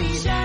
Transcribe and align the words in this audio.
You. 0.00 0.37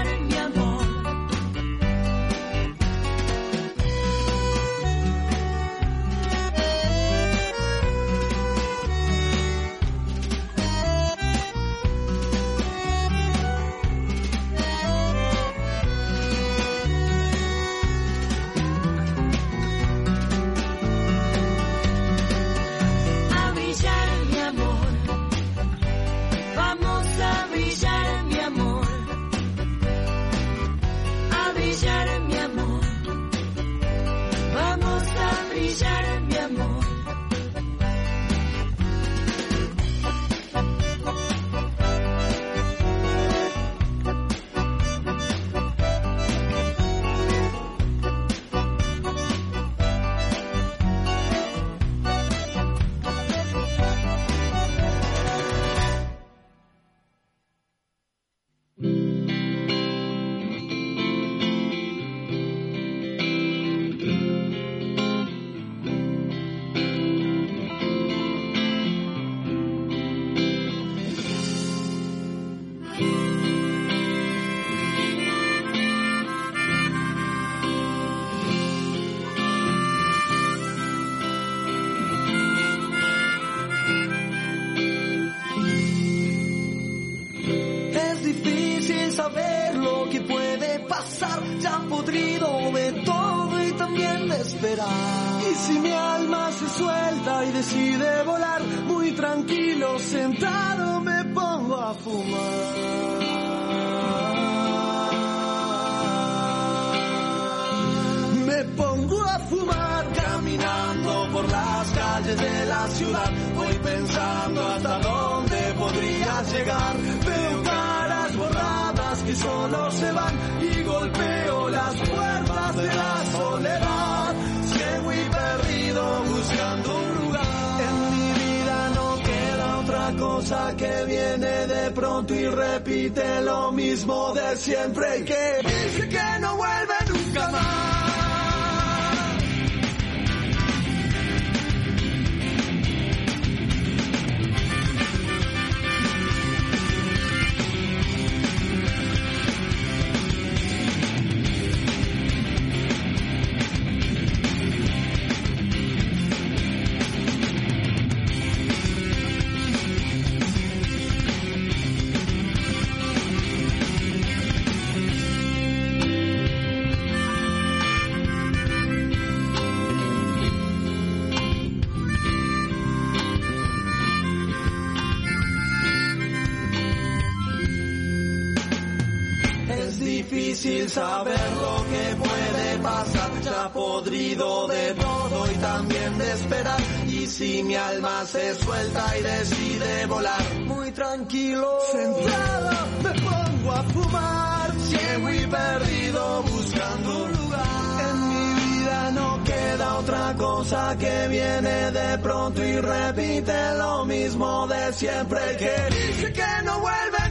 difícil 180.24 180.90
saber 180.90 181.52
lo 181.62 181.76
que 181.92 182.16
puede 182.16 182.78
pasar, 182.80 183.42
ya 183.42 183.70
podrido 183.74 184.68
de 184.68 184.94
todo 184.94 185.52
y 185.52 185.56
también 185.56 186.18
de 186.18 186.32
esperar. 186.32 186.82
Y 187.08 187.28
si 187.28 187.64
mi 187.64 187.76
alma 187.76 188.26
se 188.26 188.56
suelta 188.56 189.18
y 189.18 189.22
decide 189.24 190.06
volar, 190.08 190.60
muy 190.66 190.92
tranquilo, 190.92 191.80
Sentado 191.92 192.88
me 193.04 193.14
pongo 193.22 193.72
a 193.72 193.84
fumar, 193.84 194.72
ciego 194.80 195.30
y 195.30 195.48
perdido, 195.48 196.44
buscando 196.44 197.24
un 197.26 197.32
lugar. 197.32 198.02
En 198.10 198.30
mi 198.30 198.62
vida 198.62 199.12
no 199.12 199.44
queda 199.44 199.96
otra 199.98 200.36
cosa 200.38 200.98
que 200.98 201.28
viene 201.28 201.92
de 201.92 202.18
pronto 202.20 202.64
y 202.64 202.78
repite 202.80 203.74
lo 203.78 204.06
mismo 204.06 204.68
de 204.68 204.94
siempre 204.94 205.40
que 205.58 206.32
que 206.34 206.64
no 206.64 206.80
vuelve 206.80 207.23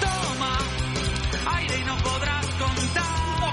Toma 0.00 0.56
aire 1.58 1.78
y 1.78 1.84
no 1.84 1.96
podrás 1.98 2.46
contar. 2.46 3.52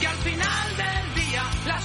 Que 0.00 0.06
al 0.06 0.16
final 0.16 0.76
del 0.78 1.14
día 1.26 1.42
la 1.66 1.80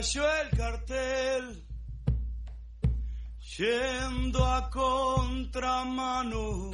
cayó 0.00 0.24
el 0.40 0.50
cartel, 0.56 1.66
yendo 3.58 4.46
a 4.46 4.70
contramano. 4.70 6.70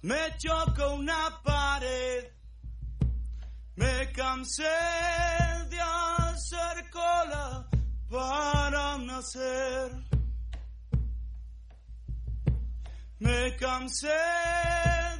Me 0.00 0.38
chocó 0.38 0.94
una 0.94 1.38
pared, 1.44 2.28
me 3.76 4.10
cansé 4.12 4.62
de 5.68 5.78
hacer 5.78 6.90
cola 6.90 7.68
para 8.08 8.96
nacer. 8.96 9.92
Me 13.18 13.54
cansé 13.56 14.08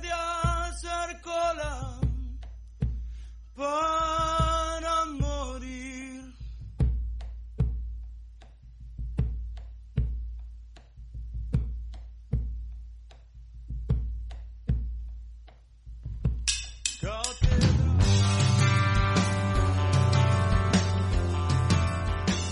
de 0.00 0.10
hacer 0.10 1.20
cola 1.20 2.00
para 3.54 4.49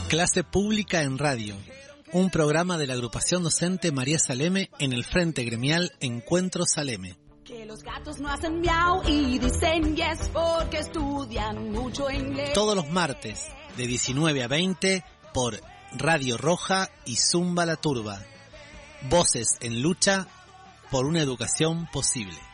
Clase 0.09 0.42
Pública 0.42 1.03
en 1.03 1.18
Radio, 1.18 1.55
un 2.12 2.31
programa 2.31 2.79
de 2.79 2.87
la 2.87 2.94
agrupación 2.94 3.42
docente 3.42 3.92
María 3.92 4.18
Saleme 4.18 4.71
en 4.79 4.94
el 4.94 5.05
Frente 5.05 5.44
Gremial 5.44 5.92
Encuentro 6.01 6.64
Saleme. 6.64 7.18
Que 7.44 7.66
los 7.66 7.83
gatos 7.83 8.18
no 8.18 8.31
hacen 8.31 8.62
miau 8.62 9.03
y 9.07 9.38
dicen 9.38 9.94
yes 9.94 10.31
porque 10.33 10.79
estudian 10.79 11.73
mucho 11.73 12.11
inglés. 12.11 12.55
Todos 12.55 12.75
los 12.75 12.88
martes, 12.88 13.44
de 13.77 13.87
19 13.87 14.42
a 14.42 14.49
20, 14.49 15.05
por 15.35 15.61
Radio 15.92 16.38
Roja 16.38 16.88
y 17.05 17.16
Zumba 17.16 17.66
la 17.66 17.77
Turba. 17.77 18.25
Voces 19.11 19.59
en 19.61 19.83
lucha 19.83 20.27
por 20.90 21.05
una 21.05 21.21
educación 21.21 21.87
posible. 21.92 22.48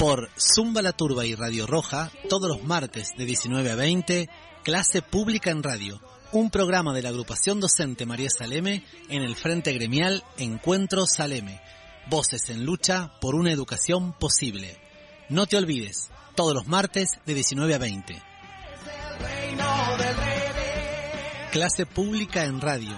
Por 0.00 0.30
Zumba 0.38 0.80
la 0.80 0.94
Turba 0.94 1.26
y 1.26 1.34
Radio 1.34 1.66
Roja, 1.66 2.10
todos 2.30 2.48
los 2.48 2.64
martes 2.64 3.10
de 3.18 3.26
19 3.26 3.70
a 3.70 3.74
20, 3.74 4.30
Clase 4.64 5.02
Pública 5.02 5.50
en 5.50 5.62
Radio, 5.62 6.00
un 6.32 6.48
programa 6.48 6.94
de 6.94 7.02
la 7.02 7.10
agrupación 7.10 7.60
docente 7.60 8.06
María 8.06 8.30
Saleme 8.30 8.82
en 9.10 9.20
el 9.20 9.36
Frente 9.36 9.74
Gremial 9.74 10.24
Encuentro 10.38 11.04
Saleme. 11.04 11.60
Voces 12.08 12.48
en 12.48 12.64
lucha 12.64 13.12
por 13.20 13.34
una 13.34 13.52
educación 13.52 14.14
posible. 14.14 14.80
No 15.28 15.44
te 15.44 15.58
olvides, 15.58 16.08
todos 16.34 16.54
los 16.54 16.66
martes 16.66 17.10
de 17.26 17.34
19 17.34 17.74
a 17.74 17.78
20. 17.78 18.22
Clase 21.52 21.84
Pública 21.84 22.46
en 22.46 22.58
Radio. 22.62 22.96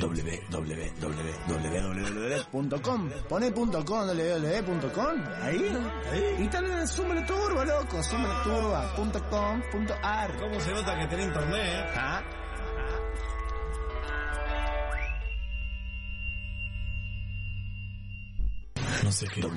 www.com. 0.00 1.10
Pone 3.28 3.52
punto 3.52 3.84
com, 3.84 4.06
www.com. 4.06 5.24
Ahí, 5.42 5.76
ahí. 6.10 6.36
Y 6.38 6.48
también 6.48 6.78
en 6.78 6.88
Súmale 6.88 7.22
Turbo, 7.22 7.64
loco. 7.64 8.02
Súmale 8.02 8.34
Turbo.com.ar. 8.44 10.36
¿Cómo 10.38 10.60
se 10.60 10.72
nota 10.72 10.98
que 10.98 11.06
tiene 11.06 11.24
internet, 11.24 11.64
eh? 11.64 11.84
Ah. 11.96 12.22
No 19.02 19.12
sé 19.12 19.26
qué. 19.28 19.40
yo 19.42 19.48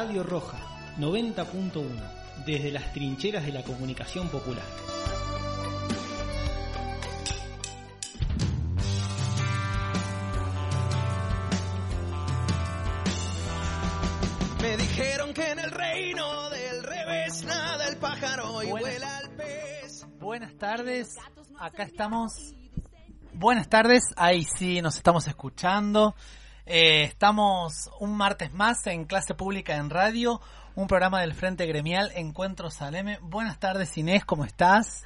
Radio 0.00 0.22
Roja 0.22 0.56
90.1 0.98 1.82
desde 2.46 2.72
las 2.72 2.90
trincheras 2.94 3.44
de 3.44 3.52
la 3.52 3.62
comunicación 3.62 4.30
popular. 4.30 4.64
Me 14.62 14.76
dijeron 14.78 15.34
que 15.34 15.50
en 15.50 15.58
el 15.58 15.70
reino 15.70 16.48
del 16.48 16.82
revés 16.82 17.44
nada 17.44 17.86
el 17.86 17.98
pájaro 17.98 18.62
y 18.62 18.70
Buenas. 18.70 18.80
vuela 18.80 19.18
el 19.18 19.30
pez. 19.36 20.06
Buenas 20.18 20.56
tardes, 20.56 21.16
acá 21.58 21.82
estamos. 21.82 22.54
Buenas 23.34 23.68
tardes, 23.68 24.02
ahí 24.16 24.46
sí 24.56 24.80
nos 24.80 24.96
estamos 24.96 25.28
escuchando. 25.28 26.14
Eh, 26.72 27.02
estamos 27.02 27.90
un 27.98 28.16
martes 28.16 28.52
más 28.54 28.86
en 28.86 29.04
clase 29.04 29.34
pública 29.34 29.74
en 29.74 29.90
radio, 29.90 30.40
un 30.76 30.86
programa 30.86 31.20
del 31.20 31.34
Frente 31.34 31.66
Gremial 31.66 32.12
Encuentro 32.14 32.70
Saleme. 32.70 33.18
Buenas 33.22 33.58
tardes 33.58 33.98
Inés, 33.98 34.24
¿cómo 34.24 34.44
estás? 34.44 35.02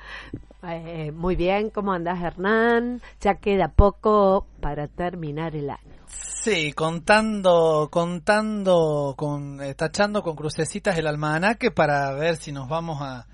Eh, 0.62 1.10
muy 1.10 1.36
bien, 1.36 1.70
¿cómo 1.70 1.94
andás 1.94 2.20
Hernán? 2.22 3.00
Ya 3.22 3.36
queda 3.36 3.68
poco 3.68 4.46
para 4.60 4.88
terminar 4.88 5.56
el 5.56 5.70
año. 5.70 6.04
Sí, 6.06 6.74
contando, 6.74 7.88
contando, 7.90 9.14
con, 9.16 9.62
eh, 9.62 9.72
tachando 9.74 10.22
con 10.22 10.36
crucecitas 10.36 10.98
el 10.98 11.06
almanaque 11.06 11.70
para 11.70 12.12
ver 12.12 12.36
si 12.36 12.52
nos 12.52 12.68
vamos 12.68 13.00
a, 13.00 13.26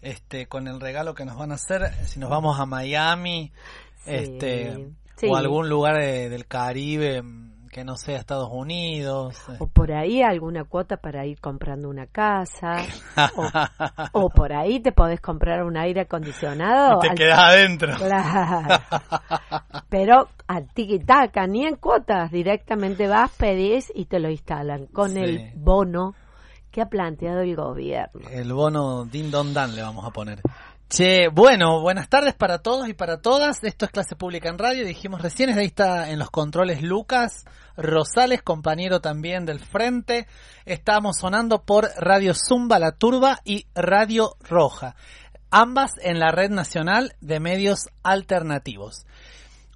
este, 0.00 0.46
con 0.46 0.68
el 0.68 0.80
regalo 0.80 1.14
que 1.14 1.24
nos 1.24 1.36
van 1.36 1.50
a 1.50 1.56
hacer, 1.56 1.92
si 2.06 2.20
nos 2.20 2.30
vamos 2.30 2.60
a 2.60 2.64
Miami, 2.64 3.50
este, 4.06 4.92
sí. 5.16 5.26
o 5.28 5.34
algún 5.34 5.68
lugar 5.68 5.96
de- 5.96 6.28
del 6.28 6.46
Caribe 6.46 7.22
mm, 7.22 7.51
que 7.72 7.84
no 7.84 7.96
sea 7.96 8.18
Estados 8.18 8.50
Unidos. 8.52 9.34
eh. 9.48 9.56
O 9.58 9.66
por 9.66 9.90
ahí 9.92 10.22
alguna 10.22 10.64
cuota 10.64 10.98
para 10.98 11.24
ir 11.24 11.40
comprando 11.40 11.88
una 11.88 12.06
casa. 12.06 12.76
o, 13.34 13.48
o 14.24 14.28
por 14.28 14.52
ahí 14.52 14.78
te 14.80 14.92
podés 14.92 15.20
comprar 15.22 15.64
un 15.64 15.78
aire 15.78 16.02
acondicionado. 16.02 16.98
Te 17.00 17.08
al- 17.08 17.14
quedas 17.16 17.38
adentro. 17.38 17.94
Claro. 17.96 18.68
Pero 19.88 20.28
al 20.46 20.68
tiki-taka, 20.68 21.46
ni 21.46 21.64
en 21.66 21.76
cuotas. 21.76 22.30
Directamente 22.30 23.08
vas, 23.08 23.30
pedís 23.38 23.90
y 23.94 24.04
te 24.04 24.20
lo 24.20 24.28
instalan 24.30 24.86
con 24.88 25.10
Sí. 25.12 25.20
el 25.20 25.52
bono 25.56 26.14
que 26.70 26.82
ha 26.82 26.86
planteado 26.86 27.40
el 27.40 27.56
gobierno. 27.56 28.28
El 28.30 28.52
bono 28.52 29.04
Din 29.06 29.30
Don 29.30 29.52
Dan 29.54 29.74
le 29.74 29.82
vamos 29.82 30.04
a 30.04 30.10
poner. 30.10 30.40
Che, 30.94 31.28
bueno, 31.28 31.80
buenas 31.80 32.10
tardes 32.10 32.34
para 32.34 32.58
todos 32.58 32.86
y 32.86 32.92
para 32.92 33.22
todas. 33.22 33.64
Esto 33.64 33.86
es 33.86 33.90
Clase 33.90 34.14
Pública 34.14 34.50
en 34.50 34.58
Radio. 34.58 34.84
Dijimos 34.84 35.22
recién, 35.22 35.48
ahí 35.48 35.64
está 35.64 36.10
en 36.10 36.18
los 36.18 36.30
controles 36.30 36.82
Lucas 36.82 37.46
Rosales, 37.78 38.42
compañero 38.42 39.00
también 39.00 39.46
del 39.46 39.58
Frente. 39.58 40.26
Estamos 40.66 41.16
sonando 41.16 41.62
por 41.62 41.88
Radio 41.96 42.34
Zumba 42.34 42.78
La 42.78 42.92
Turba 42.92 43.40
y 43.42 43.64
Radio 43.74 44.36
Roja, 44.46 44.94
ambas 45.50 45.92
en 46.02 46.18
la 46.18 46.30
Red 46.30 46.50
Nacional 46.50 47.14
de 47.22 47.40
Medios 47.40 47.88
Alternativos. 48.02 49.06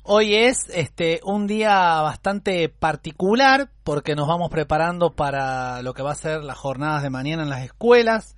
Hoy 0.02 0.34
es 0.34 0.58
este 0.68 1.20
un 1.24 1.46
día 1.46 2.02
bastante 2.02 2.68
particular 2.68 3.70
porque 3.84 4.14
nos 4.14 4.28
vamos 4.28 4.50
preparando 4.50 5.14
para 5.14 5.80
lo 5.80 5.94
que 5.94 6.02
va 6.02 6.12
a 6.12 6.14
ser 6.14 6.44
las 6.44 6.58
jornadas 6.58 7.02
de 7.02 7.08
mañana 7.08 7.42
en 7.42 7.48
las 7.48 7.64
escuelas. 7.64 8.35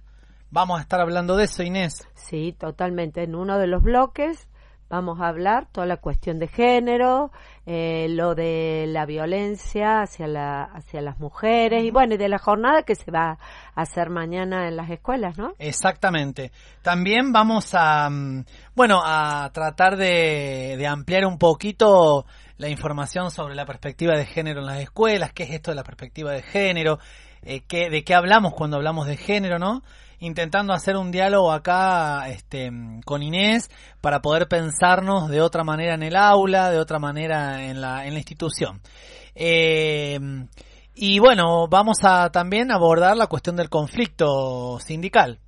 Vamos 0.51 0.79
a 0.79 0.83
estar 0.83 1.01
hablando 1.01 1.37
de 1.37 1.45
eso, 1.45 1.63
Inés. 1.63 2.09
Sí, 2.15 2.55
totalmente. 2.59 3.23
En 3.23 3.35
uno 3.35 3.59
de 3.59 3.67
los 3.67 3.83
bloques 3.83 4.49
vamos 4.89 5.21
a 5.21 5.29
hablar 5.29 5.67
toda 5.71 5.87
la 5.87 5.99
cuestión 5.99 6.39
de 6.39 6.49
género, 6.49 7.31
eh, 7.67 8.07
lo 8.09 8.35
de 8.35 8.87
la 8.89 9.05
violencia 9.05 10.01
hacia, 10.01 10.27
la, 10.27 10.63
hacia 10.63 11.03
las 11.03 11.19
mujeres 11.19 11.85
y 11.85 11.91
bueno, 11.91 12.15
y 12.15 12.17
de 12.17 12.29
la 12.29 12.39
jornada 12.39 12.83
que 12.85 12.95
se 12.95 13.11
va 13.11 13.39
a 13.75 13.83
hacer 13.83 14.09
mañana 14.09 14.67
en 14.67 14.77
las 14.77 14.89
escuelas, 14.91 15.37
¿no? 15.37 15.53
Exactamente. 15.59 16.53
También 16.81 17.33
vamos 17.33 17.75
a, 17.75 18.09
mm, 18.09 18.45
bueno, 18.75 19.03
a 19.05 19.51
tratar 19.53 19.97
de, 19.97 20.77
de 20.79 20.87
ampliar 20.87 21.27
un 21.27 21.39
poquito 21.39 22.25
la 22.57 22.69
información 22.69 23.31
sobre 23.31 23.55
la 23.55 23.67
perspectiva 23.67 24.17
de 24.17 24.25
género 24.25 24.61
en 24.61 24.67
las 24.67 24.81
escuelas, 24.81 25.33
qué 25.33 25.45
es 25.45 25.51
esto 25.51 25.71
de 25.71 25.77
la 25.77 25.85
perspectiva 25.85 26.33
de 26.33 26.43
género, 26.43 26.99
eh, 27.43 27.61
qué, 27.69 27.91
de 27.91 28.03
qué 28.05 28.15
hablamos 28.15 28.55
cuando 28.55 28.77
hablamos 28.79 29.07
de 29.07 29.17
género, 29.17 29.59
¿no? 29.59 29.83
Intentando 30.21 30.73
hacer 30.73 30.97
un 30.97 31.11
diálogo 31.11 31.53
acá 31.53 32.29
este, 32.29 32.71
con 33.05 33.23
Inés 33.23 33.71
para 34.01 34.21
poder 34.21 34.49
pensarnos 34.49 35.29
de 35.29 35.41
otra 35.41 35.65
manera 35.65 35.95
en 35.95 36.03
el 36.03 36.17
aula, 36.17 36.71
de 36.71 36.79
otra 36.79 36.99
manera 36.99 37.65
en 37.65 37.81
la, 37.81 38.07
en 38.07 38.15
la 38.15 38.19
institución. 38.19 38.81
Eh, 39.35 40.19
y 40.95 41.21
bueno, 41.21 41.69
vamos 41.69 41.99
a 42.03 42.31
también 42.31 42.73
abordar 42.73 43.17
la 43.17 43.29
cuestión 43.29 43.55
del 43.55 43.69
conflicto 43.69 44.81
sindical. 44.81 45.39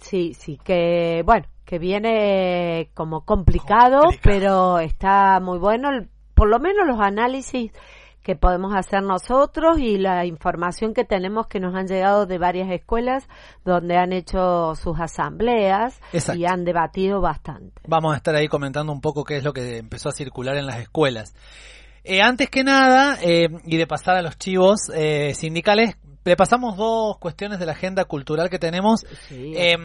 Sí, 0.00 0.34
sí, 0.34 0.58
que 0.62 1.22
bueno, 1.24 1.46
que 1.64 1.78
viene 1.78 2.90
como 2.92 3.22
complicado, 3.22 4.02
Complicado. 4.02 4.20
pero 4.22 4.78
está 4.80 5.40
muy 5.40 5.58
bueno, 5.58 5.88
por 6.34 6.50
lo 6.50 6.58
menos 6.58 6.86
los 6.86 7.00
análisis 7.00 7.72
que 8.24 8.34
podemos 8.34 8.74
hacer 8.74 9.02
nosotros 9.02 9.78
y 9.78 9.98
la 9.98 10.24
información 10.24 10.94
que 10.94 11.04
tenemos 11.04 11.46
que 11.46 11.60
nos 11.60 11.74
han 11.74 11.86
llegado 11.86 12.24
de 12.24 12.38
varias 12.38 12.70
escuelas 12.70 13.28
donde 13.64 13.96
han 13.96 14.12
hecho 14.12 14.74
sus 14.74 14.98
asambleas 14.98 16.00
Exacto. 16.12 16.40
y 16.40 16.46
han 16.46 16.64
debatido 16.64 17.20
bastante. 17.20 17.82
Vamos 17.86 18.14
a 18.14 18.16
estar 18.16 18.34
ahí 18.34 18.48
comentando 18.48 18.92
un 18.92 19.02
poco 19.02 19.24
qué 19.24 19.36
es 19.36 19.44
lo 19.44 19.52
que 19.52 19.76
empezó 19.76 20.08
a 20.08 20.12
circular 20.12 20.56
en 20.56 20.66
las 20.66 20.80
escuelas. 20.80 21.34
Eh, 22.02 22.22
antes 22.22 22.48
que 22.48 22.64
nada, 22.64 23.18
eh, 23.22 23.48
y 23.64 23.76
de 23.76 23.86
pasar 23.86 24.16
a 24.16 24.22
los 24.22 24.38
chivos 24.38 24.90
eh, 24.94 25.34
sindicales, 25.34 25.96
le 26.24 26.36
pasamos 26.36 26.78
dos 26.78 27.18
cuestiones 27.18 27.58
de 27.58 27.66
la 27.66 27.72
agenda 27.72 28.06
cultural 28.06 28.48
que 28.48 28.58
tenemos. 28.58 29.06
Sí. 29.28 29.52
Eh, 29.54 29.76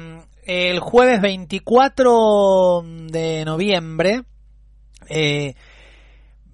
el 0.46 0.80
jueves 0.80 1.22
24 1.22 2.84
de 3.12 3.44
noviembre, 3.46 4.24
eh, 5.10 5.56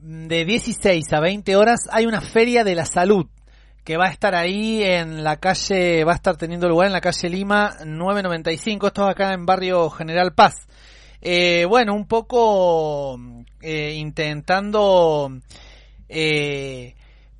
de 0.05 0.45
16 0.45 1.11
a 1.13 1.19
20 1.19 1.55
horas, 1.55 1.87
hay 1.91 2.05
una 2.05 2.21
feria 2.21 2.63
de 2.63 2.75
la 2.75 2.85
salud 2.85 3.25
que 3.83 3.97
va 3.97 4.05
a 4.05 4.11
estar 4.11 4.35
ahí 4.35 4.83
en 4.83 5.23
la 5.23 5.37
calle, 5.37 6.03
va 6.03 6.11
a 6.11 6.15
estar 6.15 6.37
teniendo 6.37 6.69
lugar 6.69 6.85
en 6.87 6.93
la 6.93 7.01
calle 7.01 7.27
Lima 7.27 7.75
995, 7.83 8.87
esto 8.87 9.03
es 9.03 9.11
acá 9.11 9.33
en 9.33 9.47
barrio 9.47 9.89
General 9.89 10.31
Paz. 10.35 10.67
Eh, 11.21 11.65
bueno, 11.67 11.95
un 11.95 12.07
poco 12.07 13.19
eh, 13.61 13.93
intentando 13.95 15.31
eh, 16.07 16.93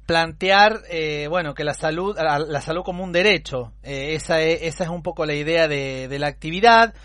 plantear, 0.08 0.82
eh, 0.90 1.28
bueno, 1.30 1.54
que 1.54 1.64
la 1.64 1.76
salud, 1.76 2.16
la, 2.18 2.40
la 2.40 2.62
salud 2.62 2.82
como 2.84 3.04
un 3.04 3.12
derecho. 3.12 3.74
Eh, 3.84 4.16
esa, 4.16 4.42
es, 4.42 4.64
esa 4.64 4.86
es 4.86 4.90
un 4.90 5.04
poco 5.04 5.28
la 5.28 5.36
idea 5.36 5.68
de, 5.68 6.08
de 6.08 6.20
la 6.20 6.28
actividad. 6.28 6.96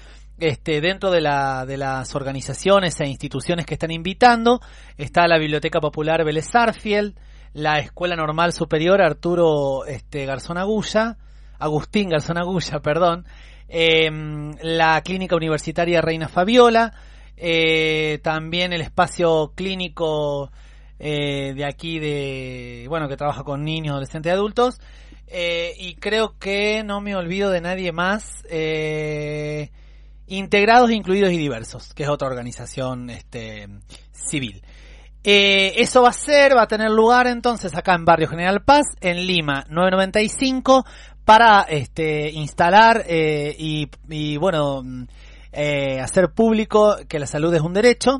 Este, 0.41 0.81
dentro 0.81 1.11
de, 1.11 1.21
la, 1.21 1.67
de 1.67 1.77
las 1.77 2.15
organizaciones 2.15 2.99
e 2.99 3.07
instituciones 3.07 3.67
que 3.67 3.75
están 3.75 3.91
invitando 3.91 4.63
está 4.97 5.29
la 5.29 5.37
Biblioteca 5.37 5.81
Popular 5.81 6.25
Vélez 6.25 6.47
Sarfield, 6.47 7.15
la 7.53 7.79
Escuela 7.79 8.17
Normal 8.17 8.55
Superior 8.55 9.03
Arturo 9.03 9.85
este, 9.85 10.25
Garzón 10.25 10.57
Agulla, 10.57 11.19
Agustín 11.59 12.09
Garzón 12.09 12.39
Agulla, 12.39 12.81
perdón, 12.83 13.27
em, 13.69 14.55
la 14.63 15.03
Clínica 15.03 15.37
Universitaria 15.37 16.01
Reina 16.01 16.27
Fabiola, 16.27 16.95
eh, 17.37 18.19
también 18.23 18.73
el 18.73 18.81
espacio 18.81 19.53
clínico 19.55 20.51
eh, 20.99 21.53
de 21.53 21.67
aquí 21.67 21.99
de, 21.99 22.87
bueno, 22.89 23.09
que 23.09 23.19
trabaja 23.19 23.45
con 23.45 23.63
niños, 23.63 23.93
adolescentes 23.93 24.31
y 24.31 24.33
adultos, 24.33 24.81
eh, 25.27 25.75
y 25.77 25.97
creo 25.97 26.39
que 26.39 26.83
no 26.83 27.03
me 27.03 27.15
olvido 27.15 27.51
de 27.51 27.61
nadie 27.61 27.93
más, 27.93 28.43
integrados, 30.31 30.91
incluidos 30.91 31.33
y 31.33 31.37
diversos, 31.37 31.93
que 31.93 32.05
es 32.05 32.09
otra 32.09 32.29
organización 32.29 33.11
este, 33.11 33.69
civil. 34.13 34.63
Eh, 35.23 35.75
eso 35.77 36.03
va 36.03 36.09
a 36.09 36.15
ser, 36.15 36.57
va 36.57 36.63
a 36.63 36.67
tener 36.67 36.91
lugar 36.91 37.27
entonces 37.27 37.77
acá 37.77 37.95
en 37.95 38.07
Barrio 38.07 38.29
General 38.29 38.63
Paz, 38.63 38.87
en 39.03 39.27
Lima 39.27 39.67
995, 39.69 40.87
para 41.25 41.63
este, 41.63 42.31
instalar 42.31 43.05
eh, 43.07 43.55
y, 43.59 43.89
y, 44.09 44.37
bueno, 44.37 44.83
eh, 45.53 46.01
hacer 46.01 46.31
público 46.31 46.97
que 47.09 47.19
la 47.19 47.27
salud 47.27 47.55
es 47.55 47.61
un 47.61 47.75
derecho. 47.75 48.19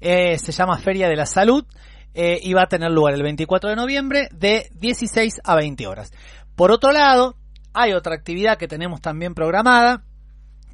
Eh, 0.00 0.38
se 0.38 0.52
llama 0.52 0.78
Feria 0.78 1.08
de 1.08 1.16
la 1.16 1.26
Salud 1.26 1.64
y 2.12 2.52
va 2.52 2.64
a 2.64 2.68
tener 2.68 2.90
lugar 2.90 3.14
el 3.14 3.22
24 3.22 3.70
de 3.70 3.76
noviembre 3.76 4.28
de 4.32 4.68
16 4.74 5.40
a 5.44 5.54
20 5.54 5.86
horas. 5.86 6.12
Por 6.56 6.72
otro 6.72 6.92
lado, 6.92 7.36
hay 7.72 7.92
otra 7.92 8.14
actividad 8.14 8.58
que 8.58 8.68
tenemos 8.68 9.00
también 9.00 9.32
programada, 9.32 10.02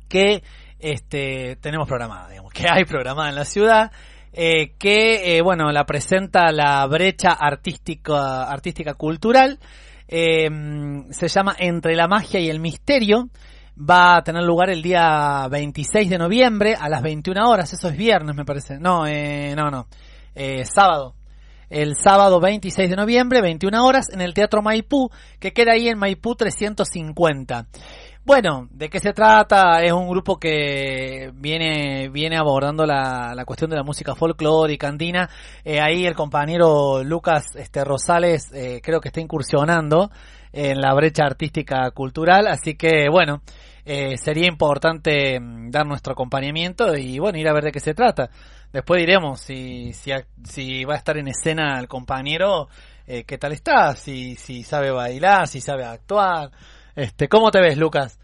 que 0.09 0.43
este, 0.79 1.57
tenemos 1.57 1.89
programada, 1.89 2.29
digamos, 2.29 2.53
que 2.53 2.66
hay 2.68 2.85
programada 2.85 3.29
en 3.29 3.35
la 3.35 3.45
ciudad, 3.45 3.91
eh, 4.33 4.74
que, 4.79 5.37
eh, 5.37 5.43
bueno, 5.43 5.70
la 5.72 5.85
presenta 5.85 6.53
la 6.53 6.87
brecha 6.87 7.31
artística, 7.33 8.45
artística 8.45 8.95
cultural, 8.95 9.59
eh, 10.09 10.49
se 11.11 11.29
llama 11.29 11.57
Entre 11.59 11.97
la 11.97 12.07
magia 12.07 12.41
y 12.41 12.51
el 12.51 12.61
misterio, 12.61 13.29
va 13.79 14.16
a 14.16 14.22
tener 14.22 14.43
lugar 14.43 14.70
el 14.70 14.83
día 14.83 15.49
26 15.51 16.09
de 16.09 16.18
noviembre 16.18 16.74
a 16.79 16.89
las 16.89 17.03
21 17.03 17.49
horas, 17.49 17.72
eso 17.72 17.89
es 17.89 17.97
viernes 17.97 18.35
me 18.35 18.45
parece, 18.45 18.79
no, 18.79 19.07
eh, 19.07 19.55
no, 19.57 19.70
no, 19.70 19.87
sábado, 20.64 21.14
el 21.68 21.97
sábado 21.97 22.41
26 22.41 22.91
de 22.91 22.97
noviembre, 22.97 23.41
21 23.41 23.85
horas, 23.85 24.09
en 24.12 24.20
el 24.20 24.35
Teatro 24.35 24.62
Maipú, 24.62 25.11
que 25.41 25.53
queda 25.53 25.72
ahí 25.72 25.89
en 25.89 25.99
Maipú 25.99 26.35
350. 26.37 27.66
Bueno, 28.27 28.66
¿de 28.72 28.91
qué 28.91 28.99
se 28.99 29.12
trata? 29.12 29.85
Es 29.85 29.93
un 29.93 30.09
grupo 30.09 30.37
que 30.37 31.31
viene, 31.33 32.09
viene 32.09 32.37
abordando 32.37 32.85
la, 32.85 33.41
cuestión 33.47 33.70
de 33.70 33.77
la 33.77 33.85
música 33.85 34.16
folclórica 34.16 34.89
andina. 34.89 35.31
Eh, 35.64 35.81
ahí 35.81 36.05
el 36.07 36.16
compañero 36.16 37.05
Lucas 37.05 37.55
este, 37.55 37.85
Rosales 37.85 38.51
eh, 38.53 38.81
creo 38.83 39.01
que 39.01 39.11
está 39.11 39.20
incursionando 39.20 40.11
en 40.53 40.81
la 40.81 40.93
brecha 40.93 41.22
artística 41.24 41.89
cultural, 41.93 42.49
así 42.49 42.74
que 42.74 43.09
bueno, 43.09 43.43
eh, 43.85 44.16
sería 44.16 44.49
importante 44.49 45.39
mm, 45.39 45.70
dar 45.70 45.87
nuestro 45.87 46.14
acompañamiento 46.14 46.97
y 46.97 47.20
bueno, 47.20 47.39
ir 47.39 47.49
a 47.49 47.53
ver 47.53 47.62
de 47.62 47.70
qué 47.70 47.79
se 47.79 47.95
trata. 47.95 48.29
Después 48.72 48.99
diremos 48.99 49.41
si, 49.41 49.93
si, 49.93 50.11
si 50.43 50.85
va 50.85 50.95
a 50.95 50.99
estar 50.99 51.16
en 51.16 51.29
escena 51.29 51.79
el 51.79 51.87
compañero, 51.87 52.68
eh, 53.07 53.22
qué 53.22 53.39
tal 53.39 53.53
está, 53.53 53.95
si, 53.95 54.35
si 54.35 54.64
sabe 54.64 54.91
bailar, 54.91 55.47
si 55.47 55.61
sabe 55.61 55.85
actuar. 55.85 56.51
Este, 56.97 57.28
¿cómo 57.28 57.51
te 57.51 57.61
ves, 57.61 57.76
Lucas? 57.78 58.18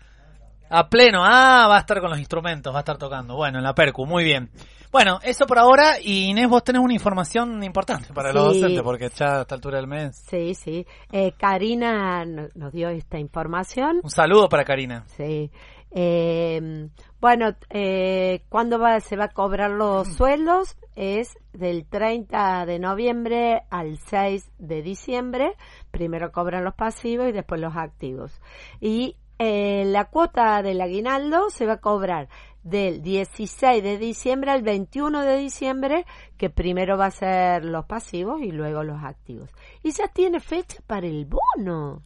A 0.71 0.89
pleno, 0.89 1.23
ah, 1.23 1.67
va 1.69 1.77
a 1.77 1.81
estar 1.81 2.01
con 2.01 2.09
los 2.11 2.19
instrumentos, 2.19 2.73
va 2.73 2.79
a 2.79 2.81
estar 2.81 2.97
tocando. 2.97 3.37
Bueno, 3.37 3.59
en 3.59 3.65
la 3.65 3.75
percu, 3.75 4.07
muy 4.07 4.25
bien. 4.25 4.51
Bueno, 4.91 5.21
eso 5.23 5.47
por 5.47 5.59
ahora. 5.59 6.01
Y 6.03 6.31
Inés, 6.31 6.49
vos 6.49 6.65
tenés 6.65 6.81
una 6.83 6.95
información 6.95 7.63
importante 7.63 8.13
para 8.15 8.33
los 8.33 8.55
docentes, 8.55 8.83
porque 8.83 9.11
ya 9.15 9.39
a 9.39 9.41
esta 9.43 9.55
altura 9.55 9.77
del 9.77 9.87
mes. 9.87 10.17
Sí, 10.29 10.55
sí. 10.55 10.87
Eh, 11.11 11.33
Karina 11.39 12.25
no- 12.25 12.49
nos 12.55 12.73
dio 12.73 12.89
esta 12.89 13.19
información. 13.19 14.01
Un 14.03 14.11
saludo 14.11 14.49
para 14.49 14.65
Karina. 14.65 15.05
Sí. 15.17 15.51
Eh, 15.95 16.89
bueno, 17.21 17.55
eh, 17.71 18.45
¿cuándo 18.49 18.79
va, 18.79 18.99
se 19.01 19.17
va 19.17 19.25
a 19.25 19.33
cobrar 19.33 19.71
los 19.71 20.09
sueldos? 20.15 20.77
Es 20.97 21.39
del 21.53 21.87
30 21.87 22.67
de 22.67 22.79
noviembre 22.79 23.63
al 23.71 23.99
6 23.99 24.51
de 24.59 24.83
diciembre. 24.83 25.55
Primero 25.91 26.33
cobran 26.33 26.65
los 26.65 26.75
pasivos 26.75 27.29
y 27.29 27.33
después 27.33 27.61
los 27.61 27.77
activos. 27.77 28.41
Y 28.81 29.17
eh, 29.39 29.85
la 29.87 30.07
cuota 30.07 30.63
del 30.63 30.81
aguinaldo 30.81 31.51
se 31.51 31.67
va 31.67 31.75
a 31.75 31.81
cobrar 31.81 32.29
del 32.63 33.03
16 33.03 33.83
de 33.83 33.99
diciembre 33.99 34.53
al 34.53 34.63
21 34.63 35.23
de 35.23 35.37
diciembre, 35.37 36.07
que 36.37 36.49
primero 36.49 36.97
va 36.97 37.07
a 37.07 37.11
ser 37.11 37.65
los 37.65 37.87
pasivos 37.87 38.41
y 38.41 38.53
luego 38.53 38.83
los 38.85 39.03
activos. 39.03 39.51
Y 39.83 39.91
ya 39.93 40.07
tiene 40.09 40.39
fecha 40.41 40.79
para 40.87 41.07
el 41.07 41.27
bono. 41.27 42.03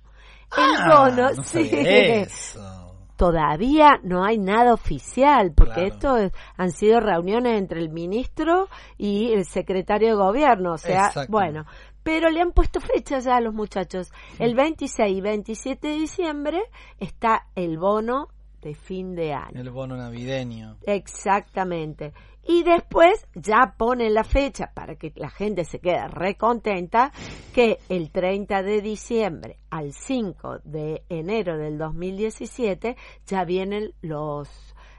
El 0.57 0.77
Ah, 0.81 1.09
bono, 1.11 1.31
no 1.35 1.43
sí. 1.43 1.69
eso. 1.73 2.86
Todavía 3.17 3.99
no 4.03 4.25
hay 4.25 4.39
nada 4.39 4.73
oficial, 4.75 5.53
porque 5.57 5.75
Claro. 5.75 5.89
esto 5.89 6.17
es- 6.19 6.33
han 6.57 6.71
sido 6.71 7.01
reuniones 7.01 7.59
entre 7.59 7.81
el 7.81 7.89
ministro 7.91 8.69
y 8.99 9.33
el 9.33 9.45
secretario 9.45 10.09
de 10.09 10.15
gobierno, 10.15 10.73
o 10.75 10.79
sea, 10.79 11.11
bueno, 11.29 11.65
pero 12.03 12.31
le 12.31 12.41
han 12.41 12.53
puesto 12.53 12.81
fecha 12.81 13.19
ya 13.19 13.37
a 13.37 13.41
los 13.41 13.53
muchachos. 13.55 14.13
El 14.39 14.55
26 14.55 15.17
y 15.17 15.21
27 15.21 15.89
de 15.89 15.95
diciembre 15.95 16.61
está 17.01 17.47
el 17.55 17.79
bono 17.79 18.29
de 18.63 18.75
fin 18.75 19.15
de 19.15 19.33
año. 19.33 19.61
El 19.61 19.71
bono 19.71 19.97
navideño. 19.97 20.77
Exactamente. 20.87 22.13
Y 22.49 22.63
después 22.63 23.27
ya 23.35 23.75
ponen 23.77 24.15
la 24.15 24.23
fecha 24.23 24.71
para 24.73 24.95
que 24.95 25.13
la 25.17 25.31
gente 25.31 25.65
se 25.65 25.81
quede 25.81 26.07
recontenta 26.09 27.11
que 27.53 27.79
el 27.89 28.11
30 28.13 28.63
de 28.63 28.81
diciembre 28.83 29.59
al 29.71 29.93
5 29.93 30.61
de 30.65 31.03
enero 31.09 31.59
del 31.59 31.77
2017 31.77 32.97
ya 33.27 33.45
vienen 33.45 33.93
los 34.01 34.49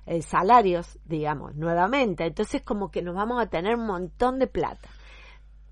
eh, 0.05 0.21
salarios, 0.21 0.99
digamos, 1.05 1.55
nuevamente. 1.55 2.25
Entonces 2.25 2.61
como 2.63 2.91
que 2.91 3.01
nos 3.01 3.15
vamos 3.15 3.41
a 3.41 3.47
tener 3.47 3.75
un 3.75 3.85
montón 3.87 4.39
de 4.39 4.47
plata. 4.47 4.89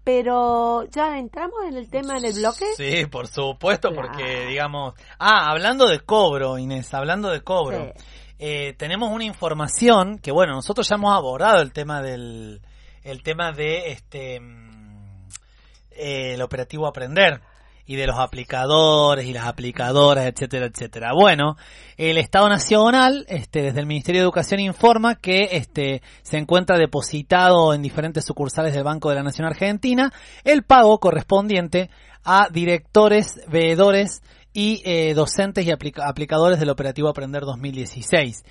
Pero 0.04 0.84
ya 0.92 1.18
entramos 1.18 1.66
en 1.68 1.78
el 1.78 1.90
tema 1.90 2.18
en 2.18 2.26
el 2.26 2.34
bloque. 2.34 2.66
Sí, 2.78 3.06
por 3.08 3.28
supuesto, 3.28 3.90
Claro. 3.90 4.08
porque 4.10 4.46
digamos... 4.46 4.94
Ah, 5.18 5.50
hablando 5.50 5.88
de 5.88 6.00
cobro, 6.02 6.58
Inés, 6.60 6.94
hablando 6.94 7.30
de 7.32 7.42
cobro. 7.42 7.92
Sí. 7.96 8.04
Eh, 8.40 8.74
tenemos 8.78 9.12
una 9.12 9.24
información 9.24 10.20
que, 10.20 10.32
bueno, 10.32 10.54
nosotros 10.54 10.88
ya 10.88 10.96
hemos 10.96 11.14
abordado 11.14 11.62
el 11.62 11.72
tema 11.74 12.02
del... 12.02 12.62
El 13.04 13.22
tema 13.22 13.52
de 13.52 13.92
este... 13.92 14.40
mm, 14.40 15.28
eh, 15.92 16.34
el 16.34 16.42
operativo 16.42 16.88
Aprender 16.88 17.42
y 17.86 17.96
de 17.96 18.08
los 18.08 18.18
aplicadores 18.18 19.26
y 19.26 19.34
las 19.34 19.46
aplicadoras, 19.46 20.26
etcétera, 20.26 20.66
etcétera. 20.66 21.12
Bueno, 21.14 21.56
el 21.98 22.18
Estado 22.18 22.50
Nacional, 22.50 23.26
este, 23.30 23.62
desde 23.62 23.80
el 23.80 23.86
Ministerio 23.86 24.22
de 24.22 24.26
Educación 24.26 24.60
informa 24.60 25.16
que 25.16 25.50
este, 25.52 26.02
se 26.24 26.38
encuentra 26.38 26.78
depositado 26.78 27.74
en 27.74 27.82
diferentes 27.82 28.26
sucursales 28.26 28.74
del 28.74 28.84
Banco 28.84 29.10
de 29.10 29.16
la 29.16 29.24
Nación 29.24 29.48
Argentina 29.48 30.12
el 30.44 30.64
pago 30.64 31.00
correspondiente 31.00 31.90
a 32.24 32.50
directores, 32.52 33.40
veedores 33.48 34.24
y 34.56 34.82
eh, 34.86 35.14
docentes 35.14 35.66
y 35.66 35.72
aplica- 35.72 36.08
aplicadores 36.08 36.60
del 36.60 36.70
operativo 36.70 37.10
Aprender 37.10 37.44
2016. 37.44 38.44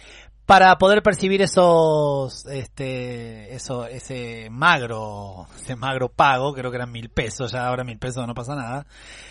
Para 0.44 0.76
poder 0.76 1.02
percibir 1.02 1.40
esos, 1.40 2.44
este, 2.44 3.55
eso, 3.55 3.86
ese 3.86 4.48
magro, 4.50 5.46
ese 5.59 5.74
magro 5.74 6.11
pago, 6.11 6.52
creo 6.52 6.70
que 6.70 6.76
eran 6.76 6.92
mil 6.92 7.09
pesos, 7.09 7.52
ya 7.52 7.66
ahora 7.66 7.82
mil 7.82 7.96
pesos 7.98 8.26
no 8.26 8.34
pasa 8.34 8.55
nada. 8.55 8.86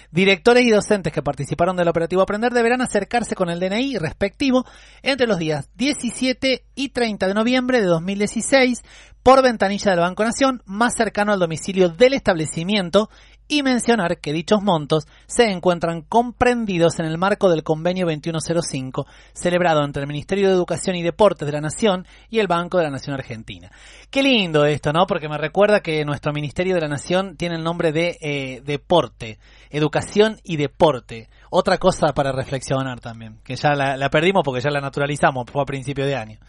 Directores 0.09 0.63
y 0.65 0.71
docentes 0.71 1.13
que 1.13 1.21
participaron 1.21 1.77
del 1.77 1.87
operativo 1.87 2.23
Aprender 2.23 2.51
deberán 2.51 2.81
acercarse 2.81 3.35
con 3.35 3.51
el 3.51 3.59
DNI 3.59 3.99
respectivo 3.99 4.65
entre 5.03 5.27
los 5.27 5.37
días 5.37 5.69
17 5.75 6.63
y 6.73 6.89
30 6.89 7.27
de 7.27 7.33
noviembre 7.35 7.79
de 7.79 7.85
2016 7.85 8.81
por 9.21 9.43
ventanilla 9.43 9.91
del 9.91 9.99
Banco 9.99 10.23
Nación 10.23 10.63
más 10.65 10.95
cercano 10.95 11.31
al 11.31 11.39
domicilio 11.39 11.89
del 11.89 12.15
establecimiento 12.15 13.11
y 13.47 13.63
mencionar 13.63 14.19
que 14.19 14.33
dichos 14.33 14.61
montos 14.61 15.07
se 15.25 15.51
encuentran 15.51 16.01
comprendidos 16.01 16.99
en 16.99 17.05
el 17.05 17.17
marco 17.17 17.49
del 17.49 17.63
convenio 17.63 18.05
2105 18.05 19.05
celebrado 19.33 19.83
entre 19.83 20.01
el 20.01 20.07
Ministerio 20.07 20.47
de 20.47 20.53
Educación 20.53 20.95
y 20.95 21.03
Deportes 21.03 21.45
de 21.45 21.51
la 21.51 21.61
Nación 21.61 22.07
y 22.29 22.39
el 22.39 22.47
Banco 22.47 22.77
de 22.77 22.85
la 22.85 22.89
Nación 22.89 23.15
Argentina. 23.15 23.71
Qué 24.09 24.23
lindo 24.23 24.65
esto, 24.65 24.93
¿no? 24.93 25.05
Porque 25.05 25.29
me 25.29 25.37
recuerda 25.37 25.81
que 25.81 26.05
nuestro 26.05 26.33
Ministerio 26.33 26.75
de 26.75 26.81
la 26.81 26.87
Nación 26.87 27.35
tiene 27.35 27.55
el 27.55 27.63
nombre 27.63 27.91
de 27.91 28.17
eh, 28.21 28.61
Deporte, 28.63 29.39
Educación 29.69 30.39
y 30.43 30.57
Deporte. 30.57 31.29
Otra 31.49 31.77
cosa 31.77 32.13
para 32.13 32.31
reflexionar 32.31 32.99
también, 32.99 33.39
que 33.43 33.55
ya 33.55 33.73
la, 33.73 33.97
la 33.97 34.09
perdimos 34.09 34.43
porque 34.43 34.61
ya 34.61 34.71
la 34.71 34.81
naturalizamos, 34.81 35.45
fue 35.51 35.61
a 35.61 35.65
principio 35.65 36.05
de 36.05 36.15
año. 36.15 36.39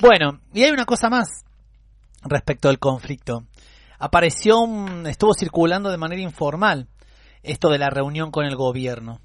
Bueno, 0.00 0.40
y 0.54 0.62
hay 0.62 0.70
una 0.70 0.84
cosa 0.84 1.08
más 1.10 1.44
respecto 2.24 2.68
al 2.68 2.78
conflicto. 2.78 3.44
Apareció, 4.04 4.56
estuvo 5.06 5.32
circulando 5.32 5.88
de 5.88 5.96
manera 5.96 6.20
informal 6.20 6.88
esto 7.44 7.70
de 7.70 7.78
la 7.78 7.88
reunión 7.88 8.32
con 8.32 8.44
el 8.44 8.56
gobierno. 8.56 9.20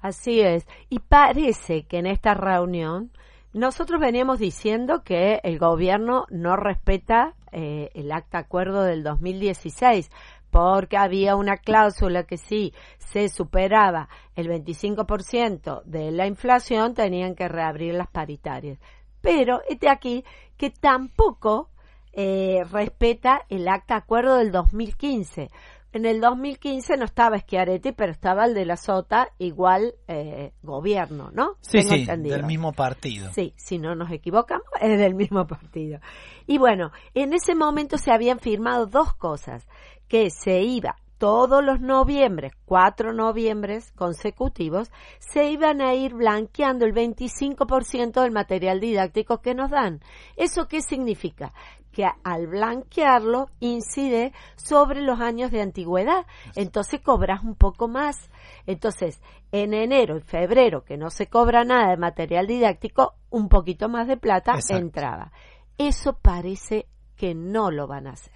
Así 0.00 0.40
es. 0.40 0.66
Y 0.88 0.98
parece 0.98 1.84
que 1.86 1.98
en 1.98 2.06
esta 2.06 2.34
reunión 2.34 3.12
nosotros 3.52 4.00
veníamos 4.00 4.40
diciendo 4.40 5.04
que 5.04 5.40
el 5.44 5.60
gobierno 5.60 6.26
no 6.28 6.56
respeta 6.56 7.36
eh, 7.52 7.90
el 7.94 8.10
acta 8.10 8.38
acuerdo 8.38 8.82
del 8.82 9.04
2016 9.04 10.10
porque 10.50 10.96
había 10.96 11.36
una 11.36 11.58
cláusula 11.58 12.24
que 12.24 12.36
si 12.36 12.74
se 12.98 13.28
superaba 13.28 14.08
el 14.34 14.48
25% 14.48 15.84
de 15.84 16.10
la 16.10 16.26
inflación 16.26 16.94
tenían 16.94 17.36
que 17.36 17.46
reabrir 17.46 17.94
las 17.94 18.08
paritarias. 18.08 18.80
Pero 19.20 19.60
este 19.68 19.88
aquí 19.88 20.24
que 20.56 20.70
tampoco 20.70 21.70
eh, 22.18 22.64
respeta 22.72 23.42
el 23.50 23.68
acta 23.68 23.94
acuerdo 23.96 24.38
del 24.38 24.50
2015. 24.50 25.50
En 25.92 26.06
el 26.06 26.20
2015 26.20 26.96
no 26.96 27.04
estaba 27.04 27.38
Schiaretti, 27.38 27.92
pero 27.92 28.10
estaba 28.10 28.46
el 28.46 28.54
de 28.54 28.64
la 28.64 28.76
Sota, 28.76 29.28
igual 29.38 29.94
eh, 30.08 30.52
gobierno, 30.62 31.30
¿no? 31.32 31.56
Sí, 31.60 31.78
Tengo 31.78 31.90
sí, 31.90 32.00
entendido. 32.00 32.36
del 32.36 32.46
mismo 32.46 32.72
partido. 32.72 33.30
Sí, 33.34 33.52
si 33.56 33.78
no 33.78 33.94
nos 33.94 34.10
equivocamos, 34.10 34.66
es 34.80 34.98
del 34.98 35.14
mismo 35.14 35.46
partido. 35.46 36.00
Y 36.46 36.58
bueno, 36.58 36.90
en 37.14 37.34
ese 37.34 37.54
momento 37.54 37.98
se 37.98 38.12
habían 38.12 38.40
firmado 38.40 38.86
dos 38.86 39.14
cosas, 39.14 39.66
que 40.08 40.30
se 40.30 40.62
iba 40.62 40.96
todos 41.18 41.64
los 41.64 41.80
noviembres, 41.80 42.52
cuatro 42.64 43.12
noviembres 43.12 43.92
consecutivos, 43.92 44.90
se 45.18 45.50
iban 45.50 45.80
a 45.80 45.94
ir 45.94 46.14
blanqueando 46.14 46.84
el 46.84 46.92
25% 46.92 48.22
del 48.22 48.32
material 48.32 48.80
didáctico 48.80 49.40
que 49.40 49.54
nos 49.54 49.70
dan. 49.70 50.00
¿Eso 50.36 50.68
qué 50.68 50.82
significa? 50.82 51.52
Que 51.96 52.04
al 52.24 52.46
blanquearlo 52.46 53.48
incide 53.58 54.34
sobre 54.56 55.00
los 55.00 55.18
años 55.18 55.50
de 55.50 55.62
antigüedad, 55.62 56.26
entonces 56.54 57.00
cobras 57.00 57.42
un 57.42 57.54
poco 57.54 57.88
más. 57.88 58.28
Entonces, 58.66 59.22
en 59.50 59.72
enero 59.72 60.18
y 60.18 60.20
febrero, 60.20 60.84
que 60.84 60.98
no 60.98 61.08
se 61.08 61.28
cobra 61.28 61.64
nada 61.64 61.88
de 61.88 61.96
material 61.96 62.46
didáctico, 62.46 63.14
un 63.30 63.48
poquito 63.48 63.88
más 63.88 64.08
de 64.08 64.18
plata 64.18 64.52
Exacto. 64.56 64.76
entraba. 64.82 65.32
Eso 65.78 66.18
parece 66.20 66.86
que 67.16 67.34
no 67.34 67.70
lo 67.70 67.86
van 67.86 68.08
a 68.08 68.10
hacer. 68.10 68.34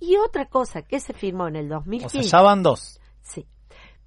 Y 0.00 0.16
otra 0.16 0.46
cosa 0.46 0.80
que 0.80 0.98
se 0.98 1.12
firmó 1.12 1.46
en 1.48 1.56
el 1.56 1.66
O 1.66 1.74
2015. 1.74 2.22
sea, 2.22 2.38
ya 2.40 2.42
van 2.42 2.62
dos. 2.62 3.00
Sí. 3.20 3.46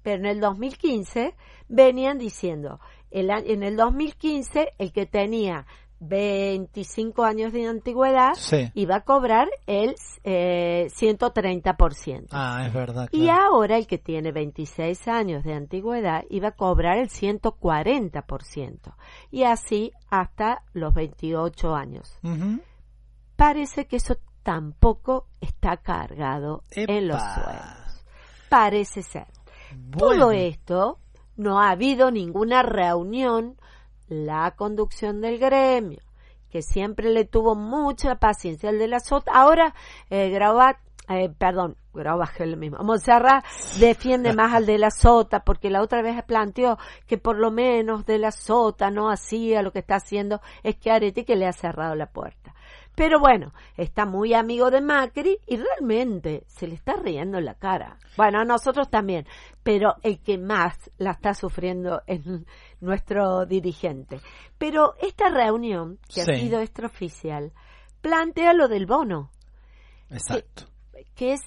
Pero 0.02 0.16
en 0.16 0.26
el 0.26 0.40
2015 0.40 1.36
venían 1.68 2.18
diciendo, 2.18 2.80
el, 3.12 3.30
en 3.30 3.62
el 3.62 3.76
2015 3.76 4.74
el 4.78 4.92
que 4.92 5.06
tenía 5.06 5.66
25 6.00 7.24
años 7.24 7.52
de 7.52 7.66
antigüedad 7.66 8.34
Sí. 8.34 8.70
iba 8.74 8.96
a 8.96 9.00
cobrar 9.00 9.48
el 9.66 9.94
eh, 10.24 10.88
130%. 10.90 12.28
Ah, 12.32 12.64
es 12.66 12.72
verdad. 12.72 13.08
Y 13.12 13.28
ahora 13.28 13.76
el 13.76 13.86
que 13.86 13.98
tiene 13.98 14.30
26 14.32 15.08
años 15.08 15.44
de 15.44 15.54
antigüedad 15.54 16.24
iba 16.30 16.48
a 16.48 16.52
cobrar 16.52 16.98
el 16.98 17.08
140%. 17.10 18.94
Y 19.30 19.42
así 19.44 19.92
hasta 20.10 20.62
los 20.72 20.94
28 20.94 21.74
años. 21.74 22.18
Parece 23.36 23.86
que 23.86 23.96
eso 23.96 24.16
tampoco 24.42 25.26
está 25.40 25.76
cargado 25.76 26.64
en 26.70 27.08
los 27.08 27.20
sueldos. 27.20 28.04
Parece 28.48 29.02
ser. 29.02 29.26
Bueno. 29.76 30.14
Todo 30.24 30.32
esto 30.32 30.98
no 31.36 31.60
ha 31.60 31.70
habido 31.70 32.10
ninguna 32.10 32.62
reunión, 32.62 33.57
la 34.08 34.52
conducción 34.56 35.20
del 35.20 35.38
gremio, 35.38 36.00
que 36.50 36.62
siempre 36.62 37.10
le 37.10 37.24
tuvo 37.24 37.54
mucha 37.54 38.16
paciencia 38.16 38.70
el 38.70 38.78
de 38.78 38.88
la 38.88 39.00
SOT. 39.00 39.28
Ahora, 39.32 39.74
eh, 40.10 40.30
Graubat, 40.30 40.78
eh, 41.08 41.30
perdón, 41.36 41.76
Graubat 41.94 42.40
es 42.40 42.48
lo 42.48 42.56
mismo. 42.56 42.78
Monserrat 42.78 43.44
defiende 43.78 44.32
más 44.32 44.54
al 44.54 44.66
de 44.66 44.78
la 44.78 44.90
SOTA 44.90 45.40
porque 45.40 45.70
la 45.70 45.82
otra 45.82 46.02
vez 46.02 46.22
planteó 46.24 46.78
que 47.06 47.18
por 47.18 47.36
lo 47.36 47.50
menos 47.50 48.06
de 48.06 48.18
la 48.18 48.30
SOTA 48.30 48.90
no 48.90 49.10
hacía 49.10 49.62
lo 49.62 49.72
que 49.72 49.80
está 49.80 49.96
haciendo 49.96 50.40
es 50.62 50.76
que 50.76 50.90
Areti 50.90 51.24
que 51.24 51.36
le 51.36 51.46
ha 51.46 51.52
cerrado 51.52 51.94
la 51.94 52.06
puerta. 52.06 52.54
Pero 52.98 53.20
bueno, 53.20 53.52
está 53.76 54.04
muy 54.04 54.34
amigo 54.34 54.70
de 54.70 54.80
Macri 54.80 55.38
y 55.46 55.56
realmente 55.56 56.42
se 56.48 56.66
le 56.66 56.74
está 56.74 56.94
riendo 56.96 57.38
en 57.38 57.44
la 57.44 57.54
cara. 57.54 57.96
Bueno, 58.16 58.40
a 58.40 58.44
nosotros 58.44 58.90
también, 58.90 59.24
pero 59.62 59.94
el 60.02 60.18
que 60.20 60.36
más 60.36 60.90
la 60.98 61.12
está 61.12 61.32
sufriendo 61.32 62.02
es 62.06 62.20
nuestro 62.80 63.46
dirigente. 63.46 64.20
Pero 64.58 64.94
esta 65.00 65.28
reunión, 65.30 65.98
que 66.12 66.22
Sí. 66.24 66.30
ha 66.32 66.34
sido 66.38 66.60
extraoficial, 66.60 67.52
plantea 68.00 68.52
lo 68.52 68.66
del 68.68 68.86
bono, 68.86 69.30
Exacto. 70.10 70.64
que 71.14 71.34
es 71.34 71.40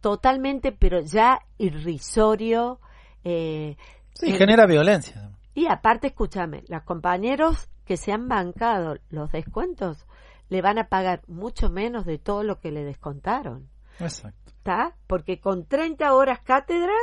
totalmente, 0.00 0.72
pero 0.72 1.00
ya 1.00 1.40
irrisorio. 1.58 2.80
eh, 3.24 3.76
Sí, 4.14 4.32
genera 4.32 4.66
violencia. 4.66 5.30
y 5.54 5.66
aparte, 5.66 6.06
escúchame, 6.08 6.62
los 6.68 6.82
compañeros 6.82 7.68
que 7.84 7.96
se 7.96 8.12
han 8.12 8.28
bancado 8.28 8.96
los 9.10 9.30
descuentos 9.32 10.06
le 10.48 10.62
van 10.62 10.78
a 10.78 10.88
pagar 10.88 11.22
mucho 11.26 11.68
menos 11.70 12.04
de 12.06 12.18
todo 12.18 12.42
lo 12.42 12.58
que 12.60 12.70
le 12.72 12.84
descontaron. 12.84 13.68
Exacto. 14.00 14.38
¿Está? 14.46 14.94
Porque 15.06 15.40
con 15.40 15.66
30 15.66 16.12
horas 16.14 16.40
cátedras 16.40 16.96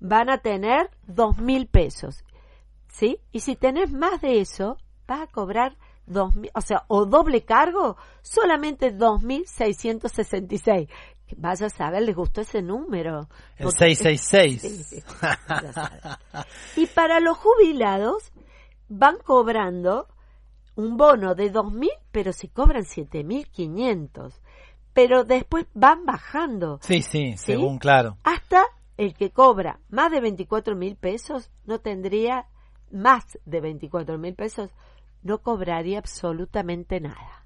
van 0.00 0.28
a 0.30 0.38
tener 0.38 0.90
dos 1.06 1.38
mil 1.38 1.66
pesos. 1.66 2.24
¿Sí? 2.88 3.18
Y 3.32 3.40
si 3.40 3.56
tenés 3.56 3.92
más 3.92 4.20
de 4.20 4.40
eso, 4.40 4.78
vas 5.06 5.20
a 5.22 5.26
cobrar 5.26 5.76
dos 6.06 6.34
mil, 6.36 6.50
o 6.54 6.60
sea, 6.60 6.84
o 6.88 7.04
doble 7.04 7.44
cargo, 7.44 7.96
solamente 8.22 8.92
2.666. 8.96 10.88
Vaya 11.36 11.66
a 11.66 11.70
saber, 11.70 12.02
les 12.02 12.14
gustó 12.14 12.42
ese 12.42 12.62
número. 12.62 13.28
El 13.56 13.64
Porque- 13.64 13.96
666. 13.96 14.62
Sí, 14.62 14.84
sí, 14.84 15.02
ya 15.20 15.72
sabe. 15.72 16.00
y 16.76 16.86
para 16.86 17.18
los 17.20 17.36
jubilados 17.36 18.32
van 18.88 19.16
cobrando 19.18 20.06
un 20.76 20.96
bono 20.96 21.34
de 21.34 21.52
2.000, 21.52 21.88
pero 22.12 22.32
si 22.32 22.48
cobran 22.48 22.84
7.500. 22.84 24.32
Pero 24.92 25.24
después 25.24 25.66
van 25.74 26.06
bajando 26.06 26.78
Sí, 26.82 27.02
sí, 27.02 27.34
según 27.36 27.78
claro. 27.78 28.16
hasta 28.24 28.64
el 28.96 29.12
que 29.14 29.30
cobra 29.30 29.78
más 29.90 30.10
de 30.10 30.20
24 30.20 30.74
mil 30.74 30.96
pesos 30.96 31.50
no 31.66 31.80
tendría 31.80 32.46
más 32.90 33.38
de 33.44 33.60
24 33.60 34.16
mil 34.16 34.34
pesos, 34.34 34.70
no 35.22 35.38
cobraría 35.42 35.98
absolutamente 35.98 37.00
nada. 37.00 37.44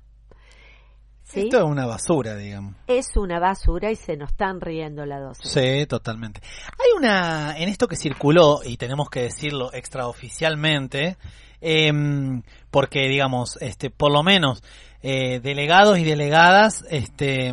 ¿Sí? 1.22 1.42
Esto 1.42 1.58
es 1.58 1.64
una 1.64 1.86
basura, 1.86 2.36
digamos. 2.36 2.74
Es 2.86 3.16
una 3.16 3.38
basura 3.38 3.90
y 3.90 3.96
se 3.96 4.16
nos 4.16 4.30
están 4.30 4.60
riendo 4.60 5.06
la 5.06 5.20
dosis. 5.20 5.50
Sí, 5.50 5.86
totalmente. 5.86 6.40
Hay 6.72 6.96
una, 6.96 7.56
en 7.56 7.68
esto 7.68 7.86
que 7.88 7.96
circuló, 7.96 8.60
y 8.64 8.76
tenemos 8.76 9.08
que 9.10 9.22
decirlo 9.22 9.72
extraoficialmente, 9.72 11.16
em, 11.60 12.42
porque 12.70 13.08
digamos, 13.08 13.56
este, 13.60 13.90
por 13.90 14.12
lo 14.12 14.22
menos, 14.22 14.62
eh, 15.02 15.40
delegados 15.40 15.98
y 15.98 16.04
delegadas, 16.04 16.84
este, 16.90 17.52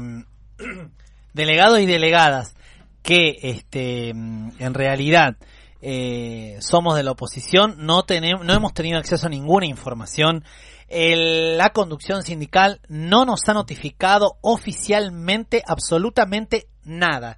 delegados 1.34 1.80
y 1.80 1.86
delegadas 1.86 2.55
que, 3.03 3.38
este, 3.41 4.10
en 4.10 4.74
realidad, 4.74 5.38
eh, 5.82 6.58
somos 6.60 6.95
de 6.95 7.03
la 7.03 7.12
oposición, 7.12 7.76
no 7.86 8.03
tenemos, 8.03 8.45
no 8.45 8.53
hemos 8.53 8.74
tenido 8.74 8.97
acceso 8.97 9.28
a 9.28 9.30
ninguna 9.30 9.66
información. 9.66 10.43
La 10.89 11.72
conducción 11.72 12.24
sindical 12.24 12.80
no 12.88 13.26
nos 13.26 13.47
ha 13.47 13.53
notificado 13.53 14.38
oficialmente 14.41 15.62
absolutamente 15.68 16.68
nada. 16.84 17.38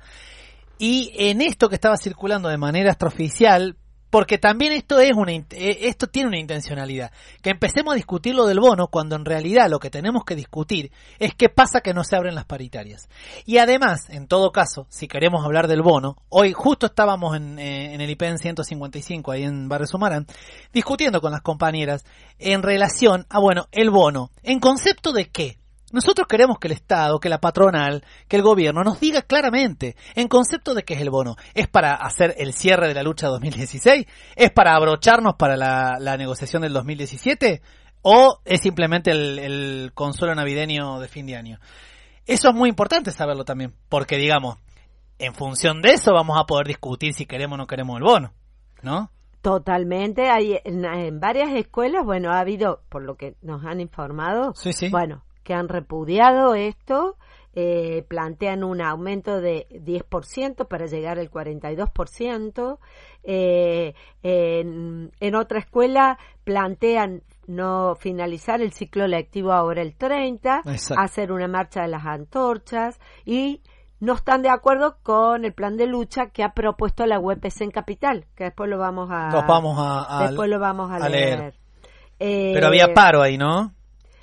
Y 0.77 1.11
en 1.17 1.41
esto 1.41 1.67
que 1.67 1.75
estaba 1.75 1.97
circulando 1.97 2.47
de 2.47 2.57
manera 2.57 2.91
extraoficial, 2.91 3.75
porque 4.09 4.37
también 4.37 4.73
esto 4.73 4.99
es 4.99 5.11
una, 5.15 5.31
eh, 5.31 5.45
esto 5.51 6.07
tiene 6.07 6.29
una 6.29 6.39
intencionalidad, 6.39 7.11
que 7.41 7.51
empecemos 7.51 7.93
a 7.93 7.95
discutir 7.95 8.35
lo 8.35 8.45
del 8.45 8.59
bono 8.59 8.87
cuando 8.87 9.15
en 9.15 9.25
realidad 9.25 9.69
lo 9.69 9.79
que 9.79 9.89
tenemos 9.89 10.23
que 10.25 10.35
discutir 10.35 10.91
es 11.19 11.35
qué 11.35 11.49
pasa 11.49 11.81
que 11.81 11.93
no 11.93 12.03
se 12.03 12.15
abren 12.15 12.35
las 12.35 12.45
paritarias. 12.45 13.09
Y 13.45 13.57
además, 13.57 14.09
en 14.09 14.27
todo 14.27 14.51
caso, 14.51 14.87
si 14.89 15.07
queremos 15.07 15.45
hablar 15.45 15.67
del 15.67 15.81
bono, 15.81 16.17
hoy 16.29 16.53
justo 16.53 16.87
estábamos 16.87 17.35
en, 17.35 17.59
eh, 17.59 17.93
en 17.93 18.01
el 18.01 18.09
IPEN 18.09 18.39
155 18.39 19.31
ahí 19.31 19.43
en 19.43 19.69
Barrio 19.69 19.87
Sumarán, 19.87 20.27
discutiendo 20.73 21.21
con 21.21 21.31
las 21.31 21.41
compañeras 21.41 22.05
en 22.39 22.63
relación 22.63 23.25
a, 23.29 23.39
bueno, 23.39 23.67
el 23.71 23.89
bono, 23.89 24.31
en 24.43 24.59
concepto 24.59 25.11
de 25.11 25.29
qué. 25.29 25.57
Nosotros 25.91 26.27
queremos 26.27 26.59
que 26.59 26.67
el 26.67 26.73
Estado, 26.73 27.19
que 27.19 27.29
la 27.29 27.39
patronal, 27.39 28.03
que 28.27 28.35
el 28.35 28.43
gobierno 28.43 28.83
nos 28.83 28.99
diga 28.99 29.21
claramente 29.23 29.95
en 30.15 30.27
concepto 30.27 30.73
de 30.73 30.83
qué 30.83 30.93
es 30.93 31.01
el 31.01 31.09
bono. 31.09 31.35
¿Es 31.53 31.67
para 31.67 31.93
hacer 31.95 32.35
el 32.37 32.53
cierre 32.53 32.87
de 32.87 32.93
la 32.93 33.03
lucha 33.03 33.27
2016? 33.27 34.05
¿Es 34.35 34.51
para 34.51 34.75
abrocharnos 34.75 35.35
para 35.35 35.57
la, 35.57 35.97
la 35.99 36.17
negociación 36.17 36.61
del 36.61 36.73
2017? 36.73 37.61
¿O 38.01 38.39
es 38.45 38.61
simplemente 38.61 39.11
el, 39.11 39.39
el 39.39 39.91
consuelo 39.93 40.35
navideño 40.35 40.99
de 40.99 41.07
fin 41.07 41.25
de 41.25 41.35
año? 41.35 41.59
Eso 42.25 42.49
es 42.49 42.55
muy 42.55 42.69
importante 42.69 43.11
saberlo 43.11 43.43
también, 43.43 43.73
porque 43.89 44.17
digamos, 44.17 44.57
en 45.17 45.33
función 45.33 45.81
de 45.81 45.91
eso 45.93 46.13
vamos 46.13 46.39
a 46.39 46.45
poder 46.45 46.67
discutir 46.67 47.13
si 47.13 47.25
queremos 47.25 47.55
o 47.55 47.57
no 47.57 47.67
queremos 47.67 47.97
el 47.97 48.03
bono, 48.03 48.33
¿no? 48.83 49.11
Totalmente, 49.41 50.29
hay 50.29 50.59
en, 50.63 50.85
en 50.85 51.19
varias 51.19 51.51
escuelas, 51.55 52.05
bueno, 52.05 52.31
ha 52.31 52.39
habido, 52.39 52.81
por 52.89 53.03
lo 53.03 53.15
que 53.15 53.35
nos 53.41 53.63
han 53.65 53.79
informado, 53.79 54.53
Sí, 54.53 54.73
sí. 54.73 54.89
bueno, 54.89 55.23
que 55.43 55.53
han 55.53 55.67
repudiado 55.69 56.55
esto, 56.55 57.15
eh, 57.53 58.05
plantean 58.07 58.63
un 58.63 58.81
aumento 58.81 59.41
de 59.41 59.67
10% 59.71 60.67
para 60.67 60.85
llegar 60.85 61.17
al 61.19 61.29
42%, 61.31 62.77
eh, 63.23 63.93
en, 64.23 65.11
en 65.19 65.35
otra 65.35 65.59
escuela 65.59 66.17
plantean 66.43 67.23
no 67.47 67.95
finalizar 67.95 68.61
el 68.61 68.71
ciclo 68.71 69.07
lectivo 69.07 69.51
ahora 69.51 69.81
el 69.81 69.95
30, 69.95 70.61
Exacto. 70.65 71.01
hacer 71.01 71.31
una 71.31 71.47
marcha 71.47 71.81
de 71.81 71.87
las 71.87 72.05
antorchas 72.05 72.99
y 73.25 73.61
no 73.99 74.13
están 74.13 74.41
de 74.43 74.49
acuerdo 74.49 74.97
con 75.03 75.43
el 75.43 75.51
plan 75.53 75.75
de 75.75 75.87
lucha 75.87 76.27
que 76.27 76.43
ha 76.43 76.53
propuesto 76.53 77.05
la 77.05 77.19
UPC 77.19 77.61
en 77.61 77.71
Capital, 77.71 78.25
que 78.35 78.45
después 78.45 78.69
lo 78.69 78.77
vamos 78.77 79.09
a, 79.11 79.29
Los 79.31 79.45
vamos 79.47 79.77
a, 79.79 80.19
a- 80.19 80.27
después 80.27 80.49
lo 80.49 80.59
vamos 80.59 80.91
a, 80.91 80.95
a 80.97 81.09
leer. 81.09 81.39
leer. 81.39 81.53
Eh, 82.19 82.51
Pero 82.53 82.67
había 82.67 82.93
paro 82.93 83.21
ahí, 83.21 83.37
¿no? 83.37 83.73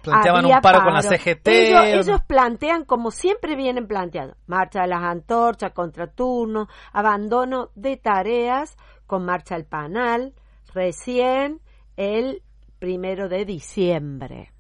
Planteaban 0.07 0.45
había 0.45 0.57
un 0.57 0.63
paro, 0.63 0.83
con 0.83 0.95
la 0.95 1.03
CGT. 1.03 1.49
Ellos, 1.49 2.07
ellos 2.07 2.21
plantean, 2.27 2.85
como 2.85 3.11
siempre 3.11 3.57
vienen 3.57 3.87
planteando, 3.87 4.37
marcha 4.47 4.83
de 4.83 4.89
las 4.89 5.03
antorchas, 5.03 5.73
contraturno, 5.73 6.69
abandono 6.93 7.71
de 7.75 7.97
tareas 7.97 8.77
con 9.07 9.25
marcha 9.25 9.55
al 9.55 9.65
panal, 9.65 10.35
recién 10.73 11.61
el 11.97 12.43
primero 12.79 13.29
de 13.29 13.45
diciembre. 13.45 14.53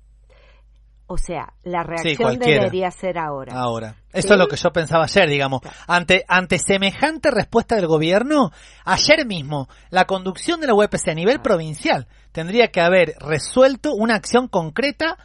O 1.08 1.18
sea, 1.18 1.52
la 1.62 1.84
reacción 1.84 2.36
debería 2.38 2.90
ser 2.90 3.16
ahora. 3.16 3.54
Ahora. 3.54 3.94
Eso 4.12 4.28
¿Sí? 4.28 4.34
es 4.34 4.38
lo 4.38 4.48
que 4.48 4.56
yo 4.56 4.72
pensaba 4.72 5.04
ayer, 5.04 5.28
digamos. 5.28 5.60
Ante, 5.86 6.24
ante 6.26 6.58
semejante 6.58 7.30
respuesta 7.30 7.76
del 7.76 7.86
gobierno, 7.86 8.50
ayer 8.84 9.24
mismo, 9.24 9.68
la 9.90 10.06
conducción 10.06 10.60
de 10.60 10.66
la 10.66 10.74
UPC 10.74 11.08
a 11.08 11.14
nivel 11.14 11.40
provincial 11.40 12.08
tendría 12.32 12.68
que 12.68 12.80
haber 12.80 13.14
resuelto 13.20 13.94
una 13.94 14.16
acción 14.16 14.48
concreta 14.48 15.16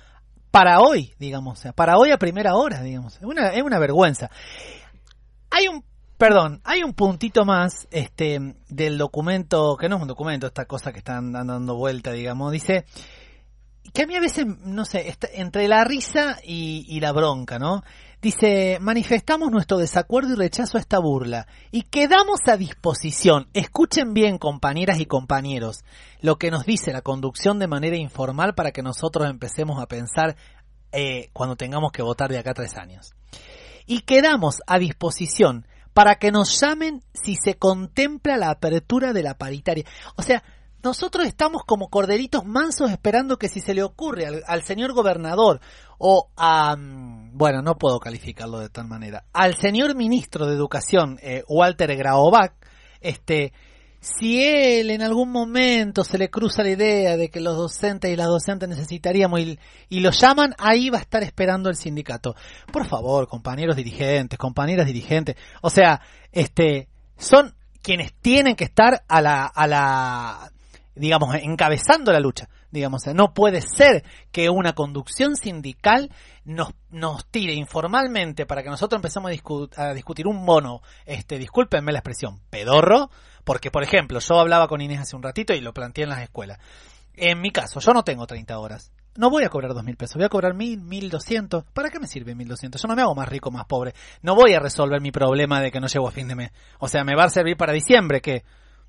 para 0.52 0.82
hoy, 0.82 1.14
digamos. 1.18 1.60
O 1.60 1.62
sea, 1.62 1.74
para 1.74 1.98
hoy 1.98 2.12
a 2.12 2.18
primera 2.18 2.56
hora, 2.56 2.82
digamos. 2.82 3.16
Es 3.16 3.24
una, 3.24 3.50
es 3.50 3.64
una 3.64 3.80
vergüenza. 3.80 4.30
Hay 5.50 5.68
un, 5.68 5.84
perdón, 6.18 6.62
hay 6.64 6.84
un 6.84 6.94
puntito 6.94 7.46
más, 7.46 7.88
este, 7.92 8.56
del 8.70 8.98
documento, 8.98 9.78
que 9.78 9.90
no 9.90 9.96
es 9.96 10.02
un 10.02 10.08
documento, 10.08 10.48
esta 10.48 10.66
cosa 10.66 10.92
que 10.92 11.00
están 11.00 11.32
dando 11.32 11.76
vuelta, 11.76 12.12
digamos. 12.12 12.52
Dice, 12.52 12.86
que 13.94 14.04
a 14.04 14.08
mí 14.08 14.16
a 14.16 14.22
veces, 14.22 14.46
no 14.46 14.86
sé, 14.86 15.10
está 15.10 15.28
entre 15.34 15.68
la 15.68 15.84
risa 15.84 16.38
y 16.44 17.00
la 17.00 17.12
bronca, 17.12 17.58
¿no? 17.58 17.84
Dice, 18.22 18.78
manifestamos 18.80 19.50
nuestro 19.50 19.80
desacuerdo 19.80 20.34
y 20.34 20.36
rechazo 20.36 20.78
a 20.78 20.82
esta 20.82 21.00
burla 21.00 21.48
y 21.72 21.82
quedamos 21.82 22.40
a 22.46 22.56
disposición, 22.56 23.48
escuchen 23.54 24.14
bien 24.14 24.38
compañeras 24.38 25.00
y 25.00 25.08
compañeros, 25.08 25.84
lo 26.22 26.38
que 26.38 26.52
nos 26.52 26.68
dice 26.68 26.94
la 26.94 27.02
conducción 27.02 27.58
de 27.58 27.66
manera 27.66 27.98
informal 27.98 28.54
para 28.54 28.72
que 28.72 28.84
nosotros 28.84 29.28
empecemos 29.28 29.82
a 29.82 29.88
pensar 29.88 30.36
eh, 30.92 31.30
cuando 31.34 31.56
tengamos 31.56 31.92
que 31.92 32.04
votar 32.04 32.30
de 32.30 32.38
acá 32.38 32.52
a 32.52 32.54
tres 32.54 32.78
años. 32.78 33.16
Y 33.88 34.02
quedamos 34.02 34.62
a 34.68 34.78
disposición 34.78 35.66
para 35.96 36.16
que 36.16 36.32
nos 36.32 36.60
llamen 36.60 37.02
si 37.14 37.36
se 37.36 37.56
contempla 37.56 38.38
la 38.38 38.52
apertura 38.52 39.14
de 39.14 39.24
la 39.24 39.40
paritaria. 39.40 39.86
O 40.16 40.22
sea, 40.22 40.44
nosotros 40.84 41.26
estamos 41.26 41.64
como 41.66 41.90
corderitos 41.90 42.46
mansos 42.46 42.92
esperando 42.92 43.38
que 43.38 43.50
si 43.50 43.60
se 43.60 43.74
le 43.74 43.84
ocurre 43.84 44.44
al, 44.46 44.64
señor 44.64 44.94
gobernador 44.94 45.60
o 45.98 46.30
a, 46.36 46.76
mm, 46.76 47.38
bueno, 47.38 47.62
no 47.62 47.78
puedo 47.78 48.00
calificarlo 48.00 48.60
de 48.60 48.70
tal 48.70 48.88
manera, 48.88 49.26
al 49.34 49.56
señor 49.56 49.96
ministro 49.96 50.48
de 50.48 50.56
Educación, 50.56 51.20
eh, 51.22 51.44
Walter 51.48 51.96
Graovac, 51.96 52.54
este, 53.00 53.54
si 54.00 54.44
él 54.44 54.90
en 54.90 55.04
algún 55.04 55.32
momento 55.32 56.04
se 56.04 56.18
le 56.18 56.32
cruza 56.32 56.64
la 56.64 56.72
idea 56.72 57.18
de 57.18 57.30
que 57.30 57.40
los 57.40 57.56
docentes 57.56 58.12
y 58.12 58.16
las 58.16 58.28
docentes 58.28 58.68
necesitaríamos 58.68 59.40
y, 59.40 59.60
y 59.90 60.00
lo 60.00 60.10
llaman, 60.10 60.56
ahí 60.58 60.90
va 60.90 60.98
a 60.98 61.02
estar 61.02 61.22
esperando 61.22 61.70
el 61.70 61.76
sindicato. 61.76 62.36
Por 62.72 62.88
favor, 62.88 63.28
compañeros 63.28 63.76
dirigentes, 63.76 64.40
compañeras 64.40 64.88
dirigentes, 64.88 65.36
o 65.62 65.70
sea, 65.70 66.02
este, 66.32 66.88
son 67.18 67.54
quienes 67.82 68.14
tienen 68.14 68.56
que 68.56 68.64
estar 68.64 69.04
a 69.08 69.22
la, 69.22 69.46
a 69.46 69.68
la, 69.68 70.52
digamos, 70.96 71.36
encabezando 71.36 72.12
la 72.12 72.20
lucha. 72.20 72.50
Digamos, 72.72 73.06
no 73.08 73.34
puede 73.34 73.62
ser 73.62 74.04
que 74.32 74.50
una 74.50 74.74
conducción 74.74 75.36
sindical 75.36 76.12
nos, 76.46 76.74
nos 76.90 77.26
tire 77.28 77.54
informalmente 77.54 78.46
para 78.46 78.64
que 78.64 78.70
nosotros 78.70 78.98
empecemos 78.98 79.32
a, 79.32 79.34
discu- 79.34 79.70
a 79.78 79.94
discutir 79.94 80.28
un 80.28 80.46
bono, 80.46 80.82
este, 81.06 81.38
discúlpenme 81.38 81.92
la 81.92 82.00
expresión, 82.00 82.40
pedorro, 82.50 83.10
porque 83.44 83.72
por 83.72 83.84
ejemplo, 83.84 84.20
yo 84.20 84.40
hablaba 84.40 84.68
con 84.68 84.82
Inés 84.82 85.00
hace 85.00 85.16
un 85.16 85.24
ratito 85.24 85.54
y 85.54 85.62
lo 85.62 85.74
planteé 85.74 86.04
en 86.04 86.10
las 86.10 86.22
escuelas. 86.22 86.60
En 87.16 87.42
mi 87.42 87.52
caso, 87.52 87.80
yo 87.80 87.94
no 87.94 88.04
tengo 88.04 88.26
30 88.26 88.58
horas. 88.58 88.92
No 89.18 89.30
voy 89.30 89.44
a 89.44 89.50
cobrar 89.50 89.74
dos 89.74 89.84
mil 89.84 89.98
pesos, 89.98 90.16
voy 90.16 90.24
a 90.24 90.30
cobrar 90.30 90.54
mil, 90.54 90.80
mil 90.80 91.10
doscientos. 91.10 91.66
¿Para 91.74 91.90
qué 91.90 92.00
me 92.00 92.08
sirve 92.08 92.34
mil 92.34 92.48
doscientos? 92.48 92.82
Yo 92.82 92.88
no 92.88 92.96
me 92.96 93.02
hago 93.02 93.14
más 93.14 93.28
rico, 93.28 93.52
más 93.52 93.66
pobre. 93.66 93.94
No 94.22 94.36
voy 94.36 94.54
a 94.54 94.60
resolver 94.60 95.02
mi 95.02 95.12
problema 95.12 95.60
de 95.60 95.70
que 95.70 95.82
no 95.82 95.88
llego 95.88 96.08
a 96.08 96.12
fin 96.12 96.30
de 96.30 96.36
mes. 96.36 96.52
O 96.80 96.88
sea, 96.88 97.04
me 97.04 97.16
va 97.16 97.26
a 97.26 97.30
servir 97.30 97.58
para 97.58 97.74
diciembre, 97.74 98.22
que, 98.22 98.46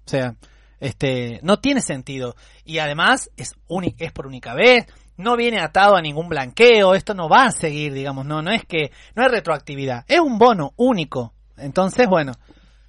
o 0.06 0.08
sea, 0.08 0.36
este, 0.82 1.40
no 1.42 1.58
tiene 1.60 1.80
sentido. 1.80 2.34
Y 2.64 2.78
además 2.78 3.30
es 3.36 3.54
uni- 3.68 3.94
es 3.98 4.12
por 4.12 4.26
única 4.26 4.54
vez, 4.54 4.86
no 5.16 5.36
viene 5.36 5.60
atado 5.60 5.96
a 5.96 6.02
ningún 6.02 6.28
blanqueo, 6.28 6.94
esto 6.94 7.14
no 7.14 7.28
va 7.28 7.44
a 7.44 7.52
seguir, 7.52 7.92
digamos, 7.92 8.26
no, 8.26 8.42
no 8.42 8.50
es 8.50 8.64
que, 8.66 8.90
no 9.14 9.24
es 9.24 9.30
retroactividad, 9.30 10.04
es 10.08 10.20
un 10.20 10.38
bono 10.38 10.72
único. 10.76 11.32
Entonces, 11.56 12.08
bueno, 12.08 12.32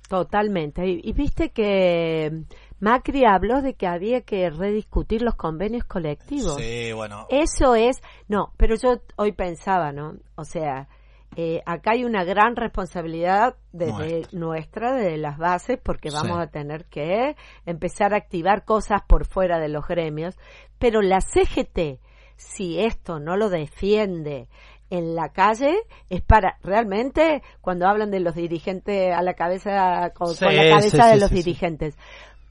Totalmente. 0.09 0.85
Y, 0.85 1.01
y 1.03 1.13
viste 1.13 1.49
que 1.49 2.43
Macri 2.79 3.25
habló 3.25 3.61
de 3.61 3.73
que 3.73 3.87
había 3.87 4.21
que 4.21 4.49
rediscutir 4.49 5.21
los 5.21 5.33
convenios 5.35 5.85
colectivos. 5.85 6.55
Sí, 6.55 6.91
bueno. 6.93 7.25
Eso 7.29 7.73
es, 7.75 8.01
no, 8.27 8.53
pero 8.57 8.75
yo 8.75 9.01
hoy 9.15 9.31
pensaba, 9.31 9.91
¿no? 9.91 10.17
O 10.35 10.43
sea, 10.43 10.87
eh, 11.36 11.61
acá 11.65 11.91
hay 11.91 12.03
una 12.03 12.23
gran 12.23 12.55
responsabilidad 12.55 13.55
desde 13.71 14.27
nuestra, 14.31 14.93
de 14.93 15.17
las 15.17 15.38
bases, 15.38 15.79
porque 15.81 16.09
vamos 16.11 16.38
Sí. 16.38 16.43
a 16.43 16.47
tener 16.47 16.86
que 16.86 17.36
empezar 17.65 18.13
a 18.13 18.17
activar 18.17 18.65
cosas 18.65 19.01
por 19.07 19.25
fuera 19.25 19.59
de 19.59 19.69
los 19.69 19.88
gremios, 19.88 20.38
pero 20.79 21.01
la 21.01 21.19
CGT, 21.21 21.99
si 22.36 22.79
esto 22.79 23.19
no 23.19 23.38
lo 23.38 23.49
defiende 23.49 24.47
en 24.89 25.15
la 25.15 25.29
calle, 25.29 25.75
es 26.09 26.21
para 26.21 26.57
realmente 26.63 27.41
cuando 27.61 27.88
hablan 27.88 28.11
de 28.11 28.19
los 28.19 28.36
dirigentes 28.36 29.13
a 29.13 29.21
la 29.21 29.34
cabeza, 29.34 30.11
con, 30.13 30.34
Sí, 30.36 30.45
con 30.45 30.55
la 30.55 30.69
cabeza 30.69 31.03
sí, 31.05 31.09
de 31.13 31.19
los 31.19 31.31
dirigentes. 31.31 31.97